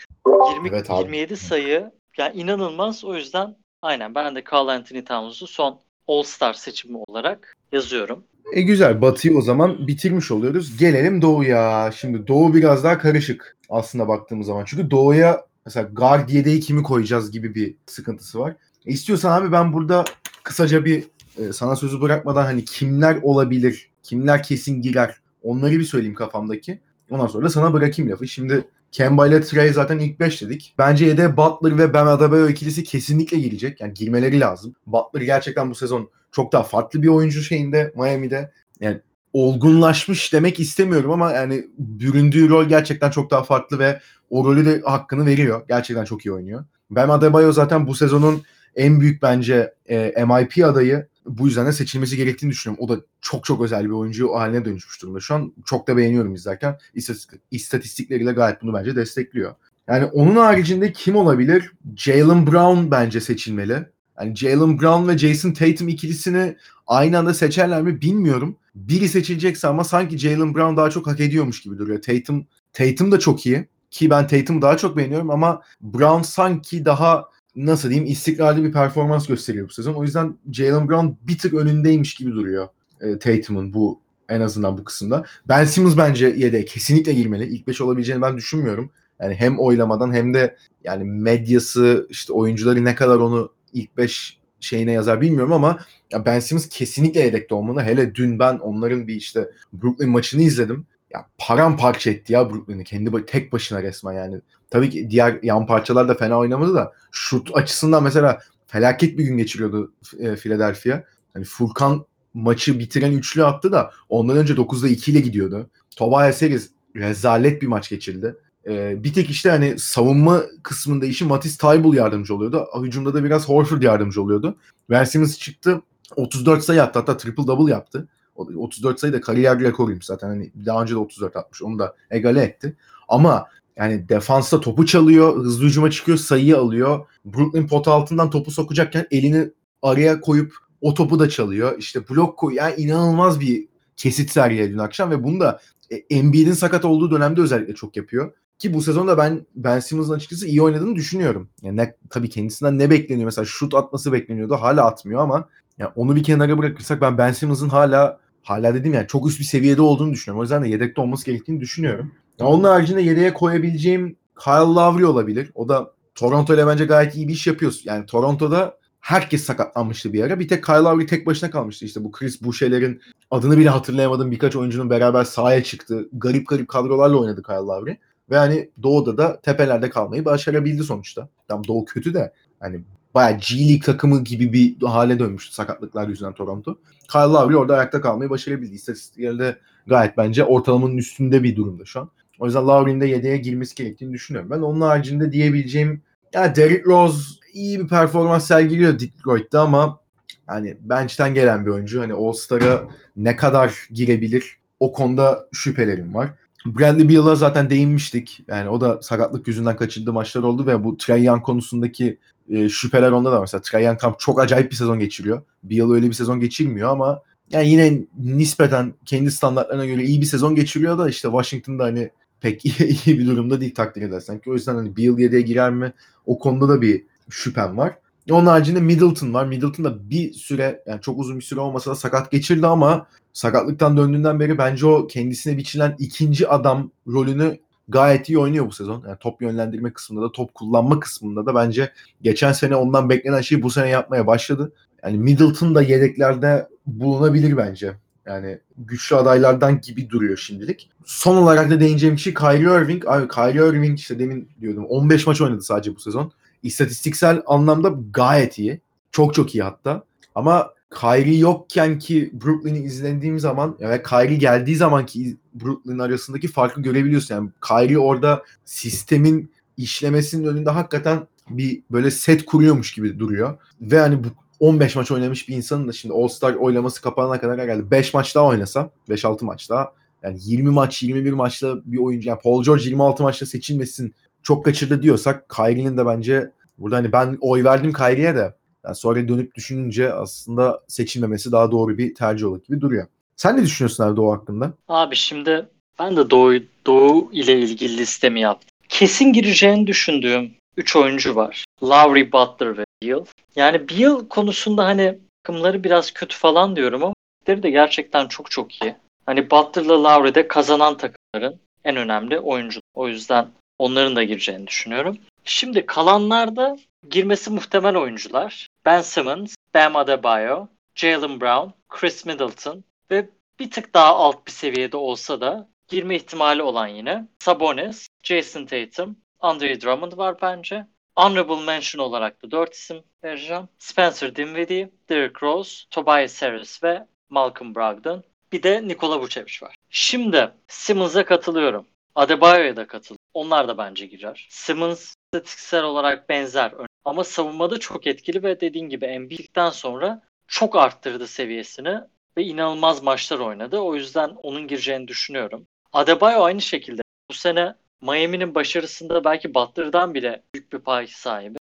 20 0.56 0.70
evet 0.70 0.90
27 0.90 1.38
sayı. 1.38 1.92
Yani 2.18 2.36
inanılmaz. 2.36 3.04
O 3.04 3.16
yüzden 3.16 3.56
aynen 3.82 4.16
ben 4.16 4.36
de 4.36 4.44
Carl 4.54 4.68
Anthony 4.68 5.04
Towns'u 5.04 5.48
son 5.48 5.80
All-Star 6.08 6.54
seçimi 6.54 6.98
olarak 7.08 7.54
yazıyorum. 7.72 8.24
E 8.54 8.62
güzel. 8.62 9.02
Batı'yı 9.02 9.38
o 9.38 9.42
zaman 9.42 9.88
bitirmiş 9.88 10.32
oluyoruz. 10.32 10.78
Gelelim 10.78 11.22
Doğu'ya. 11.22 11.92
Şimdi 11.96 12.28
Doğu 12.28 12.54
biraz 12.54 12.84
daha 12.84 12.98
karışık 12.98 13.58
aslında 13.70 14.08
baktığımız 14.08 14.48
zaman. 14.48 14.66
Çünkü 14.66 14.92
Doğu'ya 14.92 15.46
mesela 15.66 15.90
guard 15.94 16.30
yedeği 16.30 16.60
kimi 16.60 16.84
koyacağız 16.84 17.32
gibi 17.32 17.56
bir 17.56 17.76
sıkıntısı 17.86 18.40
var. 18.40 18.56
İstiyorsan 18.86 19.42
abi 19.42 19.52
ben 19.52 19.74
burada 19.74 20.06
kısaca 20.44 20.86
bir 20.86 21.04
e, 21.38 21.54
sana 21.54 21.76
sözü 21.76 22.02
bırakmadan 22.02 22.44
hani 22.44 22.66
kimler 22.66 23.20
olabilir, 23.22 23.90
kimler 24.04 24.44
kesin 24.44 24.82
girer 24.82 25.16
onları 25.44 25.72
bir 25.72 25.84
söyleyeyim 25.84 26.16
kafamdaki. 26.16 26.80
Ondan 27.10 27.28
sonra 27.28 27.46
da 27.46 27.50
sana 27.50 27.74
bırakayım 27.74 28.12
lafı. 28.12 28.28
Şimdi 28.28 28.68
Kemba 28.92 29.28
ile 29.28 29.42
Trey 29.42 29.74
zaten 29.74 30.00
ilk 30.00 30.20
5 30.20 30.42
dedik. 30.42 30.76
Bence 30.78 31.06
yedeğe 31.06 31.38
Butler 31.38 31.78
ve 31.78 31.94
Bam 31.94 32.08
Adebayo 32.08 32.50
ikilisi 32.50 32.84
kesinlikle 32.84 33.38
girecek. 33.40 33.82
Yani 33.82 33.94
girmeleri 33.94 34.40
lazım. 34.40 34.76
Butler 34.88 35.22
gerçekten 35.22 35.70
bu 35.70 35.76
sezon 35.76 36.10
çok 36.32 36.54
daha 36.54 36.64
farklı 36.64 37.04
bir 37.04 37.08
oyuncu 37.08 37.42
şeyinde 37.42 37.94
Miami'de. 37.96 38.52
Yani 38.80 39.00
olgunlaşmış 39.34 40.34
demek 40.34 40.60
istemiyorum 40.60 41.12
ama 41.12 41.32
yani 41.32 41.66
büründüğü 41.78 42.50
rol 42.50 42.66
gerçekten 42.66 43.12
çok 43.12 43.32
daha 43.32 43.44
farklı 43.44 43.80
ve 43.80 44.00
o 44.30 44.46
rolü 44.46 44.66
de 44.66 44.82
hakkını 44.86 45.26
veriyor. 45.26 45.62
Gerçekten 45.68 46.06
çok 46.06 46.26
iyi 46.26 46.34
oynuyor. 46.34 46.66
Bam 46.90 47.12
Adebayo 47.12 47.52
zaten 47.52 47.88
bu 47.88 47.96
sezonun 47.96 48.44
en 48.76 49.00
büyük 49.00 49.22
bence 49.22 49.74
e, 49.90 50.26
MIP 50.26 50.66
adayı. 50.66 51.08
Bu 51.26 51.48
yüzden 51.48 51.66
de 51.66 51.72
seçilmesi 51.74 52.18
gerektiğini 52.18 52.52
düşünüyorum. 52.52 52.86
O 52.86 52.90
da 52.90 53.02
çok 53.22 53.46
çok 53.46 53.62
özel 53.62 53.86
bir 53.86 53.90
oyuncu 53.90 54.34
haline 54.34 54.66
dönüşmüş 54.66 55.02
durumda 55.02 55.20
şu 55.20 55.36
an. 55.36 55.54
Çok 55.66 55.88
da 55.88 55.98
beğeniyorum 55.98 56.34
izlerken. 56.34 56.78
İstatistik, 56.94 57.42
istatistikleriyle 57.52 58.32
gayet 58.32 58.62
bunu 58.62 58.74
bence 58.74 58.96
destekliyor. 58.96 59.56
Yani 59.88 60.06
onun 60.06 60.36
haricinde 60.36 60.92
kim 60.92 61.16
olabilir? 61.16 61.72
Jalen 61.96 62.48
Brown 62.48 62.92
bence 62.92 63.22
seçilmeli. 63.22 63.86
Yani 64.20 64.36
Jalen 64.36 64.80
Brown 64.80 65.08
ve 65.08 65.18
Jason 65.18 65.52
Tatum 65.52 65.88
ikilisini 65.88 66.58
aynı 66.88 67.18
anda 67.18 67.34
seçerler 67.34 67.82
mi 67.82 68.02
bilmiyorum. 68.02 68.58
Biri 68.76 69.10
seçilecekse 69.10 69.68
ama 69.68 69.84
sanki 69.84 70.18
Jalen 70.18 70.56
Brown 70.56 70.78
daha 70.78 70.90
çok 70.90 71.08
hak 71.08 71.20
ediyormuş 71.20 71.62
gibi 71.62 71.78
duruyor. 71.78 72.02
Tatum 72.02 72.48
Tatum 72.74 73.12
da 73.12 73.20
çok 73.20 73.46
iyi 73.46 73.68
ki 73.92 74.10
ben 74.10 74.28
Tatum'u 74.28 74.62
daha 74.62 74.78
çok 74.78 74.98
beğeniyorum 74.98 75.30
ama 75.30 75.62
Brown 75.82 76.22
sanki 76.22 76.86
daha 76.86 77.26
nasıl 77.56 77.90
diyeyim 77.90 78.12
istikrarlı 78.12 78.64
bir 78.64 78.72
performans 78.72 79.28
gösteriyor 79.28 79.70
bu 79.70 79.74
sezon. 79.74 79.94
O 79.94 80.04
yüzden 80.04 80.38
Jalen 80.52 80.90
Brown 80.90 81.08
bir 81.22 81.38
tık 81.38 81.54
önündeymiş 81.54 82.16
gibi 82.16 82.32
duruyor 82.32 82.68
e, 83.02 83.20
Tatum'un 83.20 83.74
bu 83.74 84.02
en 84.30 84.42
azından 84.42 84.78
bu 84.78 84.84
kısımda. 84.84 85.26
Ben 85.48 85.66
Simmons 85.66 85.98
bence 85.98 86.28
yede 86.38 86.66
kesinlikle 86.66 87.14
girmeli. 87.14 87.46
İlk 87.46 87.68
5 87.68 87.82
olabileceğini 87.82 88.22
ben 88.22 88.38
düşünmüyorum. 88.38 88.92
Yani 89.20 89.36
hem 89.36 89.60
oylamadan 89.60 90.14
hem 90.14 90.34
de 90.34 90.58
yani 90.84 91.04
medyası 91.04 92.08
işte 92.10 92.34
oyuncuları 92.34 92.86
ne 92.86 92.96
kadar 92.96 93.16
onu 93.16 93.52
ilk 93.74 93.98
5 93.98 94.40
şeyine 94.60 94.92
yazar 94.92 95.22
bilmiyorum 95.22 95.54
ama 95.54 95.80
ya 96.12 96.26
Ben 96.26 96.40
Simmons 96.40 96.70
kesinlikle 96.70 97.20
yedekte 97.20 97.56
olmalı. 97.56 97.82
Hele 97.82 98.16
dün 98.16 98.40
ben 98.40 98.58
onların 98.58 99.08
bir 99.08 99.16
işte 99.16 99.50
Brooklyn 99.74 100.10
maçını 100.10 100.42
izledim. 100.42 100.86
Ya 101.14 101.26
paramparça 101.38 102.12
etti 102.12 102.34
ya 102.34 102.50
Brooklyn'i 102.50 102.84
kendi 102.84 103.26
tek 103.26 103.52
başına 103.54 103.84
resmen 103.84 104.14
yani. 104.14 104.42
Tabii 104.74 104.90
ki 104.90 105.10
diğer 105.10 105.40
yan 105.44 105.66
parçalar 105.66 106.08
da 106.08 106.16
fena 106.16 106.40
oynamadı 106.40 106.74
da 106.74 106.94
şut 107.12 107.50
açısından 107.54 108.04
mesela 108.04 108.40
felaket 108.68 109.18
bir 109.18 109.24
gün 109.24 109.38
geçiriyordu 109.38 109.94
e, 110.20 110.36
Philadelphia. 110.36 111.04
Hani 111.34 111.46
Furkan 111.46 112.06
maçı 112.34 112.80
bitiren 112.80 113.12
üçlü 113.12 113.46
attı 113.46 113.72
da 113.72 113.92
ondan 114.10 114.38
önce 114.38 114.54
9'da 114.54 114.88
2 114.88 115.12
ile 115.12 115.20
gidiyordu. 115.20 115.70
Tobias 115.96 116.42
Harris 116.42 116.72
rezalet 116.96 117.62
bir 117.62 117.68
maç 117.68 117.90
geçirdi. 117.90 118.36
Ee, 118.68 119.04
bir 119.04 119.14
tek 119.14 119.30
işte 119.30 119.50
hani 119.50 119.80
savunma 119.80 120.42
kısmında 120.64 121.06
işi 121.06 121.26
Matisse 121.26 121.58
Taybul 121.58 121.96
yardımcı 121.96 122.36
oluyordu. 122.36 122.68
Hücumda 122.84 123.14
da 123.14 123.24
biraz 123.24 123.50
Horford 123.50 123.82
yardımcı 123.82 124.22
oluyordu. 124.22 124.58
Simmons 125.06 125.38
çıktı 125.40 125.82
34 126.16 126.64
sayı 126.64 126.84
attı 126.84 127.00
hatta 127.00 127.18
triple 127.18 127.48
double 127.48 127.72
yaptı. 127.72 128.08
34 128.36 129.00
sayı 129.00 129.14
da 129.14 129.22
kariyer 129.22 129.60
rekoruymuş 129.60 130.06
zaten. 130.06 130.28
Hani 130.28 130.52
daha 130.66 130.82
önce 130.82 130.94
de 130.94 130.98
34 130.98 131.36
atmış. 131.36 131.62
Onu 131.62 131.80
da 131.80 131.96
egale 132.12 132.44
etti. 132.44 132.76
Ama 133.08 133.46
yani 133.78 134.10
defansta 134.10 134.60
topu 134.60 134.86
çalıyor, 134.86 135.36
hızlı 135.36 135.66
hücuma 135.66 135.92
çıkıyor, 135.92 136.18
sayıyı 136.18 136.58
alıyor. 136.58 137.06
Brooklyn 137.26 137.68
pot 137.68 137.88
altından 137.88 138.30
topu 138.30 138.52
sokacakken 138.52 139.08
elini 139.12 139.50
araya 139.82 140.22
koyup 140.22 140.54
o 140.82 140.94
topu 140.94 141.20
da 141.20 141.30
çalıyor. 141.30 141.78
İşte 141.80 142.10
blok 142.10 142.38
koy. 142.38 142.56
Yani 142.56 142.76
inanılmaz 142.78 143.40
bir 143.40 143.68
kesit 143.98 144.32
sergiledi 144.32 144.74
dün 144.74 144.78
akşam 144.78 145.12
ve 145.12 145.24
bunu 145.24 145.40
da 145.40 145.60
e, 145.92 145.96
Embiid'in 145.96 146.54
sakat 146.54 146.86
olduğu 146.86 147.12
dönemde 147.12 147.42
özellikle 147.42 147.76
çok 147.76 147.98
yapıyor. 147.98 148.34
Ki 148.60 148.74
bu 148.74 148.82
sezonda 148.82 149.18
ben 149.18 149.46
Ben 149.56 149.80
Simmons'ın 149.80 150.14
açıkçası 150.14 150.48
iyi 150.48 150.62
oynadığını 150.62 150.96
düşünüyorum. 150.96 151.50
Yani 151.62 151.78
ne, 151.78 151.96
tabii 152.10 152.30
kendisinden 152.30 152.80
ne 152.80 152.90
bekleniyor? 152.90 153.26
Mesela 153.26 153.46
şut 153.46 153.74
atması 153.74 154.14
bekleniyordu. 154.14 154.56
Hala 154.56 154.86
atmıyor 154.86 155.22
ama 155.22 155.50
yani 155.78 155.92
onu 155.96 156.16
bir 156.16 156.24
kenara 156.24 156.58
bırakırsak 156.58 157.02
ben 157.02 157.18
Ben 157.18 157.32
Simmons'ın 157.32 157.70
hala 157.70 158.20
hala 158.44 158.74
dedim 158.76 158.94
yani 158.94 159.08
çok 159.08 159.28
üst 159.28 159.40
bir 159.40 159.46
seviyede 159.46 159.82
olduğunu 159.82 160.14
düşünüyorum. 160.14 160.40
O 160.40 160.44
yüzden 160.44 160.64
de 160.64 160.70
yedekte 160.70 161.02
olması 161.02 161.26
gerektiğini 161.26 161.60
düşünüyorum. 161.62 162.12
Yani 162.40 162.50
onun 162.50 162.64
haricinde 162.64 163.02
yedeğe 163.02 163.34
koyabileceğim 163.34 164.16
Kyle 164.44 164.54
Lowry 164.54 165.06
olabilir. 165.06 165.52
O 165.56 165.70
da 165.70 165.92
Toronto 166.16 166.54
ile 166.54 166.68
bence 166.68 166.86
gayet 166.86 167.16
iyi 167.16 167.28
bir 167.28 167.34
iş 167.34 167.48
yapıyor. 167.48 167.74
Yani 167.84 168.06
Toronto'da 168.06 168.78
herkes 169.00 169.44
sakatlanmıştı 169.44 170.14
bir 170.14 170.24
ara. 170.24 170.40
Bir 170.40 170.48
tek 170.48 170.66
Kyle 170.66 170.76
Lowry 170.76 171.06
tek 171.06 171.26
başına 171.26 171.52
kalmıştı. 171.52 171.86
İşte 171.86 172.04
bu 172.04 172.12
Chris 172.12 172.42
Boucher'lerin 172.42 173.02
adını 173.32 173.58
bile 173.58 173.70
hatırlayamadığım 173.70 174.32
birkaç 174.32 174.56
oyuncunun 174.56 174.90
beraber 174.90 175.24
sahaya 175.24 175.64
çıktı. 175.64 176.10
Garip 176.14 176.48
garip 176.48 176.68
kadrolarla 176.68 177.18
oynadı 177.18 177.44
Kyle 177.44 177.56
Lowry. 177.56 177.98
Ve 178.30 178.38
hani 178.38 178.70
Doğu'da 178.84 179.18
da 179.18 179.42
tepelerde 179.42 179.90
kalmayı 179.90 180.26
başarabildi 180.26 180.84
sonuçta. 180.84 181.30
Tam 181.48 181.68
Doğu 181.68 181.86
kötü 181.86 182.14
de 182.14 182.34
hani 182.60 182.82
bayağı 183.14 183.38
G 183.38 183.60
League 183.60 183.80
takımı 183.80 184.24
gibi 184.24 184.54
bir 184.54 184.86
hale 184.86 185.20
dönmüştü 185.20 185.54
sakatlıklar 185.54 186.08
yüzünden 186.08 186.34
Toronto. 186.34 186.78
Kyle 187.12 187.22
Lowry 187.22 187.58
orada 187.58 187.76
ayakta 187.76 188.02
kalmayı 188.02 188.30
başarabildi. 188.30 188.76
İstatistiklerde 188.76 189.58
gayet 189.88 190.18
bence 190.18 190.44
ortalamanın 190.44 190.98
üstünde 190.98 191.44
bir 191.44 191.56
durumda 191.56 191.86
şu 191.86 192.00
an. 192.00 192.10
O 192.40 192.46
yüzden 192.46 192.68
Lowry'nin 192.68 193.02
de 193.02 193.08
yedeğe 193.08 193.38
girmesi 193.38 193.76
gerektiğini 193.76 194.14
düşünüyorum. 194.14 194.52
Ben 194.52 194.60
onun 194.60 194.82
haricinde 194.82 195.32
diyebileceğim 195.32 196.02
ya 196.34 196.56
Derrick 196.56 196.84
Rose 196.86 197.18
iyi 197.54 197.80
bir 197.80 197.88
performans 197.88 198.48
sergiliyor 198.48 199.00
Detroit'te 199.00 199.58
ama 199.58 200.00
hani 200.48 200.78
bench'ten 200.82 201.34
gelen 201.34 201.66
bir 201.66 201.72
oyuncu. 201.72 202.02
Hani 202.02 202.14
All-Star'a 202.14 202.88
ne 203.16 203.36
kadar 203.36 203.74
girebilir 203.92 204.58
o 204.80 204.94
konuda 204.94 205.48
şüphelerim 205.52 206.14
var. 206.14 206.30
Bradley 206.66 207.10
Beal'a 207.10 207.36
zaten 207.36 207.70
değinmiştik. 207.70 208.44
Yani 208.48 208.70
o 208.70 208.82
da 208.82 209.02
sakatlık 209.02 209.48
yüzünden 209.48 209.76
kaçırdığı 209.76 210.14
maçlar 210.14 210.44
oldu 210.44 210.68
ve 210.68 210.84
bu 210.84 210.98
Trae 210.98 211.24
Young 211.24 211.44
konusundaki 211.44 212.18
e, 212.50 212.70
şüpheler 212.70 213.12
onda 213.12 213.32
da 213.32 213.42
mesela 213.42 213.62
Trae 213.62 213.84
Young 213.84 214.00
tam 214.00 214.16
çok 214.20 214.42
acayip 214.42 214.72
bir 214.72 214.76
sezon 214.76 215.00
geçiriyor. 215.00 215.42
Beal 215.64 215.92
öyle 215.92 216.08
bir 216.08 216.14
sezon 216.14 216.40
geçirmiyor 216.40 216.90
ama 216.90 217.22
yani 217.52 217.70
yine 217.70 218.02
nispeten 218.20 218.94
kendi 219.06 219.32
standartlarına 219.32 219.86
göre 219.86 220.04
iyi 220.04 220.22
bir 220.22 220.26
sezon 220.26 220.56
geçiriyor 220.56 220.98
da 220.98 221.10
işte 221.10 221.28
Washington'da 221.28 221.84
hani 221.84 222.10
pek 222.44 222.66
iyi, 223.06 223.20
bir 223.20 223.28
durumda 223.28 223.62
değil 223.62 223.76
takdir 223.76 224.02
edersen 224.02 224.40
ki. 224.40 224.50
O 224.50 224.54
yüzden 224.54 224.76
hani 224.76 224.98
Beal 224.98 225.18
7'ye 225.18 225.42
girer 225.42 225.72
mi 225.72 225.94
o 226.26 226.40
konuda 226.40 226.70
da 226.70 226.82
bir 226.82 227.04
şüphem 227.30 227.78
var. 227.78 227.98
Onun 228.32 228.46
haricinde 228.46 228.82
Middleton 228.82 229.34
var. 229.34 229.46
Middleton 229.46 229.86
da 229.86 230.10
bir 230.10 230.34
süre 230.34 230.84
yani 230.88 231.02
çok 231.02 231.20
uzun 231.20 231.40
bir 231.40 231.44
süre 231.44 231.60
olmasa 231.60 231.92
da 231.92 231.96
sakat 231.96 232.32
geçirdi 232.32 232.68
ama 232.68 233.08
sakatlıktan 233.34 233.98
döndüğünden 233.98 234.40
beri 234.40 234.58
bence 234.58 234.86
o 234.86 235.08
kendisine 235.08 235.58
biçilen 235.58 235.96
ikinci 236.00 236.48
adam 236.48 236.92
rolünü 237.08 237.60
gayet 237.88 238.30
iyi 238.30 238.40
oynuyor 238.40 238.68
bu 238.68 238.72
sezon. 238.72 239.04
Yani 239.08 239.18
top 239.20 239.42
yönlendirme 239.42 239.94
kısmında 239.94 240.26
da 240.26 240.32
top 240.32 240.54
kullanma 240.54 241.00
kısmında 241.00 241.46
da 241.46 241.56
bence 241.56 241.92
geçen 242.22 242.52
sene 242.52 242.76
ondan 242.76 243.10
beklenen 243.10 243.42
şeyi 243.42 243.62
bu 243.62 243.70
sene 243.70 243.90
yapmaya 243.90 244.28
başladı. 244.28 244.74
Yani 245.04 245.18
Middleton 245.18 245.76
da 245.76 245.82
yedeklerde 245.82 246.68
bulunabilir 246.86 247.58
bence. 247.58 247.94
Yani 248.26 248.60
güçlü 248.78 249.16
adaylardan 249.16 249.82
gibi 249.82 250.10
duruyor 250.10 250.38
şimdilik. 250.38 250.90
Son 251.06 251.38
olarak 251.38 251.70
da 251.70 251.80
değineceğim 251.80 252.20
şey 252.20 252.34
Kyrie 252.34 252.84
Irving. 252.84 253.08
Abi 253.08 253.28
Kyrie 253.28 253.70
Irving 253.70 254.00
işte 254.00 254.20
demin 254.20 254.50
diyordum 254.62 254.86
15 254.86 255.28
maç 255.28 255.42
oynadı 255.42 255.62
sadece 255.62 255.96
bu 255.96 256.00
sezon. 256.00 256.32
İstatistiksel 256.64 257.42
anlamda 257.46 257.94
gayet 258.14 258.60
iyi. 258.60 258.82
Çok 259.12 259.34
çok 259.34 259.56
iyi 259.56 259.64
hatta. 259.64 260.04
Ama 260.36 260.74
Kyrie 261.00 261.38
yokken 261.38 262.00
ki 262.00 262.32
Brooklyn'i 262.34 262.80
izlediğim 262.80 263.40
zaman 263.40 263.78
ve 263.80 264.04
Kyrie 264.04 264.38
geldiği 264.38 264.76
zamanki 264.76 265.38
Brooklyn 265.54 266.00
arasındaki 266.00 266.48
farkı 266.48 266.82
görebiliyorsun. 266.82 267.36
Yani 267.36 267.50
Kyrie 267.68 267.98
orada 267.98 268.44
sistemin 268.66 269.52
işlemesinin 269.78 270.48
önünde 270.48 270.70
hakikaten 270.70 271.28
bir 271.50 271.82
böyle 271.92 272.12
set 272.12 272.46
kuruyormuş 272.46 272.94
gibi 272.94 273.20
duruyor. 273.20 273.58
Ve 273.82 274.00
hani 274.00 274.24
bu 274.24 274.28
15 274.64 274.96
maç 274.96 275.12
oynamış 275.12 275.50
bir 275.50 275.56
insanın 275.56 275.88
da 275.88 275.92
şimdi 275.92 276.16
All-Star 276.16 276.54
oylaması 276.54 277.02
kapanana 277.02 277.42
kadar 277.42 277.66
geldi. 277.66 277.92
5 277.92 278.14
maç 278.14 278.36
daha 278.36 278.46
oynasa, 278.46 278.90
5-6 279.10 279.46
maç 279.46 279.70
daha 279.70 279.94
yani 280.24 280.38
20 280.42 280.70
maç, 280.70 281.04
21 281.04 281.34
maçta 281.34 281.76
bir 281.86 281.98
oyuncu 281.98 282.30
yani 282.30 282.40
Paul 282.44 282.64
George 282.64 282.84
26 282.84 283.24
maçta 283.24 283.46
seçilmesin 283.46 284.16
çok 284.44 284.66
kaçırdı 284.66 285.02
diyorsak 285.04 285.50
Kyrie'nin 285.50 285.98
de 285.98 286.06
bence 286.06 286.52
burada 286.78 286.96
hani 286.96 287.12
ben 287.12 287.38
oy 287.42 287.64
verdim 287.64 287.94
Kyrie'ye 287.94 288.36
de 288.36 288.54
yani 288.86 288.96
sonra 288.96 289.28
dönüp 289.28 289.56
düşününce 289.56 290.14
aslında 290.14 290.82
seçilmemesi 290.88 291.52
daha 291.52 291.72
doğru 291.72 291.98
bir 291.98 292.16
tercih 292.16 292.48
olur 292.48 292.64
gibi 292.68 292.82
duruyor. 292.82 293.08
Sen 293.36 293.58
ne 293.58 293.64
düşünüyorsun 293.64 294.04
abi 294.04 294.18
Doğu 294.18 294.32
hakkında? 294.32 294.74
Abi 294.88 295.16
şimdi 295.16 295.66
ben 296.00 296.16
de 296.18 296.30
Doğu, 296.30 296.54
Doğu 296.86 297.30
ile 297.32 297.60
ilgili 297.60 297.98
listemi 297.98 298.42
yaptım. 298.42 298.70
Kesin 298.90 299.34
gireceğini 299.34 299.88
düşündüğüm 299.88 300.52
3 300.78 300.96
oyuncu 300.96 301.36
var. 301.36 301.66
Lowry, 301.84 302.32
Butler 302.32 302.78
ve 302.78 302.86
Beal. 303.04 303.26
Yani 303.56 303.90
Beal 303.90 304.28
konusunda 304.28 304.86
hani 304.86 305.20
takımları 305.44 305.84
biraz 305.84 306.12
kötü 306.12 306.38
falan 306.38 306.76
diyorum 306.76 307.04
ama 307.04 307.14
de 307.48 307.70
gerçekten 307.70 308.28
çok 308.28 308.52
çok 308.52 308.82
iyi. 308.82 308.96
Hani 309.26 309.52
Butler'la 309.52 310.04
Lowry 310.04 310.36
de 310.36 310.48
kazanan 310.48 310.98
takımların 310.98 311.60
en 311.84 311.96
önemli 311.96 312.40
oyuncu. 312.40 312.80
O 312.94 313.08
yüzden 313.08 313.48
onların 313.80 314.16
da 314.16 314.24
gireceğini 314.24 314.68
düşünüyorum. 314.68 315.18
Şimdi 315.44 315.86
kalanlarda 315.86 316.78
girmesi 317.10 317.50
muhtemel 317.50 317.98
oyuncular. 317.98 318.68
Ben 318.86 319.02
Simmons, 319.02 319.56
Bam 319.74 319.96
Adebayo, 319.96 320.68
Jalen 320.96 321.42
Brown, 321.42 321.70
Chris 321.90 322.26
Middleton 322.26 322.84
ve 323.12 323.30
bir 323.60 323.72
tık 323.72 323.94
daha 323.94 324.16
alt 324.16 324.48
bir 324.48 324.52
seviyede 324.52 324.98
olsa 324.98 325.42
da 325.42 325.70
girme 325.88 326.16
ihtimali 326.16 326.62
olan 326.62 326.88
yine 326.88 327.28
Sabonis, 327.40 328.08
Jason 328.24 328.66
Tatum, 328.66 329.18
Andre 329.40 329.82
Drummond 329.82 330.18
var 330.18 330.42
bence. 330.42 330.86
Honorable 331.16 331.66
mention 331.66 332.04
olarak 332.04 332.44
da 332.44 332.52
4 332.52 332.74
isim 332.74 333.04
vereceğim. 333.24 333.70
Spencer 333.80 334.36
Dinwiddie, 334.36 334.90
Derrick 335.10 335.46
Rose, 335.46 335.84
Tobias 335.92 336.42
Harris 336.42 336.84
ve 336.84 337.08
Malcolm 337.30 337.76
Brogdon. 337.76 338.24
Bir 338.52 338.64
de 338.64 338.88
Nikola 338.88 339.20
Vucevic 339.20 339.54
var. 339.62 339.76
Şimdi 339.90 340.52
Simmons'a 340.68 341.26
katılıyorum. 341.26 341.88
Adebayo'ya 342.16 342.76
da 342.76 342.88
katılıyorum. 342.88 343.24
Onlar 343.34 343.68
da 343.68 343.78
bence 343.78 344.06
girer. 344.06 344.48
Simmons 344.50 345.14
istatistiksel 345.34 345.84
olarak 345.84 346.30
benzer. 346.30 346.74
Ama 347.06 347.24
savunmada 347.24 347.80
çok 347.80 348.08
etkili 348.08 348.44
ve 348.44 348.62
dediğin 348.62 348.90
gibi 348.90 349.20
NBA'den 349.20 349.70
sonra 349.70 350.22
çok 350.48 350.76
arttırdı 350.76 351.28
seviyesini 351.28 352.00
ve 352.38 352.44
inanılmaz 352.44 353.04
maçlar 353.04 353.40
oynadı. 353.40 353.78
O 353.78 353.96
yüzden 353.96 354.30
onun 354.30 354.68
gireceğini 354.68 355.08
düşünüyorum. 355.08 355.68
Adebayo 355.94 356.44
aynı 356.44 356.62
şekilde. 356.62 357.02
Bu 357.30 357.34
sene 357.34 357.76
Miami'nin 358.02 358.56
başarısında 358.56 359.24
belki 359.24 359.54
Butler'dan 359.54 360.14
bile 360.14 360.44
büyük 360.54 360.74
bir 360.74 360.80
pay 360.80 361.08
sahibi. 361.08 361.58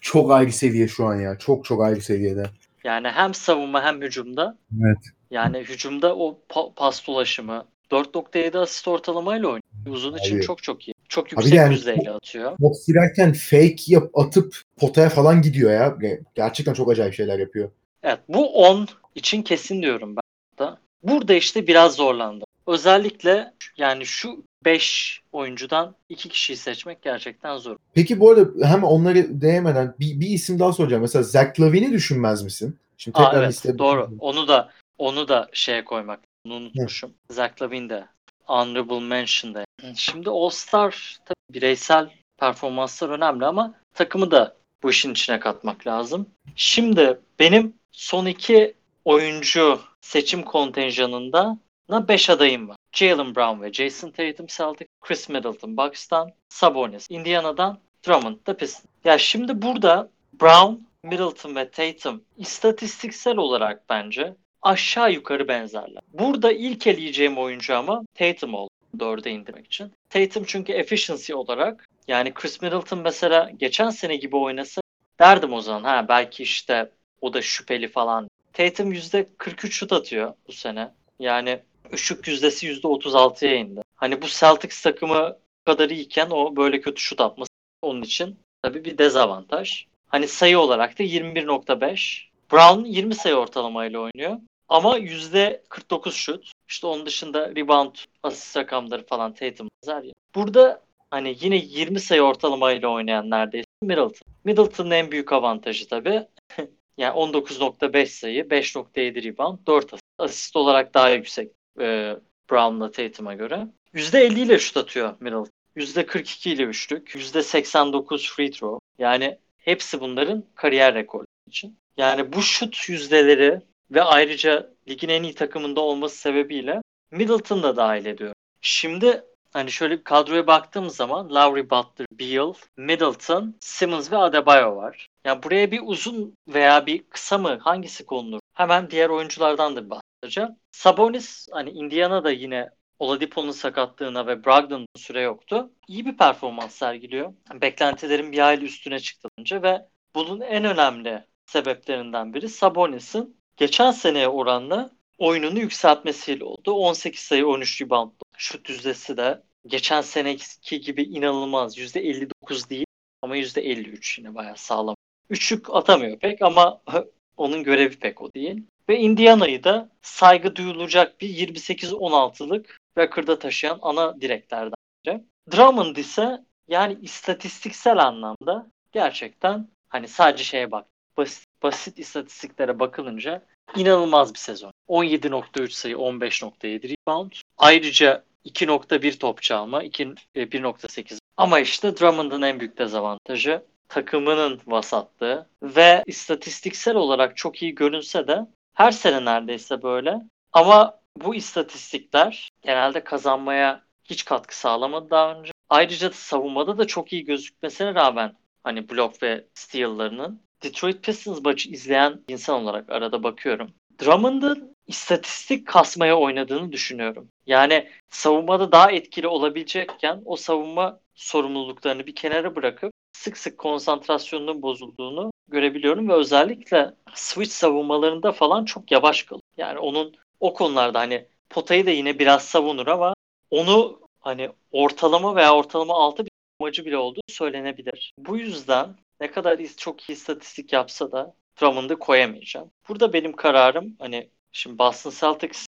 Çok 0.00 0.32
ayrı 0.32 0.52
seviye 0.52 0.88
şu 0.88 1.04
an 1.06 1.14
ya. 1.20 1.38
Çok 1.38 1.64
çok 1.64 1.82
ayrı 1.82 2.00
seviyede. 2.00 2.44
Yani 2.84 3.08
hem 3.08 3.34
savunma 3.34 3.82
hem 3.84 4.02
hücumda. 4.02 4.58
Evet. 4.84 4.98
Yani 5.30 5.58
hücumda 5.58 6.16
o 6.16 6.38
pa- 6.50 6.74
pas 6.74 7.06
dolaşımı 7.06 7.64
4.7 7.90 8.58
asist 8.58 8.88
ortalamayla 8.88 9.46
oynuyor. 9.48 9.62
Uzun 9.88 10.16
için 10.16 10.36
Abi. 10.36 10.42
çok 10.42 10.62
çok 10.62 10.88
iyi. 10.88 10.94
Çok 11.08 11.26
Abi 11.26 11.34
yüksek 11.34 11.54
yani- 11.54 11.74
yüzdeyle 11.74 12.10
atıyor. 12.10 12.56
Top 12.60 12.74
girerken 12.86 13.32
fake 13.32 13.76
yap 13.86 14.10
atıp 14.18 14.56
potaya 14.76 15.08
falan 15.08 15.42
gidiyor 15.42 15.70
ya. 15.70 15.96
Gerçekten 16.34 16.74
çok 16.74 16.90
acayip 16.90 17.14
şeyler 17.14 17.38
yapıyor. 17.38 17.70
Evet 18.02 18.18
bu 18.28 18.52
10 18.54 18.88
için 19.14 19.42
kesin 19.42 19.82
diyorum 19.82 20.16
ben 20.16 20.22
da. 20.66 20.78
Burada 21.02 21.34
işte 21.34 21.66
biraz 21.66 21.94
zorlandım. 21.94 22.46
Özellikle 22.66 23.52
yani 23.76 24.06
şu 24.06 24.44
5 24.64 25.20
oyuncudan 25.32 25.94
2 26.08 26.28
kişiyi 26.28 26.56
seçmek 26.56 27.02
gerçekten 27.02 27.56
zor. 27.56 27.76
Peki 27.94 28.20
bu 28.20 28.30
arada 28.30 28.68
hem 28.68 28.84
onları 28.84 29.40
değmeden 29.40 29.94
bir, 30.00 30.20
bir 30.20 30.26
isim 30.26 30.58
daha 30.58 30.72
soracağım. 30.72 31.02
Mesela 31.02 31.22
Zach 31.22 31.60
Lavin'i 31.60 31.92
düşünmez 31.92 32.42
misin? 32.42 32.76
Şimdi 32.96 33.18
Aa, 33.18 33.24
tekrar 33.24 33.42
evet 33.42 33.52
listeye 33.52 33.78
doğru. 33.78 34.00
bakayım. 34.00 34.20
Onu 34.20 34.48
da 34.48 34.70
onu 34.98 35.28
da 35.28 35.48
şeye 35.52 35.84
koymak. 35.84 36.20
Onu 36.46 36.54
unutmuşum. 36.54 37.10
Zach 37.30 37.62
Lavin 37.62 37.88
de 37.88 38.06
honorable 38.44 39.00
mention'da. 39.00 39.64
Şimdi 39.96 40.30
All 40.30 40.50
Star 40.50 41.18
tabii 41.24 41.54
bireysel 41.54 42.10
performanslar 42.38 43.08
önemli 43.08 43.46
ama 43.46 43.74
takımı 43.94 44.30
da 44.30 44.56
bu 44.82 44.90
işin 44.90 45.12
içine 45.12 45.40
katmak 45.40 45.86
lazım. 45.86 46.26
Şimdi 46.56 47.20
benim 47.38 47.74
son 47.92 48.26
iki 48.26 48.74
oyuncu 49.04 49.80
seçim 50.00 50.42
kontenjanında 50.42 51.58
5 51.90 52.30
adayım 52.30 52.68
var. 52.68 52.76
Jalen 52.92 53.34
Brown 53.34 53.62
ve 53.62 53.72
Jason 53.72 54.10
Tatum 54.10 54.46
Celtic, 54.46 54.88
Chris 55.00 55.28
Middleton 55.28 55.76
Bucks'tan, 55.76 56.32
Sabonis 56.48 57.06
Indiana'dan, 57.10 57.78
Drummond 58.06 58.46
da 58.46 58.56
Pistons. 58.56 58.84
Ya 59.04 59.18
şimdi 59.18 59.62
burada 59.62 60.10
Brown, 60.40 60.74
Middleton 61.02 61.56
ve 61.56 61.70
Tatum 61.70 62.22
istatistiksel 62.36 63.36
olarak 63.36 63.88
bence 63.88 64.34
aşağı 64.62 65.12
yukarı 65.12 65.48
benzerler. 65.48 66.02
Burada 66.12 66.52
ilk 66.52 66.86
eleyeceğim 66.86 67.38
oyuncu 67.38 67.76
ama 67.76 68.02
Tatum 68.14 68.54
oldu 68.54 68.70
dörde 68.98 69.30
indirmek 69.30 69.66
için. 69.66 69.92
Tatum 70.10 70.44
çünkü 70.46 70.72
efficiency 70.72 71.34
olarak 71.34 71.88
yani 72.08 72.34
Chris 72.34 72.62
Middleton 72.62 72.98
mesela 72.98 73.50
geçen 73.56 73.90
sene 73.90 74.16
gibi 74.16 74.36
oynasa 74.36 74.80
derdim 75.20 75.52
o 75.52 75.60
zaman 75.60 75.84
ha 75.84 76.06
belki 76.08 76.42
işte 76.42 76.90
o 77.20 77.34
da 77.34 77.42
şüpheli 77.42 77.88
falan. 77.88 78.28
Tatum 78.52 78.92
%43 78.92 79.70
şut 79.70 79.92
atıyor 79.92 80.34
bu 80.48 80.52
sene. 80.52 80.90
Yani 81.18 81.60
üçlük 81.92 82.28
yüzdesi 82.28 82.72
%36'ya 82.72 83.54
indi. 83.54 83.80
Hani 83.96 84.22
bu 84.22 84.26
Celtics 84.26 84.82
takımı 84.82 85.38
kadar 85.64 85.90
iyiyken 85.90 86.30
o 86.30 86.56
böyle 86.56 86.80
kötü 86.80 87.00
şut 87.00 87.20
atması 87.20 87.50
onun 87.82 88.02
için 88.02 88.38
tabii 88.62 88.84
bir 88.84 88.98
dezavantaj. 88.98 89.86
Hani 90.08 90.28
sayı 90.28 90.58
olarak 90.58 90.98
da 90.98 91.02
21.5. 91.02 92.28
Brown 92.52 92.84
20 92.84 93.14
sayı 93.14 93.34
ortalamayla 93.34 94.00
oynuyor. 94.00 94.36
Ama 94.68 94.98
%49 94.98 96.12
şut. 96.12 96.52
İşte 96.68 96.86
onun 96.86 97.06
dışında 97.06 97.50
rebound, 97.56 97.94
asist 98.22 98.56
rakamları 98.56 99.06
falan 99.06 99.34
Tatum 99.34 99.68
benzer 99.82 100.02
ya. 100.02 100.12
Burada 100.34 100.82
hani 101.10 101.36
yine 101.40 101.56
20 101.56 102.00
sayı 102.00 102.22
ortalamayla 102.22 102.88
oynayan 102.88 103.30
neredeyse 103.30 103.66
Middleton. 103.82 104.34
Middleton'ın 104.44 104.90
en 104.90 105.10
büyük 105.10 105.32
avantajı 105.32 105.88
tabii. 105.88 106.26
yani 106.98 107.14
19.5 107.14 108.06
sayı, 108.06 108.44
5.7 108.44 109.24
rebound, 109.24 109.58
4 109.66 109.84
asist. 109.84 110.02
Asist 110.18 110.56
olarak 110.56 110.94
daha 110.94 111.10
yüksek 111.10 111.57
e, 111.80 112.16
Brown'la 112.50 112.90
Tatum'a 112.90 113.34
göre. 113.34 113.66
%50 113.94 114.40
ile 114.40 114.58
şut 114.58 114.76
atıyor 114.76 115.14
Middleton. 115.20 115.50
%42 115.76 116.50
ile 116.50 116.62
üçlük, 116.62 117.14
%89 117.14 118.34
free 118.34 118.50
throw. 118.50 118.78
Yani 118.98 119.38
hepsi 119.58 120.00
bunların 120.00 120.44
kariyer 120.54 120.94
rekoru 120.94 121.24
için. 121.46 121.78
Yani 121.96 122.32
bu 122.32 122.42
şut 122.42 122.88
yüzdeleri 122.88 123.60
ve 123.90 124.02
ayrıca 124.02 124.70
ligin 124.88 125.08
en 125.08 125.22
iyi 125.22 125.34
takımında 125.34 125.80
olması 125.80 126.16
sebebiyle 126.16 126.82
Middleton 127.10 127.62
da 127.62 127.76
dahil 127.76 128.06
ediyor. 128.06 128.32
Şimdi 128.60 129.24
hani 129.52 129.72
şöyle 129.72 129.98
bir 129.98 130.04
kadroya 130.04 130.46
baktığım 130.46 130.90
zaman 130.90 131.34
Lowry 131.34 131.70
Butler, 131.70 132.06
Beal, 132.12 132.54
Middleton, 132.76 133.54
Simmons 133.60 134.12
ve 134.12 134.16
Adebayo 134.16 134.76
var. 134.76 135.08
Yani 135.24 135.42
buraya 135.42 135.70
bir 135.70 135.80
uzun 135.84 136.34
veya 136.48 136.86
bir 136.86 137.02
kısa 137.02 137.38
mı 137.38 137.58
hangisi 137.58 138.06
konulur? 138.06 138.40
Hemen 138.54 138.90
diğer 138.90 139.08
oyunculardan 139.08 139.76
da 139.76 139.90
bahsedeceğim. 140.22 140.50
Sabonis 140.72 141.48
hani 141.52 141.70
Indiana'da 141.70 142.30
yine 142.30 142.70
Oladipo'nun 142.98 143.50
sakatlığına 143.50 144.26
ve 144.26 144.44
Brogdon'un 144.44 144.86
süre 144.96 145.20
yoktu. 145.20 145.70
İyi 145.88 146.06
bir 146.06 146.16
performans 146.16 146.74
sergiliyor. 146.74 147.34
Beklentilerin 147.54 148.32
bir 148.32 148.38
hayli 148.38 148.64
üstüne 148.64 149.00
çıktı 149.00 149.28
önce 149.38 149.62
ve 149.62 149.86
bunun 150.14 150.40
en 150.40 150.64
önemli 150.64 151.24
sebeplerinden 151.46 152.34
biri 152.34 152.48
Sabonis'in 152.48 153.36
geçen 153.56 153.90
seneye 153.90 154.28
oranla 154.28 154.90
oyununu 155.18 155.58
yükseltmesiyle 155.58 156.44
oldu. 156.44 156.72
18 156.72 157.20
sayı 157.20 157.46
13 157.46 157.82
rebound. 157.82 158.12
Şut 158.36 158.68
yüzdesi 158.68 159.16
de 159.16 159.42
geçen 159.66 160.00
seneki 160.00 160.80
gibi 160.80 161.02
inanılmaz. 161.02 161.78
%59 161.78 162.70
değil 162.70 162.86
ama 163.22 163.36
%53 163.36 164.18
yine 164.18 164.34
bayağı 164.34 164.56
sağlam. 164.56 164.94
Üçlük 165.30 165.74
atamıyor 165.74 166.18
pek 166.18 166.42
ama 166.42 166.82
onun 167.36 167.64
görevi 167.64 167.98
pek 167.98 168.22
o 168.22 168.32
değil. 168.32 168.66
Ve 168.88 168.98
Indiana'yı 168.98 169.64
da 169.64 169.88
saygı 170.02 170.56
duyulacak 170.56 171.20
bir 171.20 171.28
28-16'lık 171.28 172.78
record'a 172.98 173.38
taşıyan 173.38 173.78
ana 173.82 174.20
direklerden 174.20 174.74
biri. 175.06 175.24
Drummond 175.52 175.96
ise 175.96 176.44
yani 176.68 176.98
istatistiksel 177.02 177.98
anlamda 177.98 178.66
gerçekten 178.92 179.68
hani 179.88 180.08
sadece 180.08 180.44
şeye 180.44 180.70
bak 180.70 180.86
basit, 181.16 181.44
basit 181.62 181.98
istatistiklere 181.98 182.80
bakılınca 182.80 183.42
inanılmaz 183.76 184.34
bir 184.34 184.38
sezon. 184.38 184.72
17.3 184.88 185.70
sayı, 185.70 185.94
15.7 185.96 186.96
rebound. 186.96 187.32
Ayrıca 187.58 188.24
2.1 188.44 189.18
top 189.18 189.42
çalma, 189.42 189.82
2, 189.82 190.14
1.8. 190.36 191.18
Ama 191.36 191.60
işte 191.60 191.96
Drummond'un 191.96 192.42
en 192.42 192.60
büyük 192.60 192.78
dezavantajı 192.78 193.62
takımının 193.88 194.60
vasatlığı 194.66 195.46
ve 195.62 196.02
istatistiksel 196.06 196.96
olarak 196.96 197.36
çok 197.36 197.62
iyi 197.62 197.74
görünse 197.74 198.28
de 198.28 198.46
her 198.78 198.90
sene 198.90 199.24
neredeyse 199.24 199.82
böyle. 199.82 200.20
Ama 200.52 201.00
bu 201.16 201.34
istatistikler 201.34 202.50
genelde 202.62 203.04
kazanmaya 203.04 203.82
hiç 204.04 204.24
katkı 204.24 204.58
sağlamadı 204.58 205.10
daha 205.10 205.34
önce. 205.34 205.52
Ayrıca 205.68 206.10
da 206.10 206.14
savunmada 206.14 206.78
da 206.78 206.86
çok 206.86 207.12
iyi 207.12 207.24
gözükmesine 207.24 207.94
rağmen 207.94 208.36
hani 208.64 208.88
blok 208.88 209.22
ve 209.22 209.46
steal'larının 209.54 210.42
Detroit 210.62 211.02
Pistons 211.02 211.42
maçı 211.44 211.70
izleyen 211.70 212.20
insan 212.28 212.62
olarak 212.62 212.90
arada 212.90 213.22
bakıyorum. 213.22 213.70
Drummond'ın 214.02 214.76
istatistik 214.86 215.66
kasmaya 215.66 216.18
oynadığını 216.18 216.72
düşünüyorum. 216.72 217.28
Yani 217.46 217.88
savunmada 218.08 218.72
daha 218.72 218.90
etkili 218.90 219.26
olabilecekken 219.26 220.22
o 220.24 220.36
savunma 220.36 221.00
sorumluluklarını 221.14 222.06
bir 222.06 222.14
kenara 222.14 222.56
bırakıp 222.56 222.92
sık 223.18 223.38
sık 223.38 223.58
konsantrasyonunun 223.58 224.62
bozulduğunu 224.62 225.30
görebiliyorum 225.48 226.08
ve 226.08 226.12
özellikle 226.12 226.94
switch 227.14 227.52
savunmalarında 227.52 228.32
falan 228.32 228.64
çok 228.64 228.92
yavaş 228.92 229.22
kalıyor. 229.22 229.42
Yani 229.56 229.78
onun 229.78 230.14
o 230.40 230.54
konularda 230.54 230.98
hani 230.98 231.26
potayı 231.50 231.86
da 231.86 231.90
yine 231.90 232.18
biraz 232.18 232.44
savunur 232.44 232.86
ama 232.86 233.14
onu 233.50 234.00
hani 234.20 234.50
ortalama 234.72 235.36
veya 235.36 235.54
ortalama 235.54 235.94
altı 235.94 236.24
bir 236.24 236.30
amacı 236.60 236.86
bile 236.86 236.96
olduğu 236.96 237.20
söylenebilir. 237.28 238.12
Bu 238.18 238.36
yüzden 238.36 238.96
ne 239.20 239.30
kadar 239.30 239.58
çok 239.76 240.10
iyi 240.10 240.12
istatistik 240.12 240.72
yapsa 240.72 241.12
da 241.12 241.34
Drummond'ı 241.60 241.98
koyamayacağım. 241.98 242.70
Burada 242.88 243.12
benim 243.12 243.32
kararım 243.32 243.96
hani 243.98 244.30
şimdi 244.52 244.78
Boston 244.78 245.12
Celtics 245.20 245.66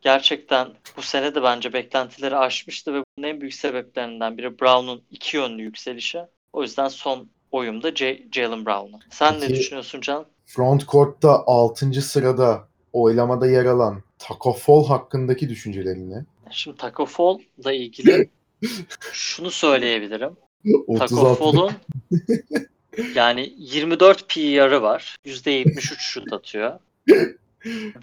gerçekten 0.00 0.68
bu 0.96 1.02
sene 1.02 1.34
de 1.34 1.42
bence 1.42 1.72
beklentileri 1.72 2.36
aşmıştı 2.36 2.94
ve 2.94 3.02
bunun 3.18 3.26
en 3.26 3.40
büyük 3.40 3.54
sebeplerinden 3.54 4.38
biri 4.38 4.58
Brown'un 4.58 5.04
iki 5.10 5.36
yönlü 5.36 5.62
yükselişi. 5.62 6.20
O 6.56 6.62
yüzden 6.62 6.88
son 6.88 7.28
oyum 7.52 7.82
da 7.82 7.94
J- 7.94 8.22
Jalen 8.32 8.66
Brown'a. 8.66 8.98
Sen 9.10 9.34
ne 9.34 9.40
Peki- 9.40 9.54
düşünüyorsun 9.54 10.00
Can? 10.00 10.26
Front 10.46 10.88
court'ta 10.88 11.42
6. 11.46 12.02
sırada 12.02 12.68
oylamada 12.92 13.46
yer 13.46 13.64
alan 13.64 14.02
Taco 14.18 14.52
Fall 14.52 14.84
hakkındaki 14.86 15.48
düşüncelerin 15.48 16.10
ne? 16.10 16.24
Şimdi 16.50 16.76
Taco 16.76 17.06
Fall'la 17.06 17.72
ilgili 17.72 18.30
şunu 19.12 19.50
söyleyebilirim. 19.50 20.36
Taco 20.98 21.16
36. 21.20 21.38
Fall'un 21.38 21.72
yani 23.14 23.52
24 23.58 24.28
PR'ı 24.28 24.82
var. 24.82 25.16
%73 25.26 25.96
şut 25.98 26.32
atıyor. 26.32 26.78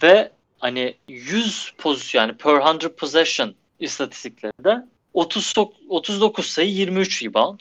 Ve 0.04 0.32
hani 0.58 0.95
100 1.08 1.74
pozisyon 1.78 2.22
yani 2.22 2.38
per 2.38 2.74
100 2.84 2.91
possession 2.91 3.56
istatistiklerinde 3.80 4.86
30 5.14 5.43
sok- 5.43 5.74
39 5.89 6.45
sayı 6.45 6.70
23 6.70 7.24
rebound. 7.24 7.60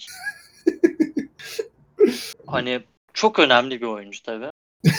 Hani 2.53 2.81
çok 3.15 3.39
önemli 3.39 3.81
bir 3.81 3.87
oyuncu 3.87 4.23
tabii. 4.23 4.51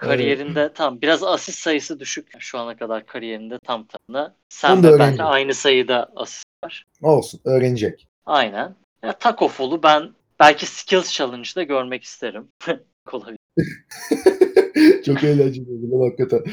Kariyerinde 0.00 0.72
tam 0.72 1.00
biraz 1.00 1.22
asist 1.22 1.58
sayısı 1.58 2.00
düşük 2.00 2.28
şu 2.38 2.58
ana 2.58 2.76
kadar 2.76 3.06
kariyerinde 3.06 3.58
tam 3.66 3.86
tamına. 3.86 4.34
Sen 4.48 4.82
ve 4.82 4.86
öğrendim. 4.86 5.18
benle 5.18 5.22
aynı 5.22 5.54
sayıda 5.54 6.12
asist 6.16 6.44
var. 6.64 6.84
Olsun 7.02 7.40
öğrenecek. 7.44 8.06
Aynen. 8.26 8.74
Ya, 9.02 9.12
Taco 9.12 9.48
Fall'u 9.48 9.82
ben 9.82 10.10
belki 10.40 10.66
Skills 10.66 11.12
Challenge'da 11.12 11.62
görmek 11.62 12.04
isterim. 12.04 12.48
Olabilir. 13.12 13.38
Çok 15.04 15.24
eğlenceli 15.24 15.66
oldu 15.70 16.06
hakikaten. 16.06 16.44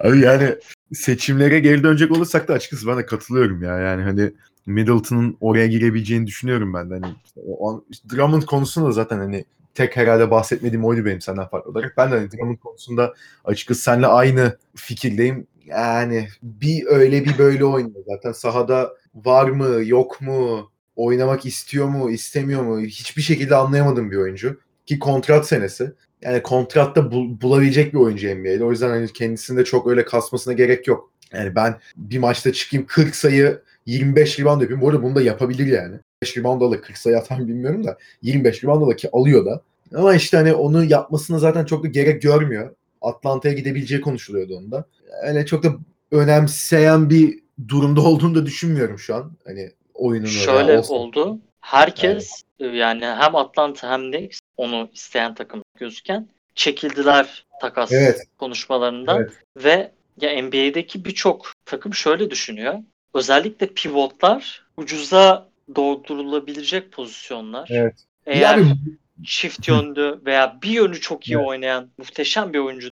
Abi 0.00 0.20
yani 0.20 0.54
seçimlere 0.92 1.60
geri 1.60 1.82
dönecek 1.82 2.10
olursak 2.10 2.48
da 2.48 2.52
açıkçası 2.52 2.86
ben 2.86 2.98
de 2.98 3.06
katılıyorum 3.06 3.62
ya. 3.62 3.78
Yani 3.78 4.02
hani 4.02 4.32
Middleton'ın 4.66 5.36
oraya 5.40 5.66
girebileceğini 5.66 6.26
düşünüyorum 6.26 6.74
ben 6.74 6.90
de. 6.90 6.94
Hani 6.94 7.14
işte 7.24 7.40
o 7.46 7.70
an- 7.70 7.84
işte 7.90 8.08
Drummond 8.10 8.42
konusunda 8.42 8.88
da 8.88 8.92
zaten 8.92 9.18
hani 9.18 9.44
tek 9.74 9.96
herhalde 9.96 10.30
bahsetmediğim 10.30 10.84
oydu 10.84 11.04
benim 11.04 11.20
senden 11.20 11.48
farklı 11.48 11.70
olarak. 11.70 11.96
Ben 11.96 12.12
de 12.12 12.16
hani 12.16 12.30
Drummond 12.32 12.58
konusunda 12.58 13.14
açıkçası 13.44 13.82
seninle 13.82 14.06
aynı 14.06 14.58
fikirdeyim. 14.76 15.46
Yani 15.66 16.28
bir 16.42 16.86
öyle 16.86 17.24
bir 17.24 17.38
böyle 17.38 17.64
oynuyor. 17.64 18.04
Zaten 18.06 18.32
sahada 18.32 18.92
var 19.14 19.48
mı 19.48 19.84
yok 19.84 20.20
mu 20.20 20.70
oynamak 20.96 21.46
istiyor 21.46 21.88
mu 21.88 22.10
istemiyor 22.10 22.62
mu 22.62 22.80
hiçbir 22.80 23.22
şekilde 23.22 23.56
anlayamadığım 23.56 24.10
bir 24.10 24.16
oyuncu. 24.16 24.60
Ki 24.86 24.98
kontrat 24.98 25.46
senesi. 25.48 25.92
Yani 26.22 26.42
kontratta 26.42 27.10
bul- 27.12 27.40
bulabilecek 27.40 27.94
bir 27.94 27.98
oyuncu 27.98 28.28
NBA'de. 28.28 28.64
O 28.64 28.70
yüzden 28.70 28.88
hani 28.88 29.12
kendisinde 29.12 29.64
çok 29.64 29.86
öyle 29.86 30.04
kasmasına 30.04 30.54
gerek 30.54 30.86
yok. 30.88 31.10
Yani 31.32 31.54
ben 31.54 31.74
bir 31.96 32.18
maçta 32.18 32.52
çıkayım 32.52 32.86
40 32.86 33.16
sayı 33.16 33.62
25 33.86 34.40
rebound 34.40 34.60
yapayım. 34.62 34.80
Bu 34.82 34.88
arada 34.88 35.02
bunu 35.02 35.14
da 35.14 35.22
yapabilir 35.22 35.66
yani. 35.66 35.96
5 36.22 36.36
rebound 36.36 36.62
alır 36.62 36.82
40 36.82 36.98
sayı 36.98 37.18
atar 37.18 37.38
bilmiyorum 37.48 37.84
da 37.84 37.98
25 38.22 38.64
rebound 38.64 38.82
alır 38.82 38.96
ki 38.96 39.08
alıyor 39.12 39.46
da. 39.46 39.62
Ama 39.94 40.14
işte 40.14 40.36
hani 40.36 40.54
onu 40.54 40.84
yapmasına 40.84 41.38
zaten 41.38 41.64
çok 41.64 41.84
da 41.84 41.88
gerek 41.88 42.22
görmüyor. 42.22 42.74
Atlanta'ya 43.02 43.54
gidebileceği 43.54 44.00
konuşuluyordu 44.00 44.56
onda. 44.56 44.84
Öyle 45.22 45.46
çok 45.46 45.62
da 45.62 45.74
önemseyen 46.10 47.10
bir 47.10 47.38
durumda 47.68 48.00
olduğunu 48.04 48.34
da 48.34 48.46
düşünmüyorum 48.46 48.98
şu 48.98 49.14
an. 49.14 49.32
Hani 49.46 49.70
oyunun 49.94 50.26
öyle 50.26 50.38
Şöyle 50.38 50.78
olsa. 50.78 50.94
oldu. 50.94 51.38
Herkes 51.60 52.42
e, 52.60 52.66
yani 52.66 53.04
hem 53.04 53.36
Atlanta 53.36 53.90
hem 53.90 54.10
Knicks 54.10 54.40
onu 54.56 54.88
isteyen 54.94 55.34
takım 55.34 55.62
gözüken 55.78 56.28
çekildiler 56.54 57.46
takas 57.60 57.92
Evet. 57.92 58.26
konuşmalarından 58.38 59.16
Evet. 59.16 59.32
ve 59.56 59.90
ya 60.20 60.42
NBA'deki 60.42 61.04
birçok 61.04 61.52
takım 61.64 61.94
şöyle 61.94 62.30
düşünüyor. 62.30 62.74
Özellikle 63.16 63.66
pivotlar 63.66 64.66
ucuza 64.76 65.48
doldurulabilecek 65.76 66.92
pozisyonlar. 66.92 67.68
Evet. 67.72 67.94
Eğer 68.26 68.58
Yani 68.58 68.76
çift 69.24 69.68
yönlü 69.68 70.20
veya 70.26 70.58
bir 70.62 70.70
yönü 70.70 71.00
çok 71.00 71.28
iyi 71.28 71.36
Evet. 71.36 71.46
oynayan 71.46 71.88
muhteşem 71.98 72.52
bir 72.52 72.58
oyuncu 72.58 72.90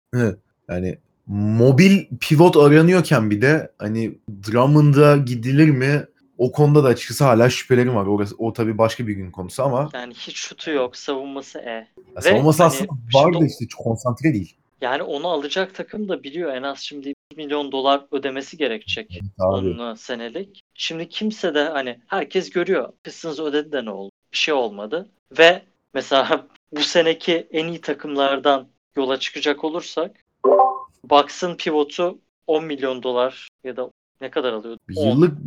Yani 0.68 0.98
mobil 1.26 2.04
pivot 2.20 2.56
aranıyorken 2.56 3.30
bir 3.30 3.42
de 3.42 3.70
hani 3.78 4.18
Drummond'a 4.46 5.16
gidilir 5.16 5.70
mi? 5.70 6.04
O 6.38 6.52
konuda 6.52 6.84
da 6.84 6.88
açıkçası 6.88 7.24
hala 7.24 7.50
şüphelerim 7.50 7.94
var. 7.94 8.06
Orası, 8.06 8.34
o 8.38 8.52
tabii 8.52 8.78
başka 8.78 9.06
bir 9.06 9.12
gün 9.12 9.30
konusu 9.30 9.62
ama 9.62 9.90
yani 9.92 10.14
hiç 10.14 10.36
şutu 10.36 10.70
yok, 10.70 10.96
savunması 10.96 11.58
E. 11.58 11.70
ya 11.70 11.86
Ve 12.16 12.20
savunması 12.20 12.62
hani 12.62 12.68
aslında 12.68 12.92
var 13.14 13.40
da 13.40 13.46
işte 13.46 13.66
çok 13.68 13.84
konsantre 13.84 14.34
değil. 14.34 14.56
Yani 14.80 15.02
onu 15.02 15.28
alacak 15.28 15.74
takım 15.74 16.08
da 16.08 16.22
biliyor 16.22 16.54
en 16.54 16.62
az 16.62 16.78
şimdi 16.78 17.06
1 17.06 17.14
milyon 17.36 17.72
dolar 17.72 18.04
ödemesi 18.12 18.56
gerekecek 18.56 19.20
onunla 19.38 19.96
senelik. 19.96 20.62
Şimdi 20.74 21.08
kimse 21.08 21.54
de 21.54 21.64
hani 21.64 21.98
herkes 22.06 22.50
görüyor. 22.50 22.92
Pistons 23.02 23.38
ödedi 23.38 23.72
de 23.72 23.84
ne 23.84 23.90
oldu? 23.90 24.10
Bir 24.32 24.36
şey 24.36 24.54
olmadı. 24.54 25.08
Ve 25.38 25.62
mesela 25.94 26.46
bu 26.72 26.80
seneki 26.80 27.48
en 27.50 27.66
iyi 27.66 27.80
takımlardan 27.80 28.68
yola 28.96 29.18
çıkacak 29.18 29.64
olursak 29.64 30.16
Bucks'ın 31.10 31.56
pivotu 31.56 32.18
10 32.46 32.64
milyon 32.64 33.02
dolar 33.02 33.48
ya 33.64 33.76
da 33.76 33.90
ne 34.20 34.30
kadar 34.30 34.52
alıyordu? 34.52 34.80
10. 34.96 35.08
Yıllık 35.08 35.38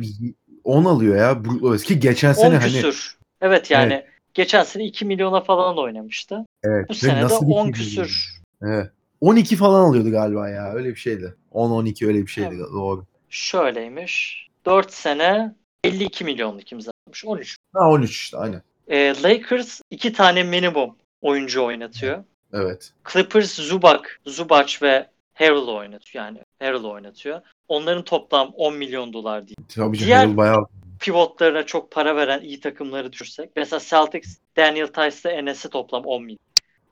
10 0.64 0.86
alıyor 0.86 1.16
ya. 1.16 1.46
Bu, 1.46 1.78
ki 1.78 2.00
geçen 2.00 2.30
10 2.30 2.34
sene 2.34 2.58
hani 2.58 2.72
küsür. 2.72 3.18
Evet 3.42 3.72
yani 3.72 4.06
geçen 4.34 4.64
sene 4.64 4.86
2 4.86 5.06
milyona 5.06 5.42
falan 5.42 5.78
oynamıştı. 5.78 6.46
evet, 6.64 6.90
Bu 6.90 6.94
ve 6.94 6.98
sene 6.98 7.20
de 7.20 7.24
nasıl 7.24 7.48
bir 7.48 7.54
10 7.54 7.64
şey 7.64 7.72
küsür. 7.72 8.42
Evet. 8.62 8.92
12 9.24 9.56
falan 9.56 9.90
alıyordu 9.90 10.12
galiba 10.12 10.50
ya. 10.50 10.74
Öyle 10.74 10.90
bir 10.90 10.96
şeydi. 10.96 11.36
10-12 11.52 12.08
öyle 12.08 12.22
bir 12.22 12.28
şeydi. 12.28 12.56
Evet. 12.56 12.70
Doğru. 12.74 13.06
Şöyleymiş. 13.30 14.48
4 14.66 14.94
sene 14.94 15.56
52 15.84 16.26
milyonluk 16.26 16.72
imzalamış. 16.72 17.26
13 17.26 17.58
Ha 17.74 17.90
13 17.90 18.12
işte 18.12 18.38
aynen. 18.38 18.62
E, 18.88 19.24
Lakers 19.24 19.82
iki 19.92 20.14
tane 20.14 20.44
minimum 20.44 20.96
oyuncu 21.22 21.64
oynatıyor. 21.64 22.24
Evet. 22.54 22.94
Clippers 23.14 23.56
Zubac, 23.56 24.02
Zubac 24.26 24.74
ve 24.82 25.08
Harrell 25.34 25.68
oynatıyor. 25.68 26.26
Yani 26.26 26.40
Harrell 26.60 26.84
oynatıyor. 26.84 27.42
Onların 27.68 28.04
toplam 28.04 28.52
10 28.56 28.76
milyon 28.76 29.14
dolar 29.14 29.48
değil. 29.48 29.58
Tabii 29.76 29.98
canım 29.98 30.08
Diğer- 30.08 30.18
Harrell 30.18 30.38
bayağı 30.38 30.66
Pivotlarına 31.00 31.66
çok 31.66 31.92
para 31.92 32.16
veren 32.16 32.42
iyi 32.42 32.60
takımları 32.60 33.14
düşürsek. 33.14 33.50
Mesela 33.56 33.80
Celtics, 33.80 34.38
Daniel 34.58 34.88
Tice'la 34.88 35.32
Enes'e 35.32 35.70
toplam 35.70 36.04
10 36.06 36.24
milyon. 36.24 36.40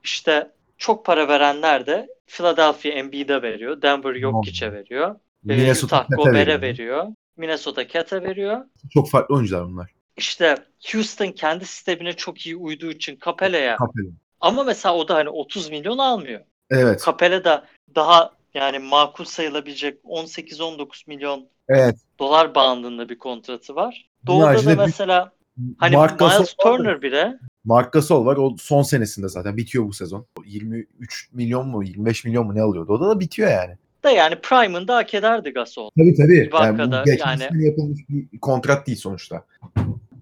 İşte 0.04 0.50
çok 0.82 1.04
para 1.06 1.28
verenler 1.28 1.86
de 1.86 2.08
Philadelphia 2.26 2.88
Embiid'e 2.88 3.42
veriyor. 3.42 3.82
Denver 3.82 4.14
Jokic'e 4.20 4.72
veriyor. 4.72 5.10
E, 5.14 5.16
Minnesota 5.42 5.96
Utah 5.96 6.08
Cat'e 6.10 6.16
Gober'e 6.16 6.46
veriyor. 6.46 6.62
veriyor. 6.62 7.06
Minnesota 7.36 7.88
Cat'e 7.88 8.22
veriyor. 8.22 8.64
Çok 8.94 9.10
farklı 9.10 9.34
oyuncular 9.34 9.64
bunlar. 9.66 9.90
İşte 10.16 10.56
Houston 10.92 11.26
kendi 11.32 11.66
sistemine 11.66 12.12
çok 12.12 12.46
iyi 12.46 12.56
uyduğu 12.56 12.90
için 12.90 13.18
Capella'ya 13.24 13.76
Capella. 13.78 14.10
ama 14.40 14.64
mesela 14.64 14.94
o 14.96 15.08
da 15.08 15.14
hani 15.14 15.28
30 15.28 15.70
milyon 15.70 15.98
almıyor. 15.98 16.40
Evet. 16.70 17.02
Capella 17.06 17.44
da 17.44 17.64
daha 17.94 18.30
yani 18.54 18.78
makul 18.78 19.24
sayılabilecek 19.24 20.00
18-19 20.04 21.04
milyon 21.08 21.48
Evet. 21.68 21.96
dolar 22.18 22.54
bandında 22.54 23.08
bir 23.08 23.18
kontratı 23.18 23.74
var. 23.74 24.08
Doğu'da 24.26 24.64
da 24.66 24.70
bir- 24.70 24.76
mesela 24.78 25.32
hani 25.78 25.96
Marc 25.96 26.14
Gasol 26.16 26.38
Miles 26.40 26.54
Turner 26.54 27.02
bile 27.02 27.38
Mark 27.64 27.92
Gasol 27.92 28.26
var. 28.26 28.36
O 28.36 28.56
son 28.58 28.82
senesinde 28.82 29.28
zaten 29.28 29.56
bitiyor 29.56 29.84
bu 29.84 29.92
sezon. 29.92 30.26
23 30.44 31.28
milyon 31.32 31.68
mu 31.68 31.84
25 31.84 32.24
milyon 32.24 32.46
mu 32.46 32.54
ne 32.54 32.62
alıyordu? 32.62 32.92
O 32.92 33.00
da, 33.00 33.08
da 33.08 33.20
bitiyor 33.20 33.50
yani. 33.50 33.76
da 34.04 34.10
yani 34.10 34.36
Prime'ında 34.42 34.96
hak 34.96 35.14
ederdi 35.14 35.50
Gasol. 35.50 35.90
Tabii 35.98 36.14
tabii. 36.14 36.46
Ibaka'da 36.48 37.04
yani 37.06 37.40
bu 37.50 37.54
yani- 37.54 37.66
yapılmış 37.66 38.00
bir 38.08 38.38
kontrat 38.38 38.86
değil 38.86 38.98
sonuçta. 38.98 39.44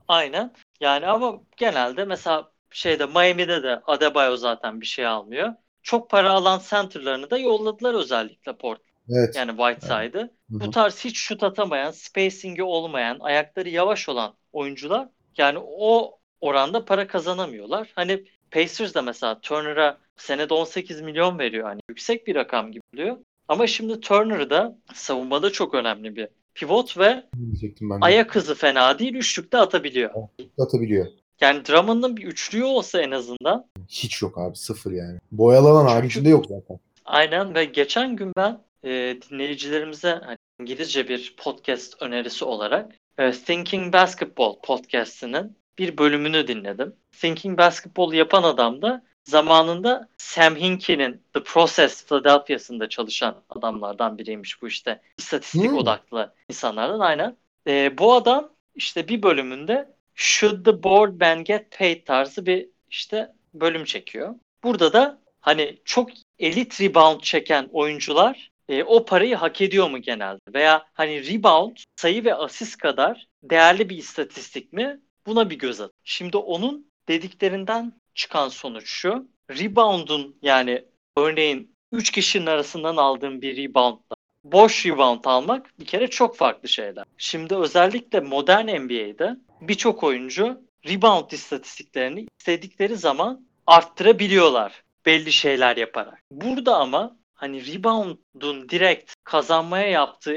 Aynen. 0.09 0.53
Yani 0.81 1.07
ama 1.07 1.41
genelde 1.57 2.05
mesela 2.05 2.51
şeyde 2.71 3.07
Miami'de 3.07 3.63
de 3.63 3.81
Adebayo 3.87 4.37
zaten 4.37 4.81
bir 4.81 4.87
şey 4.87 5.07
almıyor. 5.07 5.53
Çok 5.83 6.11
para 6.11 6.31
alan 6.31 6.61
center'larını 6.71 7.31
da 7.31 7.39
yolladılar 7.39 7.95
özellikle 7.95 8.57
Port. 8.57 8.81
Evet. 9.11 9.37
Yani 9.37 9.51
Whiteside'ı. 9.57 10.23
Hı. 10.23 10.61
Bu 10.61 10.71
tarz 10.71 11.05
hiç 11.05 11.19
şut 11.19 11.43
atamayan, 11.43 11.91
spacing'i 11.91 12.63
olmayan, 12.63 13.17
ayakları 13.21 13.69
yavaş 13.69 14.09
olan 14.09 14.35
oyuncular 14.53 15.09
yani 15.39 15.59
o 15.63 16.20
oranda 16.41 16.85
para 16.85 17.07
kazanamıyorlar. 17.07 17.93
Hani 17.95 18.25
Pacers 18.51 18.95
da 18.95 19.03
mesela 19.03 19.41
Turner'a 19.41 19.99
senede 20.17 20.55
18 20.55 21.01
milyon 21.01 21.39
veriyor. 21.39 21.65
Hani 21.69 21.81
yüksek 21.89 22.27
bir 22.27 22.35
rakam 22.35 22.73
gibi 22.73 22.83
oluyor. 22.95 23.17
Ama 23.49 23.67
şimdi 23.67 24.01
Turner 24.01 24.51
da 24.51 24.77
savunmada 24.95 25.53
çok 25.53 25.75
önemli 25.75 26.17
bir 26.17 26.29
pivot 26.55 26.99
ve 26.99 27.05
de. 27.05 27.99
ayak 28.01 28.35
hızı 28.35 28.55
fena 28.55 28.99
değil. 28.99 29.15
Üçlükte 29.15 29.59
atabiliyor. 29.59 30.11
atabiliyor. 30.59 31.07
Yani 31.41 31.65
Drummond'un 31.65 32.17
bir 32.17 32.25
üçlüğü 32.25 32.65
olsa 32.65 33.03
en 33.03 33.11
azından. 33.11 33.67
Hiç 33.89 34.23
yok 34.23 34.39
abi. 34.39 34.57
Sıfır 34.57 34.93
yani. 34.93 35.19
Boyalanan 35.33 35.81
Çünkü- 35.83 35.93
haricinde 35.95 36.29
yok 36.29 36.47
zaten. 36.49 36.79
Aynen 37.05 37.55
ve 37.55 37.65
geçen 37.65 38.17
gün 38.17 38.33
ben 38.37 38.59
e, 38.85 39.17
dinleyicilerimize 39.31 40.21
hani 40.25 40.37
İngilizce 40.61 41.09
bir 41.09 41.35
podcast 41.39 42.03
önerisi 42.03 42.45
olarak 42.45 42.93
e, 43.19 43.31
Thinking 43.33 43.93
Basketball 43.93 44.55
podcast'inin 44.63 45.57
bir 45.81 45.99
bölümünü 45.99 46.49
dinledim. 46.49 46.97
Thinking 47.13 47.59
Basketball 47.59 48.13
yapan 48.13 48.43
adam 48.43 48.83
da 48.83 49.03
zamanında 49.25 50.09
Sam 50.19 50.57
Hinkie'nin 50.57 51.23
The 51.35 51.43
Process 51.43 52.07
Philadelphia'sında 52.07 52.89
çalışan 52.89 53.43
adamlardan 53.49 54.19
biriymiş 54.19 54.63
bu 54.63 54.69
işte. 54.69 55.01
İstatistik 55.19 55.71
Hmm. 55.71 55.79
odaklı 55.79 56.35
insanlardan 56.49 57.01
aynen. 57.01 57.37
E, 57.67 57.99
bu 57.99 58.15
adam 58.15 58.51
işte 58.75 59.09
bir 59.09 59.23
bölümünde 59.23 59.95
Should 60.15 60.65
the 60.65 60.83
board 60.83 61.21
man 61.21 61.45
get 61.45 61.79
paid 61.79 62.07
tarzı 62.07 62.47
bir 62.47 62.69
işte 62.91 63.33
bölüm 63.55 63.85
çekiyor. 63.85 64.35
Burada 64.65 64.93
da 64.93 65.21
hani 65.41 65.79
çok 65.85 66.11
elit 66.39 66.81
rebound 66.81 67.21
çeken 67.21 67.69
oyuncular 67.73 68.51
e, 68.69 68.85
o 68.85 69.05
parayı 69.05 69.37
hak 69.37 69.61
ediyor 69.61 69.91
mu 69.91 69.99
genelde? 69.99 70.41
Veya 70.55 70.87
hani 70.95 71.35
rebound 71.35 71.77
sayı 71.97 72.25
ve 72.25 72.35
asist 72.35 72.77
kadar 72.79 73.27
değerli 73.43 73.89
bir 73.89 73.97
istatistik 73.97 74.73
mi? 74.73 75.01
Buna 75.27 75.51
bir 75.51 75.59
göz 75.59 75.81
at. 75.81 75.93
Şimdi 76.05 76.37
onun 76.37 76.87
dediklerinden 77.09 77.93
çıkan 78.15 78.49
sonuç 78.49 78.89
şu. 78.89 79.29
Rebound'un 79.51 80.37
yani 80.43 80.85
örneğin 81.17 81.75
3 81.93 82.11
kişinin 82.11 82.47
arasından 82.47 82.97
aldığın 82.97 83.43
bir 83.43 83.57
reboundla 83.57 84.17
boş 84.45 84.87
rebound 84.87 85.25
almak 85.25 85.81
bir 85.81 85.85
kere 85.85 86.11
çok 86.11 86.37
farklı 86.37 86.69
şeyler. 86.69 87.05
Şimdi 87.19 87.57
özellikle 87.57 88.21
modern 88.21 88.83
NBA'de 88.83 89.37
birçok 89.61 90.05
oyuncu 90.05 90.61
rebound 90.89 91.31
istatistiklerini 91.31 92.27
istedikleri 92.39 92.97
zaman 92.97 93.47
arttırabiliyorlar 93.67 94.83
belli 95.07 95.33
şeyler 95.33 95.77
yaparak. 95.77 96.23
Burada 96.31 96.77
ama 96.77 97.17
hani 97.35 97.75
rebound'un 97.75 98.69
direkt 98.69 99.13
kazanmaya 99.25 99.89
yaptığı 99.89 100.37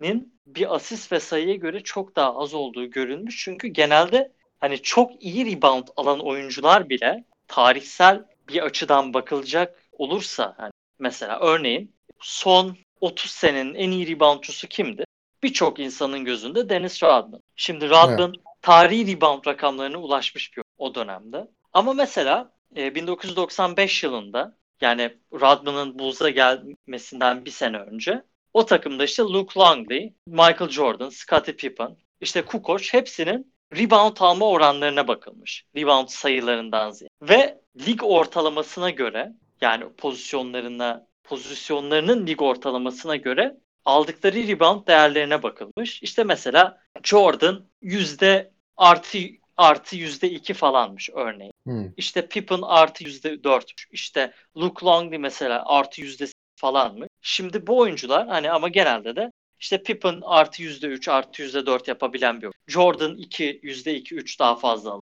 etkinin 0.00 0.40
bir 0.46 0.74
asist 0.74 1.12
ve 1.12 1.20
sayıya 1.20 1.54
göre 1.54 1.82
çok 1.82 2.16
daha 2.16 2.36
az 2.36 2.54
olduğu 2.54 2.90
görülmüş. 2.90 3.44
Çünkü 3.44 3.68
genelde 3.68 4.32
hani 4.60 4.82
çok 4.82 5.22
iyi 5.22 5.56
rebound 5.56 5.88
alan 5.96 6.20
oyuncular 6.20 6.88
bile 6.88 7.24
tarihsel 7.48 8.24
bir 8.48 8.62
açıdan 8.62 9.14
bakılacak 9.14 9.82
olursa 9.92 10.54
hani 10.56 10.70
mesela 10.98 11.40
örneğin 11.40 11.94
son 12.20 12.76
30 13.00 13.30
senenin 13.30 13.74
en 13.74 13.90
iyi 13.90 14.08
reboundçusu 14.08 14.68
kimdi? 14.68 15.04
Birçok 15.42 15.78
insanın 15.78 16.24
gözünde 16.24 16.68
Dennis 16.68 17.02
Rodman. 17.02 17.42
Şimdi 17.56 17.88
Rodman 17.88 18.32
evet. 18.34 18.44
tarihi 18.62 19.16
rebound 19.16 19.46
rakamlarına 19.46 19.98
ulaşmış 19.98 20.56
bir 20.56 20.62
o 20.78 20.94
dönemde. 20.94 21.48
Ama 21.72 21.92
mesela 21.92 22.52
e, 22.76 22.94
1995 22.94 24.04
yılında 24.04 24.56
yani 24.80 25.18
Rodman'ın 25.32 25.98
Bulls'a 25.98 26.30
gelmesinden 26.30 27.44
bir 27.44 27.50
sene 27.50 27.78
önce 27.78 28.22
o 28.58 28.66
takımda 28.66 29.04
işte 29.04 29.22
Luke 29.22 29.60
Longley, 29.60 30.12
Michael 30.26 30.68
Jordan, 30.68 31.08
Scottie 31.08 31.56
Pippen, 31.56 31.96
işte 32.20 32.42
Kukoc 32.42 32.92
hepsinin 32.92 33.54
rebound 33.76 34.16
alma 34.20 34.46
oranlarına 34.48 35.08
bakılmış. 35.08 35.64
Rebound 35.76 36.08
sayılarından 36.08 36.90
ziyade. 36.90 37.12
Ve 37.22 37.60
lig 37.86 38.02
ortalamasına 38.02 38.90
göre 38.90 39.32
yani 39.60 39.84
pozisyonlarına 39.96 41.06
pozisyonlarının 41.24 42.26
lig 42.26 42.42
ortalamasına 42.42 43.16
göre 43.16 43.56
aldıkları 43.84 44.48
rebound 44.48 44.86
değerlerine 44.86 45.42
bakılmış. 45.42 46.02
İşte 46.02 46.24
mesela 46.24 46.80
Jordan 47.02 47.64
yüzde 47.82 48.52
artı 48.76 49.18
artı 49.56 49.96
yüzde 49.96 50.30
iki 50.30 50.54
falanmış 50.54 51.10
örneğin. 51.10 51.52
Hmm. 51.64 51.92
İşte 51.96 52.28
Pippen 52.28 52.62
artı 52.62 53.04
yüzde 53.04 53.44
dört. 53.44 53.72
İşte 53.90 54.32
Luke 54.56 54.86
Longley 54.86 55.18
mesela 55.18 55.62
artı 55.66 56.00
yüzde 56.00 56.26
falanmış. 56.56 57.07
Şimdi 57.30 57.66
bu 57.66 57.78
oyuncular 57.78 58.28
hani 58.28 58.50
ama 58.50 58.68
genelde 58.68 59.16
de 59.16 59.32
işte 59.60 59.82
Pippen 59.82 60.20
artı 60.24 60.62
yüzde 60.62 60.86
üç 60.86 61.08
artı 61.08 61.42
yüzde 61.42 61.66
dört 61.66 61.88
yapabilen 61.88 62.36
bir 62.36 62.42
oyuncu. 62.42 62.58
Jordan 62.68 63.16
iki 63.16 63.60
yüzde 63.62 63.94
iki 63.94 64.14
üç 64.14 64.40
daha 64.40 64.56
fazla 64.56 65.00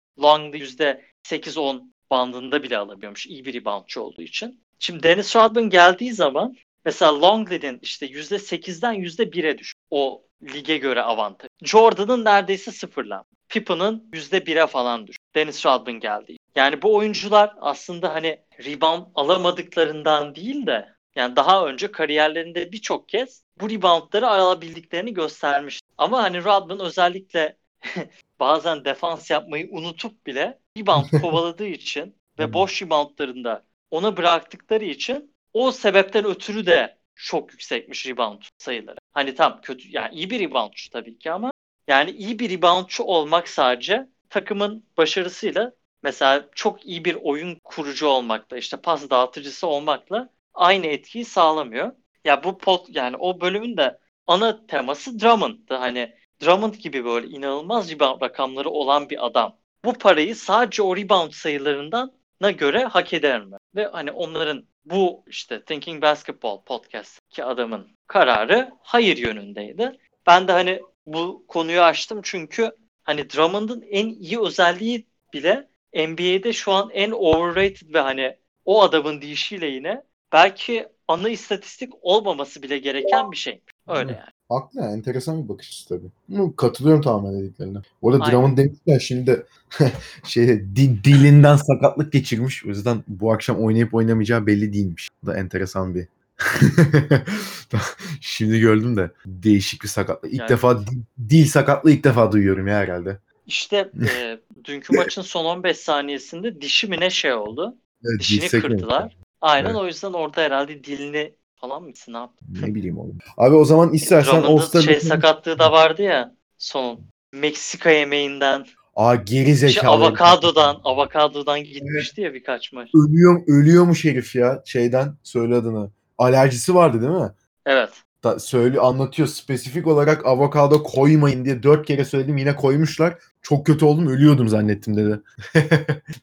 yüzde 0.53 1.05
sekiz 1.23 1.59
on 1.59 1.93
bandında 2.11 2.63
bile 2.63 2.79
alabiliyormuş 2.79 3.27
iyi 3.27 3.45
bir 3.45 3.55
reboundçı 3.55 4.03
olduğu 4.03 4.23
için. 4.23 4.61
Şimdi 4.79 5.03
Dennis 5.03 5.37
Rodman 5.37 5.71
geldiği 5.71 6.13
zaman 6.13 6.57
mesela 6.85 7.21
Longley'nin 7.21 7.79
işte 7.83 8.07
%8'den 8.07 8.95
%1'e 8.95 9.59
düş. 9.59 9.75
O 9.91 10.25
lige 10.43 10.77
göre 10.77 11.03
avantaj. 11.03 11.49
Jordan'ın 11.63 12.25
neredeyse 12.25 12.73
sıfırlan. 12.73 13.25
Pippen'ın 13.49 14.11
%1'e 14.13 14.67
falan 14.67 15.07
düş. 15.07 15.17
Dennis 15.35 15.67
Rodman 15.67 16.01
geldi. 16.01 16.37
Yani 16.57 16.83
bu 16.83 16.95
oyuncular 16.95 17.55
aslında 17.61 18.15
hani 18.15 18.41
rebound 18.65 19.07
alamadıklarından 19.15 20.35
değil 20.35 20.67
de 20.67 20.94
yani 21.17 21.37
daha 21.37 21.67
önce 21.67 21.93
kariyerlerinde 21.93 22.73
birçok 22.73 23.09
kez 23.09 23.43
bu 23.61 23.71
reboundları 23.71 24.29
alabildiklerini 24.29 25.15
göstermiş. 25.15 25.81
Ama 25.99 26.23
hani 26.23 26.45
Rodman 26.45 26.81
özellikle 26.81 27.57
bazen 28.41 28.85
defans 28.85 29.31
yapmayı 29.31 29.69
unutup 29.71 30.27
bile 30.27 30.59
rebound 30.79 31.07
kovaladığı 31.21 31.67
için 31.67 32.17
ve 32.39 32.53
boş 32.53 32.83
reboundlarında 32.83 33.65
ona 33.91 34.17
bıraktıkları 34.17 34.85
için 34.85 35.35
o 35.53 35.73
sebepten 35.73 36.25
ötürü 36.25 36.67
de 36.67 36.99
çok 37.15 37.53
yüksekmiş 37.53 38.07
rebound 38.07 38.43
sayıları. 38.59 38.99
Hani 39.13 39.35
tam 39.35 39.61
kötü 39.61 39.89
yani 39.91 40.15
iyi 40.15 40.31
bir 40.31 40.41
reboundçu 40.41 40.91
tabii 40.91 41.19
ki 41.19 41.33
ama 41.33 41.53
yani 41.89 42.11
iyi 42.11 42.39
bir 42.39 42.51
reboundçu 42.51 43.05
olmak 43.05 43.49
sadece 43.49 44.09
takımın 44.31 44.87
başarısıyla 44.97 45.73
mesela 46.03 46.49
çok 46.55 46.87
iyi 46.87 47.05
bir 47.05 47.15
oyun 47.15 47.59
kurucu 47.65 48.07
olmakla 48.07 48.57
işte 48.57 48.77
pas 48.77 49.11
dağıtıcısı 49.11 49.67
olmakla 49.67 50.31
aynı 50.55 50.87
etkiyi 50.87 51.25
sağlamıyor. 51.25 51.93
Ya 52.25 52.45
bu 52.45 52.59
pot 52.59 52.87
yani 52.89 53.17
o 53.17 53.41
bölümün 53.41 53.77
de 53.77 53.99
ana 54.27 54.67
teması 54.67 55.21
Drummond'dı. 55.21 55.75
Hani 55.75 56.15
Drummond 56.43 56.75
gibi 56.75 57.05
böyle 57.05 57.27
inanılmaz 57.27 57.91
rebound 57.91 58.23
rakamları 58.23 58.71
olan 58.71 59.11
bir 59.11 59.27
adam. 59.27 59.59
Bu 59.85 59.93
parayı 59.93 60.37
sadece 60.37 60.83
o 60.83 60.97
rebound 60.97 61.33
sayılarından 61.33 62.13
na 62.41 62.51
göre 62.51 62.85
hak 62.85 63.13
eder 63.15 63.45
mi? 63.45 63.57
Ve 63.75 63.87
hani 63.87 64.11
onların 64.11 64.67
bu 64.85 65.25
işte 65.27 65.65
Thinking 65.65 66.03
Basketball 66.03 66.65
podcast'taki 66.65 67.45
adamın 67.45 67.97
kararı 68.07 68.71
hayır 68.83 69.17
yönündeydi. 69.17 69.99
Ben 70.27 70.49
de 70.49 70.53
hani 70.53 70.83
bu 71.07 71.45
konuyu 71.49 71.81
açtım 71.81 72.21
çünkü 72.23 72.71
hani 73.05 73.31
Drummond'un 73.31 73.85
en 73.91 74.09
iyi 74.09 74.41
özelliği 74.41 75.07
bile 75.33 75.69
NBA'de 75.95 76.53
şu 76.53 76.73
an 76.73 76.91
en 76.93 77.11
overrated 77.11 77.95
ve 77.95 78.01
hani 78.01 78.37
o 78.65 78.83
adamın 78.83 79.23
deyişiyle 79.23 79.67
yine 79.67 80.03
belki 80.35 80.87
ana 81.09 81.29
istatistik 81.29 81.93
olmaması 82.03 82.63
bile 82.63 82.79
gereken 82.79 83.33
bir 83.33 83.37
şey. 83.37 83.61
Öyle 83.89 84.13
yani. 84.13 84.31
Haklı 84.49 84.81
yani. 84.81 84.93
Enteresan 84.93 85.45
bir 85.45 85.49
bakış 85.49 85.69
açısı 85.69 85.89
tabii. 85.89 86.57
Katılıyorum 86.57 87.03
tamamen 87.03 87.43
dediklerine. 87.43 87.79
Orada 88.03 88.31
Drummond 88.31 88.59
demişken 88.59 88.99
şimdi 88.99 89.27
de 89.27 89.47
şey 90.25 90.49
di, 90.49 91.05
dilinden 91.05 91.57
sakatlık 91.57 92.13
geçirmiş. 92.13 92.65
O 92.65 92.69
yüzden 92.69 93.05
bu 93.09 93.33
akşam 93.33 93.65
oynayıp 93.65 93.95
oynamayacağı 93.95 94.47
belli 94.47 94.73
değilmiş. 94.73 95.09
Bu 95.23 95.27
da 95.27 95.37
enteresan 95.37 95.95
bir 95.95 96.09
Şimdi 98.21 98.61
gördüm 98.61 98.97
de 98.97 99.11
değişik 99.27 99.83
bir 99.83 99.89
sakatlık. 99.89 100.33
İlk 100.33 100.41
yani, 100.41 100.49
defa 100.49 100.81
dil 101.29 101.47
sakatlığı 101.47 101.91
ilk 101.91 102.05
defa 102.05 102.33
duyuyorum 102.33 102.67
ya 102.67 102.75
herhalde. 102.75 103.19
İşte 103.47 103.91
e, 104.17 104.39
dünkü 104.65 104.97
maçın 104.97 105.23
son 105.23 105.45
15 105.45 105.77
saniyesinde 105.77 106.61
dişi 106.61 106.87
mi 106.87 107.01
ne 107.01 107.11
şey 107.11 107.33
oldu? 107.33 107.77
Evet, 108.05 108.21
Dişini 108.21 108.49
kırdılar. 108.49 109.05
Mi? 109.05 109.11
Aynen 109.45 109.71
evet. 109.71 109.81
o 109.81 109.87
yüzden 109.87 110.13
orada 110.13 110.43
herhalde 110.43 110.85
dilini 110.85 111.35
falan 111.57 111.83
mısın 111.83 112.13
ne 112.13 112.17
yaptın? 112.17 112.49
Ne 112.63 112.67
bileyim 112.75 112.99
oğlum. 112.99 113.19
Abi 113.37 113.55
o 113.55 113.65
zaman 113.65 113.93
istersen 113.93 114.43
All 114.43 114.81
şey 114.83 115.01
sakatlığı 115.01 115.59
da 115.59 115.73
vardı 115.73 116.03
ya 116.03 116.35
son 116.59 117.01
Meksika 117.33 117.91
yemeğinden. 117.91 118.67
Aa 118.97 119.15
geri 119.15 119.55
zekalı. 119.55 119.73
Şey, 119.73 120.07
avokadodan, 120.07 120.81
avokadodan 120.85 121.65
gitmişti 121.65 122.21
evet. 122.21 122.29
ya 122.29 122.35
birkaç 122.35 122.73
maç. 122.73 122.89
Ölüyor, 122.95 123.43
ölüyormuş 123.47 124.05
herif 124.05 124.35
ya 124.35 124.63
şeyden 124.65 125.15
söyle 125.23 125.55
adını. 125.55 125.91
Alerjisi 126.19 126.75
vardı 126.75 127.01
değil 127.01 127.13
mi? 127.13 127.33
Evet. 127.67 127.91
Da, 128.25 128.39
söyle 128.39 128.81
anlatıyor 128.81 129.29
spesifik 129.29 129.87
olarak 129.87 130.27
avokado 130.27 130.83
koymayın 130.83 131.45
diye 131.45 131.63
dört 131.63 131.87
kere 131.87 132.05
söyledim 132.05 132.37
yine 132.37 132.57
koymuşlar. 132.57 133.19
Çok 133.43 133.67
kötü 133.67 133.85
oldum 133.85 134.09
ölüyordum 134.09 134.49
zannettim 134.49 134.97
dedi. 134.97 135.21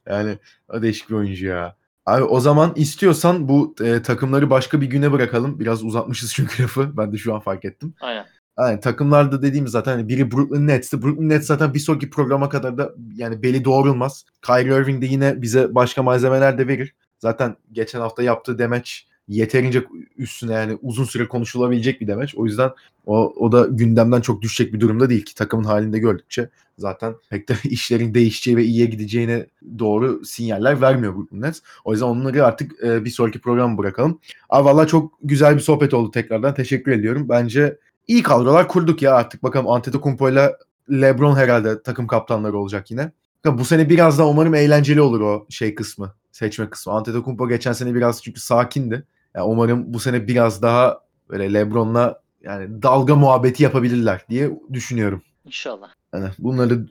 yani 0.09 0.37
değişik 0.73 1.09
bir 1.09 1.15
oyuncu 1.15 1.47
ya. 1.47 1.80
Abi 2.05 2.23
o 2.23 2.39
zaman 2.39 2.73
istiyorsan 2.75 3.47
bu 3.49 3.75
e, 3.81 4.01
takımları 4.01 4.49
başka 4.49 4.81
bir 4.81 4.85
güne 4.85 5.11
bırakalım. 5.11 5.59
Biraz 5.59 5.83
uzatmışız 5.83 6.33
çünkü 6.35 6.63
lafı. 6.63 6.97
Ben 6.97 7.13
de 7.13 7.17
şu 7.17 7.35
an 7.35 7.39
fark 7.39 7.65
ettim. 7.65 7.93
Aynen. 8.01 8.25
Yani 8.59 8.79
takımlarda 8.79 9.41
dediğimiz 9.41 9.71
zaten 9.71 9.91
hani 9.91 10.07
biri 10.07 10.31
Brooklyn 10.31 10.67
Nets'ti. 10.67 11.01
Brooklyn 11.01 11.29
Nets 11.29 11.45
zaten 11.45 11.73
bir 11.73 11.79
sonraki 11.79 12.09
programa 12.09 12.49
kadar 12.49 12.77
da 12.77 12.91
yani 13.15 13.43
beli 13.43 13.65
doğrulmaz. 13.65 14.25
Kyrie 14.45 14.81
Irving 14.81 15.01
de 15.01 15.05
yine 15.05 15.41
bize 15.41 15.75
başka 15.75 16.03
malzemeler 16.03 16.57
de 16.57 16.67
verir. 16.67 16.95
Zaten 17.19 17.55
geçen 17.71 17.99
hafta 17.99 18.23
yaptığı 18.23 18.57
demeç 18.59 19.07
yeterince 19.35 19.83
üstüne 20.17 20.53
yani 20.53 20.77
uzun 20.81 21.03
süre 21.03 21.27
konuşulabilecek 21.27 22.01
bir 22.01 22.07
demeç. 22.07 22.35
O 22.35 22.45
yüzden 22.45 22.71
o, 23.05 23.33
o 23.35 23.51
da 23.51 23.67
gündemden 23.69 24.21
çok 24.21 24.41
düşecek 24.41 24.73
bir 24.73 24.79
durumda 24.79 25.09
değil 25.09 25.25
ki 25.25 25.35
takımın 25.35 25.63
halinde 25.63 25.99
gördükçe 25.99 26.49
zaten 26.77 27.15
pek 27.29 27.49
de 27.49 27.55
işlerin 27.69 28.13
değişeceği 28.13 28.57
ve 28.57 28.63
iyiye 28.63 28.85
gideceğine 28.85 29.45
doğru 29.79 30.25
sinyaller 30.25 30.81
vermiyor 30.81 31.15
bu 31.15 31.27
Nets. 31.31 31.59
O 31.85 31.91
yüzden 31.91 32.05
onları 32.05 32.45
artık 32.45 32.83
e, 32.83 33.05
bir 33.05 33.09
sonraki 33.09 33.39
program 33.39 33.77
bırakalım. 33.77 34.19
Abi 34.49 34.65
valla 34.65 34.87
çok 34.87 35.13
güzel 35.23 35.55
bir 35.55 35.61
sohbet 35.61 35.93
oldu 35.93 36.11
tekrardan. 36.11 36.53
Teşekkür 36.53 36.91
ediyorum. 36.91 37.29
Bence 37.29 37.77
iyi 38.07 38.23
kadrolar 38.23 38.67
kurduk 38.67 39.01
ya 39.01 39.15
artık. 39.15 39.43
Bakalım 39.43 39.69
Antetokounmpo 39.69 40.29
ile 40.29 40.51
LeBron 40.91 41.35
herhalde 41.35 41.83
takım 41.83 42.07
kaptanları 42.07 42.57
olacak 42.57 42.91
yine. 42.91 43.11
Bu 43.45 43.65
sene 43.65 43.89
biraz 43.89 44.19
daha 44.19 44.27
umarım 44.27 44.55
eğlenceli 44.55 45.01
olur 45.01 45.21
o 45.21 45.45
şey 45.49 45.75
kısmı. 45.75 46.13
Seçme 46.31 46.69
kısmı. 46.69 46.93
Antetokounmpo 46.93 47.49
geçen 47.49 47.73
sene 47.73 47.95
biraz 47.95 48.23
çünkü 48.23 48.39
sakindi. 48.39 49.03
Yani 49.35 49.45
umarım 49.45 49.93
bu 49.93 49.99
sene 49.99 50.27
biraz 50.27 50.61
daha 50.61 51.01
böyle 51.29 51.53
LeBron'la 51.53 52.21
yani 52.43 52.81
dalga 52.81 53.15
muhabbeti 53.15 53.63
yapabilirler 53.63 54.25
diye 54.29 54.51
düşünüyorum. 54.73 55.21
İnşallah. 55.45 55.89
Yani 56.13 56.29
bunları 56.39 56.87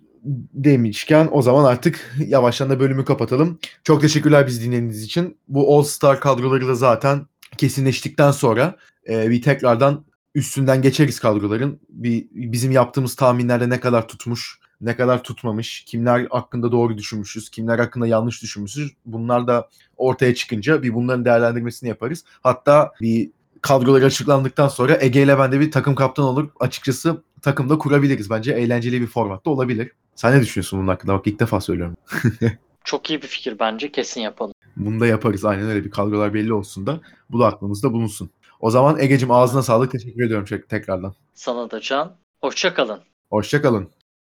demişken 0.54 1.28
o 1.32 1.42
zaman 1.42 1.64
artık 1.64 2.16
yavaştan 2.26 2.70
da 2.70 2.80
bölümü 2.80 3.04
kapatalım. 3.04 3.58
Çok 3.84 4.00
teşekkürler 4.00 4.46
bizi 4.46 4.64
dinlediğiniz 4.64 5.02
için. 5.02 5.38
Bu 5.48 5.78
All 5.78 5.82
Star 5.82 6.20
kadroları 6.20 6.68
da 6.68 6.74
zaten 6.74 7.26
kesinleştikten 7.56 8.30
sonra 8.30 8.76
e, 9.08 9.30
bir 9.30 9.42
tekrardan 9.42 10.04
üstünden 10.34 10.82
geçeriz 10.82 11.20
kadroların. 11.20 11.80
Bir 11.88 12.26
bizim 12.32 12.72
yaptığımız 12.72 13.16
tahminlerde 13.16 13.68
ne 13.68 13.80
kadar 13.80 14.08
tutmuş, 14.08 14.59
ne 14.80 14.96
kadar 14.96 15.22
tutmamış, 15.22 15.84
kimler 15.84 16.26
hakkında 16.30 16.72
doğru 16.72 16.98
düşünmüşüz, 16.98 17.50
kimler 17.50 17.78
hakkında 17.78 18.06
yanlış 18.06 18.42
düşünmüşüz. 18.42 18.92
Bunlar 19.06 19.46
da 19.46 19.68
ortaya 19.96 20.34
çıkınca 20.34 20.82
bir 20.82 20.94
bunların 20.94 21.24
değerlendirmesini 21.24 21.88
yaparız. 21.88 22.24
Hatta 22.42 22.92
bir 23.00 23.30
kadrolar 23.62 24.02
açıklandıktan 24.02 24.68
sonra 24.68 24.96
Ege 25.00 25.22
ile 25.22 25.38
ben 25.38 25.52
de 25.52 25.60
bir 25.60 25.70
takım 25.70 25.94
kaptan 25.94 26.24
olur. 26.24 26.48
Açıkçası 26.60 27.22
takımda 27.42 27.78
kurabiliriz. 27.78 28.30
Bence 28.30 28.52
eğlenceli 28.52 29.00
bir 29.00 29.06
formatta 29.06 29.50
olabilir. 29.50 29.92
Sen 30.14 30.36
ne 30.36 30.40
düşünüyorsun 30.40 30.78
bunun 30.78 30.88
hakkında? 30.88 31.14
Bak 31.14 31.26
ilk 31.26 31.40
defa 31.40 31.60
söylüyorum. 31.60 31.96
Çok 32.84 33.10
iyi 33.10 33.22
bir 33.22 33.26
fikir 33.26 33.58
bence. 33.58 33.92
Kesin 33.92 34.20
yapalım. 34.20 34.52
Bunu 34.76 35.00
da 35.00 35.06
yaparız. 35.06 35.44
Aynen 35.44 35.64
öyle 35.68 35.84
bir 35.84 35.90
kadrolar 35.90 36.34
belli 36.34 36.52
olsun 36.52 36.86
da. 36.86 37.00
Bu 37.30 37.40
da 37.40 37.46
aklımızda 37.46 37.92
bulunsun. 37.92 38.30
O 38.60 38.70
zaman 38.70 38.98
Ege'cim 38.98 39.30
ağzına 39.30 39.62
sağlık. 39.62 39.92
Teşekkür 39.92 40.24
ediyorum 40.26 40.46
tek- 40.46 40.68
tekrardan. 40.68 41.14
Sana 41.34 41.70
da 41.70 41.80
Can. 41.80 42.16
Hoşça 42.40 42.74
kalın. 42.74 43.00
Hoşçakalın. 43.30 43.88